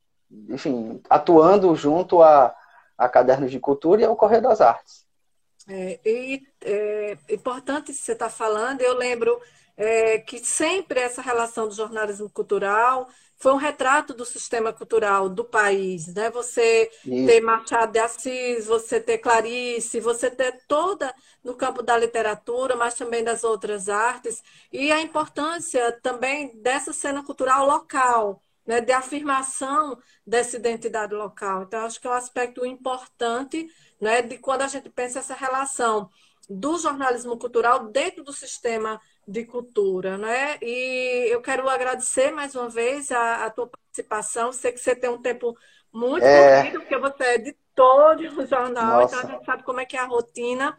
enfim 0.48 1.00
atuando 1.08 1.74
junto 1.74 2.22
a 2.22 2.54
a 2.96 3.08
Cadernos 3.08 3.50
de 3.50 3.60
Cultura 3.60 4.00
e 4.00 4.04
ao 4.04 4.16
Correio 4.16 4.42
das 4.42 4.60
Artes. 4.60 5.06
É, 5.68 6.00
e 6.04 6.42
é 6.62 7.18
importante 7.28 7.92
você 7.92 8.12
estar 8.12 8.26
tá 8.26 8.30
falando, 8.30 8.80
eu 8.80 8.94
lembro 8.94 9.38
é, 9.76 10.18
que 10.18 10.38
sempre 10.38 11.00
essa 11.00 11.20
relação 11.20 11.68
do 11.68 11.74
jornalismo 11.74 12.30
cultural 12.30 13.08
foi 13.38 13.52
um 13.52 13.56
retrato 13.56 14.14
do 14.14 14.24
sistema 14.24 14.72
cultural 14.72 15.28
do 15.28 15.44
país, 15.44 16.12
né? 16.14 16.30
Você 16.30 16.90
ter 17.04 17.40
Machado 17.40 17.92
de 17.92 17.98
Assis, 17.98 18.66
você 18.66 19.00
ter 19.00 19.18
Clarice, 19.18 20.00
você 20.00 20.30
ter 20.30 20.64
toda 20.66 21.14
no 21.44 21.54
campo 21.54 21.82
da 21.82 21.96
literatura, 21.96 22.76
mas 22.76 22.94
também 22.94 23.22
das 23.22 23.44
outras 23.44 23.88
artes, 23.88 24.42
e 24.72 24.90
a 24.90 25.00
importância 25.00 25.92
também 26.02 26.56
dessa 26.60 26.92
cena 26.92 27.22
cultural 27.22 27.66
local, 27.66 28.42
né, 28.66 28.80
de 28.80 28.92
afirmação 28.92 29.96
dessa 30.26 30.56
identidade 30.56 31.14
local. 31.14 31.62
Então, 31.62 31.84
acho 31.84 32.00
que 32.00 32.06
é 32.06 32.10
um 32.10 32.14
aspecto 32.14 32.66
importante 32.66 33.68
né, 34.00 34.22
de 34.22 34.38
quando 34.38 34.62
a 34.62 34.68
gente 34.68 34.90
pensa 34.90 35.20
essa 35.20 35.34
relação 35.34 36.10
do 36.48 36.78
jornalismo 36.78 37.36
cultural 37.38 37.88
dentro 37.88 38.24
do 38.24 38.32
sistema 38.32 39.00
de 39.26 39.44
cultura. 39.44 40.16
Né? 40.16 40.58
E 40.62 41.28
eu 41.30 41.40
quero 41.40 41.68
agradecer 41.68 42.30
mais 42.30 42.54
uma 42.54 42.68
vez 42.68 43.10
a, 43.10 43.46
a 43.46 43.50
tua 43.50 43.66
participação. 43.66 44.52
Sei 44.52 44.72
que 44.72 44.78
você 44.78 44.94
tem 44.94 45.10
um 45.10 45.20
tempo 45.20 45.56
muito 45.92 46.24
é... 46.24 46.62
corrido, 46.62 46.80
porque 46.80 46.98
você 46.98 47.24
é 47.24 47.34
editor 47.34 48.16
de 48.16 48.28
um 48.28 48.46
jornal, 48.46 49.00
Nossa. 49.00 49.16
então 49.16 49.28
a 49.28 49.32
gente 49.32 49.44
sabe 49.44 49.62
como 49.62 49.80
é 49.80 49.84
que 49.84 49.96
é 49.96 50.00
a 50.00 50.06
rotina. 50.06 50.76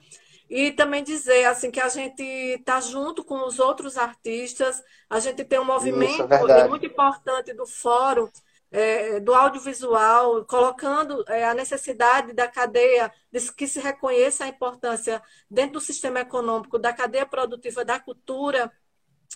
E 0.50 0.72
também 0.72 1.04
dizer 1.04 1.44
assim 1.46 1.70
que 1.70 1.80
a 1.80 1.90
gente 1.90 2.24
está 2.24 2.80
junto 2.80 3.22
com 3.24 3.46
os 3.46 3.60
outros 3.60 3.98
artistas, 3.98 4.82
a 5.10 5.20
gente 5.20 5.44
tem 5.44 5.60
um 5.60 5.66
movimento 5.66 6.24
Isso, 6.24 6.52
é 6.52 6.68
muito 6.70 6.86
importante 6.86 7.54
do 7.54 7.68
fórum 7.68 8.30
é, 8.72 9.20
do 9.20 9.34
audiovisual, 9.34 10.46
colocando 10.46 11.24
é, 11.28 11.46
a 11.46 11.54
necessidade 11.54 12.34
da 12.34 12.48
cadeia, 12.48 13.12
de 13.32 13.52
que 13.54 13.68
se 13.68 13.80
reconheça 13.80 14.46
a 14.46 14.48
importância 14.48 15.22
dentro 15.50 15.74
do 15.74 15.82
sistema 15.82 16.20
econômico 16.20 16.78
da 16.78 16.94
cadeia 16.94 17.26
produtiva 17.26 17.86
da 17.86 18.00
cultura 18.00 18.72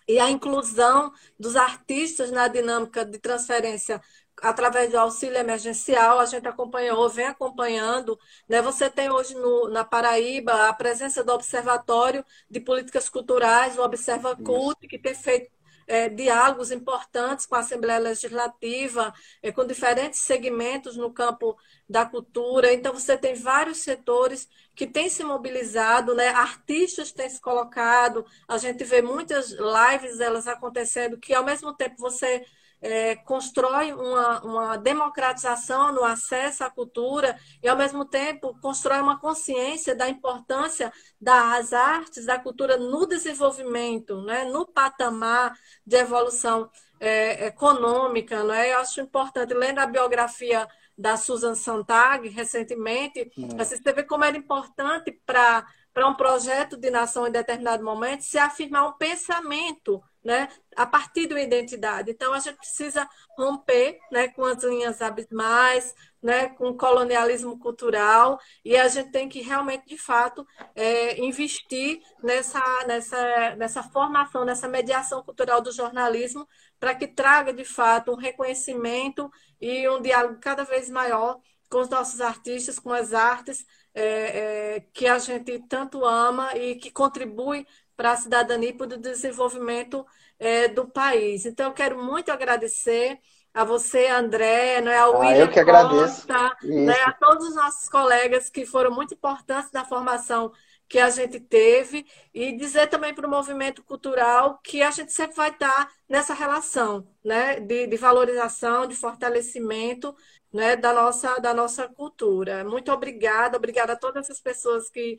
e 0.07 0.19
a 0.19 0.29
inclusão 0.29 1.11
dos 1.39 1.55
artistas 1.55 2.32
na 2.32 2.47
dinâmica 2.47 3.05
de 3.05 3.19
transferência 3.19 4.01
através 4.41 4.89
do 4.89 4.97
auxílio 4.97 5.38
emergencial, 5.38 6.19
a 6.19 6.25
gente 6.25 6.47
acompanhou, 6.47 7.07
vem 7.09 7.27
acompanhando. 7.27 8.17
Né? 8.49 8.61
Você 8.61 8.89
tem 8.89 9.09
hoje 9.11 9.36
no, 9.36 9.69
na 9.69 9.84
Paraíba 9.86 10.67
a 10.67 10.73
presença 10.73 11.23
do 11.23 11.32
Observatório 11.32 12.25
de 12.49 12.59
Políticas 12.59 13.07
Culturais, 13.07 13.77
o 13.77 13.84
Observa 13.84 14.36
Cult, 14.36 14.88
que 14.88 14.97
tem 14.97 15.13
feito 15.13 15.51
é, 15.91 16.07
diálogos 16.07 16.71
importantes 16.71 17.45
com 17.45 17.55
a 17.55 17.59
Assembleia 17.59 17.99
Legislativa, 17.99 19.13
é, 19.43 19.51
com 19.51 19.67
diferentes 19.67 20.21
segmentos 20.21 20.95
no 20.95 21.11
campo 21.11 21.57
da 21.87 22.05
cultura. 22.05 22.71
Então, 22.71 22.93
você 22.93 23.17
tem 23.17 23.35
vários 23.35 23.79
setores 23.79 24.47
que 24.73 24.87
têm 24.87 25.09
se 25.09 25.21
mobilizado, 25.21 26.15
né? 26.15 26.29
artistas 26.29 27.11
têm 27.11 27.29
se 27.29 27.41
colocado, 27.41 28.25
a 28.47 28.57
gente 28.57 28.85
vê 28.85 29.01
muitas 29.01 29.51
lives 29.51 30.21
elas 30.21 30.47
acontecendo, 30.47 31.17
que 31.19 31.33
ao 31.33 31.43
mesmo 31.43 31.73
tempo 31.73 31.97
você 31.97 32.45
é, 32.82 33.15
constrói 33.15 33.93
uma, 33.93 34.41
uma 34.41 34.77
democratização 34.77 35.91
no 35.93 36.03
acesso 36.03 36.63
à 36.63 36.69
cultura 36.69 37.38
e, 37.61 37.69
ao 37.69 37.77
mesmo 37.77 38.03
tempo, 38.03 38.57
constrói 38.59 38.99
uma 38.99 39.19
consciência 39.19 39.95
da 39.95 40.09
importância 40.09 40.91
das 41.19 41.73
artes, 41.73 42.25
da 42.25 42.39
cultura 42.39 42.77
no 42.77 43.05
desenvolvimento, 43.05 44.21
né? 44.23 44.45
no 44.45 44.65
patamar 44.65 45.55
de 45.86 45.97
evolução 45.97 46.69
é, 46.99 47.47
econômica. 47.47 48.43
Né? 48.43 48.73
Eu 48.73 48.79
acho 48.79 48.99
importante, 48.99 49.53
lendo 49.53 49.79
a 49.79 49.86
biografia 49.86 50.67
da 50.97 51.17
Susan 51.17 51.55
Sontag, 51.55 52.27
recentemente, 52.29 53.32
hum. 53.38 53.49
você 53.57 53.79
vê 53.93 54.03
como 54.03 54.23
era 54.23 54.38
importante 54.38 55.11
para 55.25 55.65
para 55.93 56.07
um 56.07 56.13
projeto 56.13 56.77
de 56.77 56.89
nação 56.89 57.27
em 57.27 57.32
determinado 57.32 57.84
momento 57.84 58.21
se 58.21 58.38
afirmar 58.38 58.88
um 58.88 58.93
pensamento 58.93 60.01
né, 60.23 60.47
a 60.76 60.86
partir 60.86 61.28
de 61.28 61.34
uma 61.34 61.41
identidade. 61.41 62.11
Então, 62.11 62.34
a 62.34 62.39
gente 62.39 62.57
precisa 62.57 63.07
romper 63.38 63.99
né, 64.11 64.28
com 64.30 64.45
as 64.45 64.63
linhas 64.63 65.01
abismais, 65.01 65.93
né, 66.22 66.49
com 66.49 66.69
o 66.69 66.78
colonialismo 66.78 67.57
cultural, 67.59 68.39
e 68.63 68.78
a 68.78 68.88
gente 68.88 69.11
tem 69.11 69.28
que 69.28 69.41
realmente, 69.41 69.88
de 69.88 69.97
fato, 69.97 70.45
é, 70.76 71.19
investir 71.19 71.99
nessa, 72.24 72.61
nessa, 72.86 73.55
nessa 73.55 73.84
formação, 73.84 74.45
nessa 74.45 74.67
mediação 74.67 75.24
cultural 75.24 75.61
do 75.61 75.72
jornalismo, 75.72 76.47
para 76.80 76.95
que 76.95 77.07
traga, 77.07 77.53
de 77.53 77.65
fato, 77.65 78.11
um 78.11 78.15
reconhecimento 78.15 79.32
e 79.59 79.88
um 79.89 80.01
diálogo 80.01 80.39
cada 80.39 80.63
vez 80.63 80.89
maior 80.89 81.39
com 81.69 81.80
os 81.80 81.89
nossos 81.89 82.19
artistas, 82.19 82.78
com 82.78 82.91
as 82.91 83.13
artes 83.13 83.65
é, 83.93 84.76
é, 84.76 84.80
que 84.93 85.07
a 85.07 85.17
gente 85.17 85.59
tanto 85.67 86.05
ama 86.05 86.55
e 86.55 86.76
que 86.76 86.91
contribui 86.91 87.65
para 87.95 88.11
a 88.11 88.17
cidadania 88.17 88.69
e 88.69 88.74
para 88.74 88.95
o 88.95 88.97
desenvolvimento 88.97 90.05
é, 90.41 90.67
do 90.67 90.87
país. 90.87 91.45
Então, 91.45 91.67
eu 91.67 91.73
quero 91.73 92.03
muito 92.03 92.31
agradecer 92.31 93.19
a 93.53 93.63
você, 93.63 94.07
André, 94.07 94.81
né, 94.81 94.97
ao 94.97 95.15
ah, 95.15 95.19
William 95.19 95.45
eu 95.45 95.49
que 95.51 95.59
agradeço. 95.59 96.25
Costa, 96.25 96.57
né, 96.63 96.95
a 97.05 97.11
todos 97.11 97.49
os 97.49 97.55
nossos 97.55 97.87
colegas 97.87 98.49
que 98.49 98.65
foram 98.65 98.89
muito 98.89 99.13
importantes 99.13 99.71
na 99.71 99.85
formação 99.85 100.51
que 100.87 100.99
a 100.99 101.09
gente 101.09 101.39
teve 101.39 102.05
e 102.33 102.51
dizer 102.57 102.87
também 102.87 103.13
para 103.13 103.27
o 103.27 103.29
movimento 103.29 103.83
cultural 103.83 104.59
que 104.63 104.81
a 104.81 104.89
gente 104.89 105.13
sempre 105.13 105.35
vai 105.35 105.49
estar 105.49 105.89
nessa 106.09 106.33
relação 106.33 107.07
né, 107.23 107.59
de, 107.59 107.87
de 107.87 107.97
valorização, 107.97 108.87
de 108.87 108.95
fortalecimento 108.95 110.13
né, 110.51 110.75
da, 110.75 110.91
nossa, 110.93 111.39
da 111.39 111.53
nossa 111.53 111.87
cultura. 111.87 112.63
Muito 112.65 112.91
obrigada, 112.91 113.57
obrigada 113.57 113.93
a 113.93 113.97
todas 113.97 114.25
essas 114.25 114.41
pessoas 114.41 114.89
que 114.89 115.17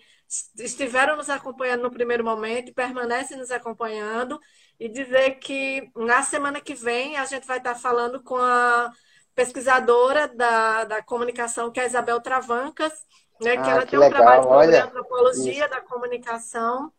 estiveram 0.58 1.16
nos 1.16 1.30
acompanhando 1.30 1.82
no 1.82 1.90
primeiro 1.90 2.24
momento 2.24 2.68
e 2.68 2.74
permanecem 2.74 3.38
nos 3.38 3.50
acompanhando. 3.50 4.38
E 4.78 4.88
dizer 4.88 5.38
que 5.38 5.90
na 5.94 6.22
semana 6.22 6.60
que 6.60 6.74
vem 6.74 7.16
a 7.16 7.24
gente 7.24 7.46
vai 7.46 7.58
estar 7.58 7.74
falando 7.74 8.22
com 8.22 8.36
a 8.36 8.90
pesquisadora 9.34 10.28
da, 10.28 10.84
da 10.84 11.02
comunicação, 11.02 11.70
que 11.70 11.80
é 11.80 11.84
a 11.84 11.86
Isabel 11.86 12.20
Travancas, 12.20 12.92
né, 13.40 13.56
que 13.56 13.68
ah, 13.68 13.70
ela 13.70 13.82
que 13.82 13.90
tem 13.90 13.98
um 13.98 14.02
legal. 14.02 14.20
trabalho 14.20 14.42
sobre 14.42 14.76
antropologia 14.76 15.52
isso. 15.52 15.70
da 15.70 15.80
comunicação. 15.80 16.92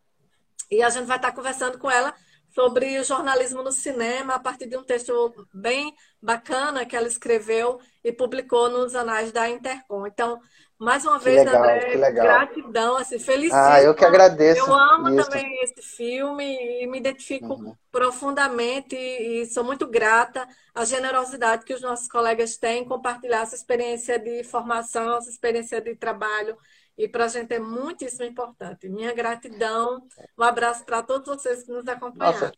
E 0.69 0.81
a 0.81 0.89
gente 0.89 1.05
vai 1.05 1.17
estar 1.17 1.31
conversando 1.31 1.77
com 1.77 1.89
ela 1.89 2.13
sobre 2.53 2.99
o 2.99 3.03
jornalismo 3.03 3.63
no 3.63 3.71
cinema, 3.71 4.35
a 4.35 4.39
partir 4.39 4.67
de 4.67 4.77
um 4.77 4.83
texto 4.83 5.33
bem 5.53 5.93
bacana 6.21 6.85
que 6.85 6.95
ela 6.95 7.07
escreveu 7.07 7.79
e 8.03 8.11
publicou 8.11 8.69
nos 8.69 8.95
anais 8.95 9.31
da 9.31 9.49
Intercom. 9.49 10.05
Então, 10.05 10.39
mais 10.83 11.05
uma 11.05 11.17
vez, 11.17 11.37
legal, 11.37 11.63
André, 11.63 12.11
gratidão, 12.11 12.97
assim, 12.97 13.17
felicidade. 13.17 13.75
Ah, 13.75 13.83
eu 13.83 13.95
que 13.95 14.03
agradeço. 14.03 14.59
Eu 14.59 14.73
amo 14.73 15.09
isso. 15.09 15.29
também 15.29 15.59
esse 15.63 15.81
filme 15.81 16.81
e 16.83 16.87
me 16.87 16.97
identifico 16.97 17.53
uhum. 17.53 17.75
profundamente 17.91 18.95
e 18.95 19.45
sou 19.45 19.63
muito 19.63 19.87
grata 19.87 20.47
à 20.75 20.83
generosidade 20.83 21.65
que 21.65 21.73
os 21.73 21.81
nossos 21.81 22.07
colegas 22.07 22.57
têm 22.57 22.83
em 22.83 22.87
compartilhar 22.87 23.41
essa 23.41 23.55
experiência 23.55 24.19
de 24.19 24.43
formação, 24.43 25.17
essa 25.17 25.29
experiência 25.29 25.81
de 25.81 25.95
trabalho 25.95 26.57
e 26.97 27.07
para 27.07 27.25
a 27.25 27.27
gente 27.27 27.53
é 27.53 27.59
muitíssimo 27.59 28.25
importante. 28.25 28.87
Minha 28.89 29.13
gratidão, 29.13 30.03
um 30.37 30.43
abraço 30.43 30.85
para 30.85 31.01
todos 31.01 31.27
vocês 31.27 31.63
que 31.63 31.71
nos 31.71 31.87
acompanharam. 31.87 32.39
Nossa. 32.39 32.53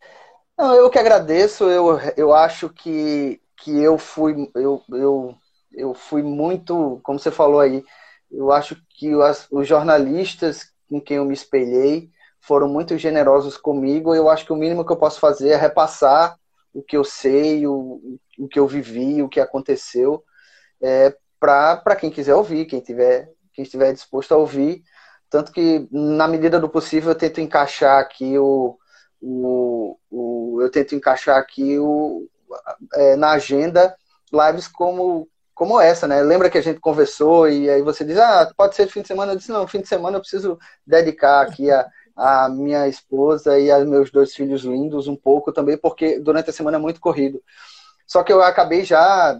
Não, 0.57 0.73
eu 0.73 0.89
que 0.89 0.99
agradeço, 0.99 1.65
eu, 1.65 1.99
eu 2.15 2.33
acho 2.33 2.69
que, 2.69 3.41
que 3.57 3.77
eu 3.77 3.97
fui 3.97 4.49
eu, 4.55 4.81
eu, 4.89 5.35
eu 5.73 5.93
fui 5.93 6.23
muito, 6.23 6.99
como 7.03 7.19
você 7.19 7.29
falou 7.29 7.59
aí, 7.59 7.83
eu 8.37 8.51
acho 8.51 8.77
que 8.89 9.11
as, 9.21 9.47
os 9.51 9.67
jornalistas 9.67 10.71
com 10.89 11.01
quem 11.01 11.17
eu 11.17 11.25
me 11.25 11.33
espelhei 11.33 12.09
foram 12.39 12.67
muito 12.67 12.97
generosos 12.97 13.57
comigo. 13.57 14.13
Eu 14.13 14.29
acho 14.29 14.45
que 14.45 14.53
o 14.53 14.55
mínimo 14.55 14.85
que 14.85 14.91
eu 14.91 14.97
posso 14.97 15.19
fazer 15.19 15.49
é 15.49 15.55
repassar 15.55 16.37
o 16.73 16.83
que 16.83 16.97
eu 16.97 17.03
sei, 17.03 17.65
o, 17.65 18.19
o 18.37 18.47
que 18.47 18.59
eu 18.59 18.67
vivi, 18.67 19.23
o 19.23 19.29
que 19.29 19.39
aconteceu, 19.39 20.23
é, 20.81 21.15
para 21.39 21.95
quem 21.95 22.11
quiser 22.11 22.35
ouvir, 22.35 22.65
quem 22.65 22.81
tiver 22.81 23.29
quem 23.53 23.63
estiver 23.63 23.93
disposto 23.93 24.33
a 24.33 24.37
ouvir. 24.37 24.83
Tanto 25.29 25.51
que, 25.51 25.87
na 25.89 26.27
medida 26.27 26.59
do 26.59 26.69
possível, 26.69 27.11
eu 27.11 27.17
tento 27.17 27.39
encaixar 27.39 27.99
aqui 27.99 28.37
o. 28.37 28.77
o, 29.21 29.97
o 30.11 30.61
eu 30.61 30.69
tento 30.69 30.93
encaixar 30.93 31.37
aqui 31.37 31.79
o, 31.79 32.27
é, 32.93 33.15
na 33.15 33.31
agenda 33.31 33.95
lives 34.31 34.67
como, 34.67 35.27
como 35.55 35.79
essa, 35.79 36.07
né? 36.07 36.21
Lembra 36.21 36.49
que 36.49 36.57
a 36.57 36.61
gente 36.61 36.79
conversou 36.79 37.49
e 37.49 37.69
aí 37.69 37.81
você 37.81 38.03
diz, 38.05 38.17
ah, 38.17 38.51
pode 38.55 38.75
ser 38.75 38.87
fim 38.87 39.01
de 39.01 39.07
semana? 39.07 39.31
Eu 39.31 39.37
disse, 39.37 39.51
não, 39.51 39.67
fim 39.67 39.81
de 39.81 39.87
semana 39.87 40.17
eu 40.17 40.21
preciso 40.21 40.59
dedicar 40.85 41.41
aqui 41.41 41.71
a, 41.71 41.87
a 42.15 42.49
minha 42.49 42.87
esposa 42.87 43.57
e 43.57 43.71
aos 43.71 43.85
meus 43.87 44.11
dois 44.11 44.35
filhos 44.35 44.63
lindos 44.63 45.07
um 45.07 45.15
pouco 45.15 45.51
também, 45.51 45.77
porque 45.77 46.19
durante 46.19 46.49
a 46.49 46.53
semana 46.53 46.77
é 46.77 46.79
muito 46.79 46.99
corrido. 46.99 47.41
Só 48.05 48.21
que 48.21 48.31
eu 48.31 48.41
acabei 48.41 48.83
já, 48.83 49.39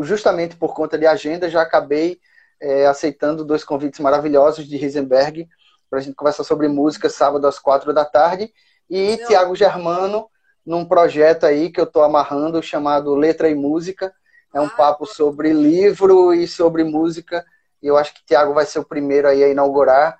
justamente 0.00 0.56
por 0.56 0.72
conta 0.74 0.96
de 0.96 1.06
agenda, 1.06 1.50
já 1.50 1.60
acabei 1.60 2.20
é, 2.60 2.86
aceitando 2.86 3.44
dois 3.44 3.64
convites 3.64 4.00
maravilhosos 4.00 4.66
de 4.66 4.76
Risenberg 4.76 5.48
para 5.90 5.98
a 5.98 6.02
gente 6.02 6.14
conversar 6.14 6.44
sobre 6.44 6.68
música 6.68 7.08
sábado 7.08 7.46
às 7.46 7.58
quatro 7.58 7.92
da 7.92 8.04
tarde 8.04 8.52
e 8.88 9.16
Tiago 9.26 9.54
Germano 9.54 10.28
num 10.64 10.84
projeto 10.84 11.44
aí 11.44 11.70
que 11.70 11.80
eu 11.80 11.84
estou 11.84 12.02
amarrando 12.02 12.62
chamado 12.62 13.14
Letra 13.14 13.48
e 13.48 13.54
Música. 13.54 14.12
É 14.52 14.60
um 14.60 14.68
papo 14.68 15.06
sobre 15.06 15.52
livro 15.52 16.32
e 16.32 16.46
sobre 16.48 16.84
música. 16.84 17.44
E 17.82 17.86
eu 17.86 17.96
acho 17.96 18.14
que 18.14 18.24
Tiago 18.24 18.54
vai 18.54 18.66
ser 18.66 18.78
o 18.78 18.84
primeiro 18.84 19.28
aí 19.28 19.42
a 19.42 19.48
inaugurar. 19.48 20.18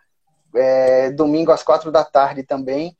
É, 0.54 1.10
domingo 1.10 1.52
às 1.52 1.62
quatro 1.62 1.90
da 1.90 2.04
tarde 2.04 2.42
também. 2.42 2.96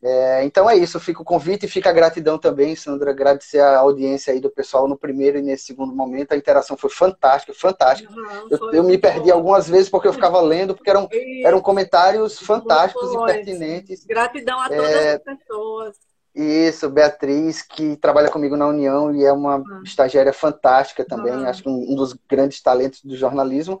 É, 0.00 0.44
então 0.44 0.70
é 0.70 0.76
isso, 0.76 1.00
fica 1.00 1.20
o 1.20 1.24
convite 1.24 1.66
e 1.66 1.68
fica 1.68 1.90
a 1.90 1.92
gratidão 1.92 2.38
também, 2.38 2.76
Sandra, 2.76 3.10
agradecer 3.10 3.58
a 3.58 3.78
audiência 3.78 4.32
aí 4.32 4.38
do 4.38 4.48
pessoal 4.48 4.86
no 4.86 4.96
primeiro 4.96 5.38
e 5.38 5.42
nesse 5.42 5.64
segundo 5.64 5.92
momento, 5.92 6.32
a 6.32 6.36
interação 6.36 6.76
foi 6.76 6.88
fantástica, 6.88 7.52
fantástica. 7.52 8.12
Uhum, 8.12 8.48
eu, 8.48 8.72
eu, 8.74 8.84
me 8.84 8.96
perdi 8.96 9.32
algumas 9.32 9.68
vezes 9.68 9.88
porque 9.88 10.06
eu 10.06 10.12
ficava 10.12 10.40
lendo, 10.40 10.72
porque 10.72 10.88
eram, 10.88 11.08
eram 11.42 11.60
comentários 11.60 12.38
fantásticos 12.38 13.12
e 13.12 13.24
pertinentes. 13.26 14.04
Gratidão 14.04 14.60
a 14.60 14.68
todas 14.68 14.88
é, 14.88 15.14
as 15.14 15.22
pessoas. 15.22 15.96
Isso, 16.40 16.88
Beatriz, 16.88 17.62
que 17.62 17.96
trabalha 17.96 18.30
comigo 18.30 18.56
na 18.56 18.68
União 18.68 19.12
e 19.12 19.24
é 19.24 19.32
uma 19.32 19.56
uhum. 19.56 19.82
estagiária 19.82 20.32
fantástica 20.32 21.04
também, 21.04 21.32
uhum. 21.32 21.48
acho 21.48 21.64
que 21.64 21.68
um, 21.68 21.92
um 21.92 21.96
dos 21.96 22.16
grandes 22.30 22.62
talentos 22.62 23.02
do 23.02 23.16
jornalismo. 23.16 23.80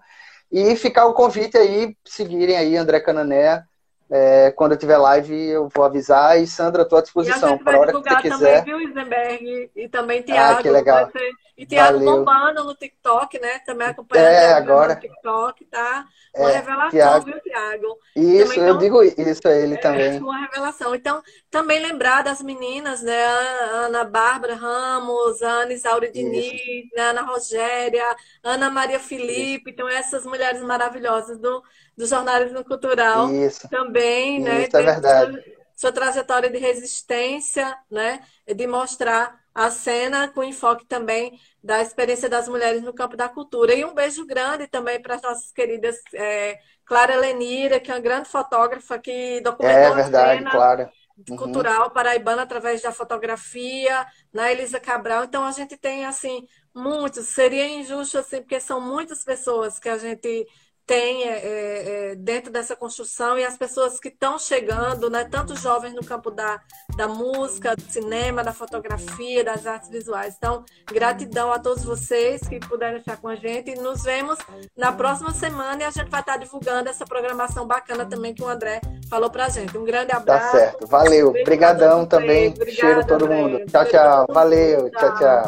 E 0.50 0.74
ficar 0.74 1.06
o 1.06 1.14
convite 1.14 1.56
aí, 1.56 1.96
seguirem 2.04 2.56
aí 2.56 2.76
André 2.76 2.98
Canané, 2.98 3.62
é, 4.10 4.50
quando 4.52 4.72
eu 4.72 4.78
tiver 4.78 4.96
live, 4.96 5.34
eu 5.34 5.68
vou 5.68 5.84
avisar. 5.84 6.40
E 6.40 6.46
Sandra, 6.46 6.82
estou 6.82 6.98
à 6.98 7.02
disposição 7.02 7.58
para 7.58 7.76
a 7.76 7.80
hora 7.80 7.92
que 7.92 7.98
você 7.98 8.16
quiser. 8.22 8.64
Também, 8.64 8.78
viu, 8.78 8.88
Isenberg? 8.88 9.70
E 9.76 9.88
também 9.88 10.22
Tiago. 10.22 10.58
Ah, 10.58 10.62
que 10.62 10.70
legal. 10.70 11.10
E 11.58 11.66
Tiago 11.66 11.98
bombando 11.98 12.64
no 12.64 12.74
TikTok, 12.74 13.38
né? 13.38 13.58
Também 13.66 13.88
acompanhando 13.88 14.26
é, 14.26 14.52
agora. 14.54 14.94
no 14.94 15.00
TikTok, 15.00 15.64
tá? 15.66 16.06
Uma 16.36 16.50
é, 16.50 16.56
revelação, 16.56 16.90
Thiago. 16.90 17.24
viu, 17.26 17.40
Tiago? 17.40 17.98
Isso, 18.14 18.54
também, 18.54 18.58
eu 18.58 18.64
então, 18.64 18.78
digo 18.78 19.02
isso 19.02 19.48
a 19.48 19.52
ele 19.52 19.74
é, 19.74 19.78
também. 19.78 20.18
Uma 20.20 20.38
revelação. 20.38 20.94
Então, 20.94 21.22
também 21.50 21.80
lembrar 21.80 22.22
das 22.22 22.40
meninas, 22.40 23.02
né? 23.02 23.24
Ana 23.72 24.04
Bárbara 24.04 24.54
Ramos, 24.54 25.42
Ana 25.42 25.72
Isaura 25.72 26.10
Diniz, 26.10 26.88
né? 26.94 27.02
Ana 27.10 27.22
Rogéria, 27.22 28.16
Ana 28.42 28.70
Maria 28.70 29.00
Felipe. 29.00 29.68
Isso. 29.68 29.70
Então, 29.70 29.88
essas 29.88 30.24
mulheres 30.24 30.62
maravilhosas 30.62 31.38
do, 31.38 31.60
do 31.98 32.06
jornalismo 32.06 32.64
cultural 32.64 33.30
isso. 33.34 33.68
também, 33.68 34.38
isso, 34.38 34.44
né? 34.46 34.62
Isso 34.62 34.76
é 34.76 34.82
verdade 34.82 35.58
sua 35.78 35.92
trajetória 35.92 36.50
de 36.50 36.58
resistência, 36.58 37.78
né? 37.88 38.20
De 38.44 38.66
mostrar 38.66 39.38
a 39.54 39.70
cena 39.70 40.26
com 40.26 40.42
enfoque 40.42 40.84
também 40.84 41.38
da 41.62 41.80
experiência 41.80 42.28
das 42.28 42.48
mulheres 42.48 42.82
no 42.82 42.92
campo 42.92 43.16
da 43.16 43.28
cultura. 43.28 43.72
E 43.72 43.84
um 43.84 43.94
beijo 43.94 44.26
grande 44.26 44.66
também 44.66 45.00
para 45.00 45.14
as 45.14 45.22
nossas 45.22 45.52
queridas 45.52 45.96
é, 46.14 46.58
Clara 46.84 47.14
Lenira, 47.16 47.78
que 47.78 47.92
é 47.92 47.94
uma 47.94 48.00
grande 48.00 48.28
fotógrafa 48.28 48.98
que 48.98 49.40
documentou 49.40 49.92
é, 49.92 49.94
verdade, 49.94 50.30
a 50.30 50.38
cena 50.38 50.50
Clara. 50.50 50.92
Uhum. 51.30 51.36
cultural 51.36 51.90
paraibana 51.92 52.42
através 52.42 52.82
da 52.82 52.90
fotografia, 52.90 54.04
na 54.32 54.42
né, 54.42 54.52
Elisa 54.52 54.80
Cabral. 54.80 55.22
Então 55.22 55.44
a 55.44 55.52
gente 55.52 55.76
tem 55.76 56.04
assim 56.04 56.44
muitos. 56.74 57.28
Seria 57.28 57.68
injusto 57.68 58.18
assim, 58.18 58.38
porque 58.40 58.58
são 58.58 58.80
muitas 58.80 59.22
pessoas 59.22 59.78
que 59.78 59.88
a 59.88 59.96
gente 59.96 60.44
tem 60.88 61.22
é, 61.24 61.28
é, 61.28 62.10
é, 62.12 62.14
dentro 62.14 62.50
dessa 62.50 62.74
construção 62.74 63.38
e 63.38 63.44
as 63.44 63.58
pessoas 63.58 64.00
que 64.00 64.08
estão 64.08 64.38
chegando, 64.38 65.10
né, 65.10 65.28
tanto 65.30 65.54
jovens 65.54 65.92
no 65.94 66.02
campo 66.02 66.30
da, 66.30 66.58
da 66.96 67.06
música, 67.06 67.76
do 67.76 67.82
cinema, 67.82 68.42
da 68.42 68.54
fotografia, 68.54 69.44
das 69.44 69.66
artes 69.66 69.90
visuais. 69.90 70.34
Então, 70.38 70.64
gratidão 70.86 71.52
a 71.52 71.58
todos 71.58 71.84
vocês 71.84 72.40
que 72.48 72.58
puderam 72.58 72.96
estar 72.96 73.18
com 73.18 73.28
a 73.28 73.34
gente 73.34 73.70
e 73.70 73.74
nos 73.74 74.02
vemos 74.02 74.38
na 74.74 74.90
próxima 74.90 75.30
semana 75.30 75.82
e 75.82 75.84
a 75.84 75.90
gente 75.90 76.08
vai 76.08 76.20
estar 76.20 76.38
divulgando 76.38 76.88
essa 76.88 77.04
programação 77.04 77.66
bacana 77.66 78.06
também 78.06 78.32
que 78.32 78.42
o 78.42 78.48
André 78.48 78.80
falou 79.10 79.28
pra 79.28 79.50
gente. 79.50 79.76
Um 79.76 79.84
grande 79.84 80.12
tá 80.12 80.16
abraço. 80.16 80.52
Tá 80.52 80.58
certo. 80.58 80.86
Valeu. 80.86 81.28
Obrigadão 81.28 82.06
também. 82.06 82.48
Obrigada, 82.48 82.72
Cheiro 82.72 83.06
todo 83.06 83.26
André. 83.26 83.42
mundo. 83.42 83.66
Tchau, 83.66 83.84
tchau. 83.84 84.26
Valeu. 84.30 84.90
Tchau, 84.90 85.18
tchau. 85.18 85.18
tchau. 85.18 85.44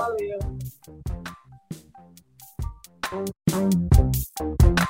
Valeu. 4.41 4.90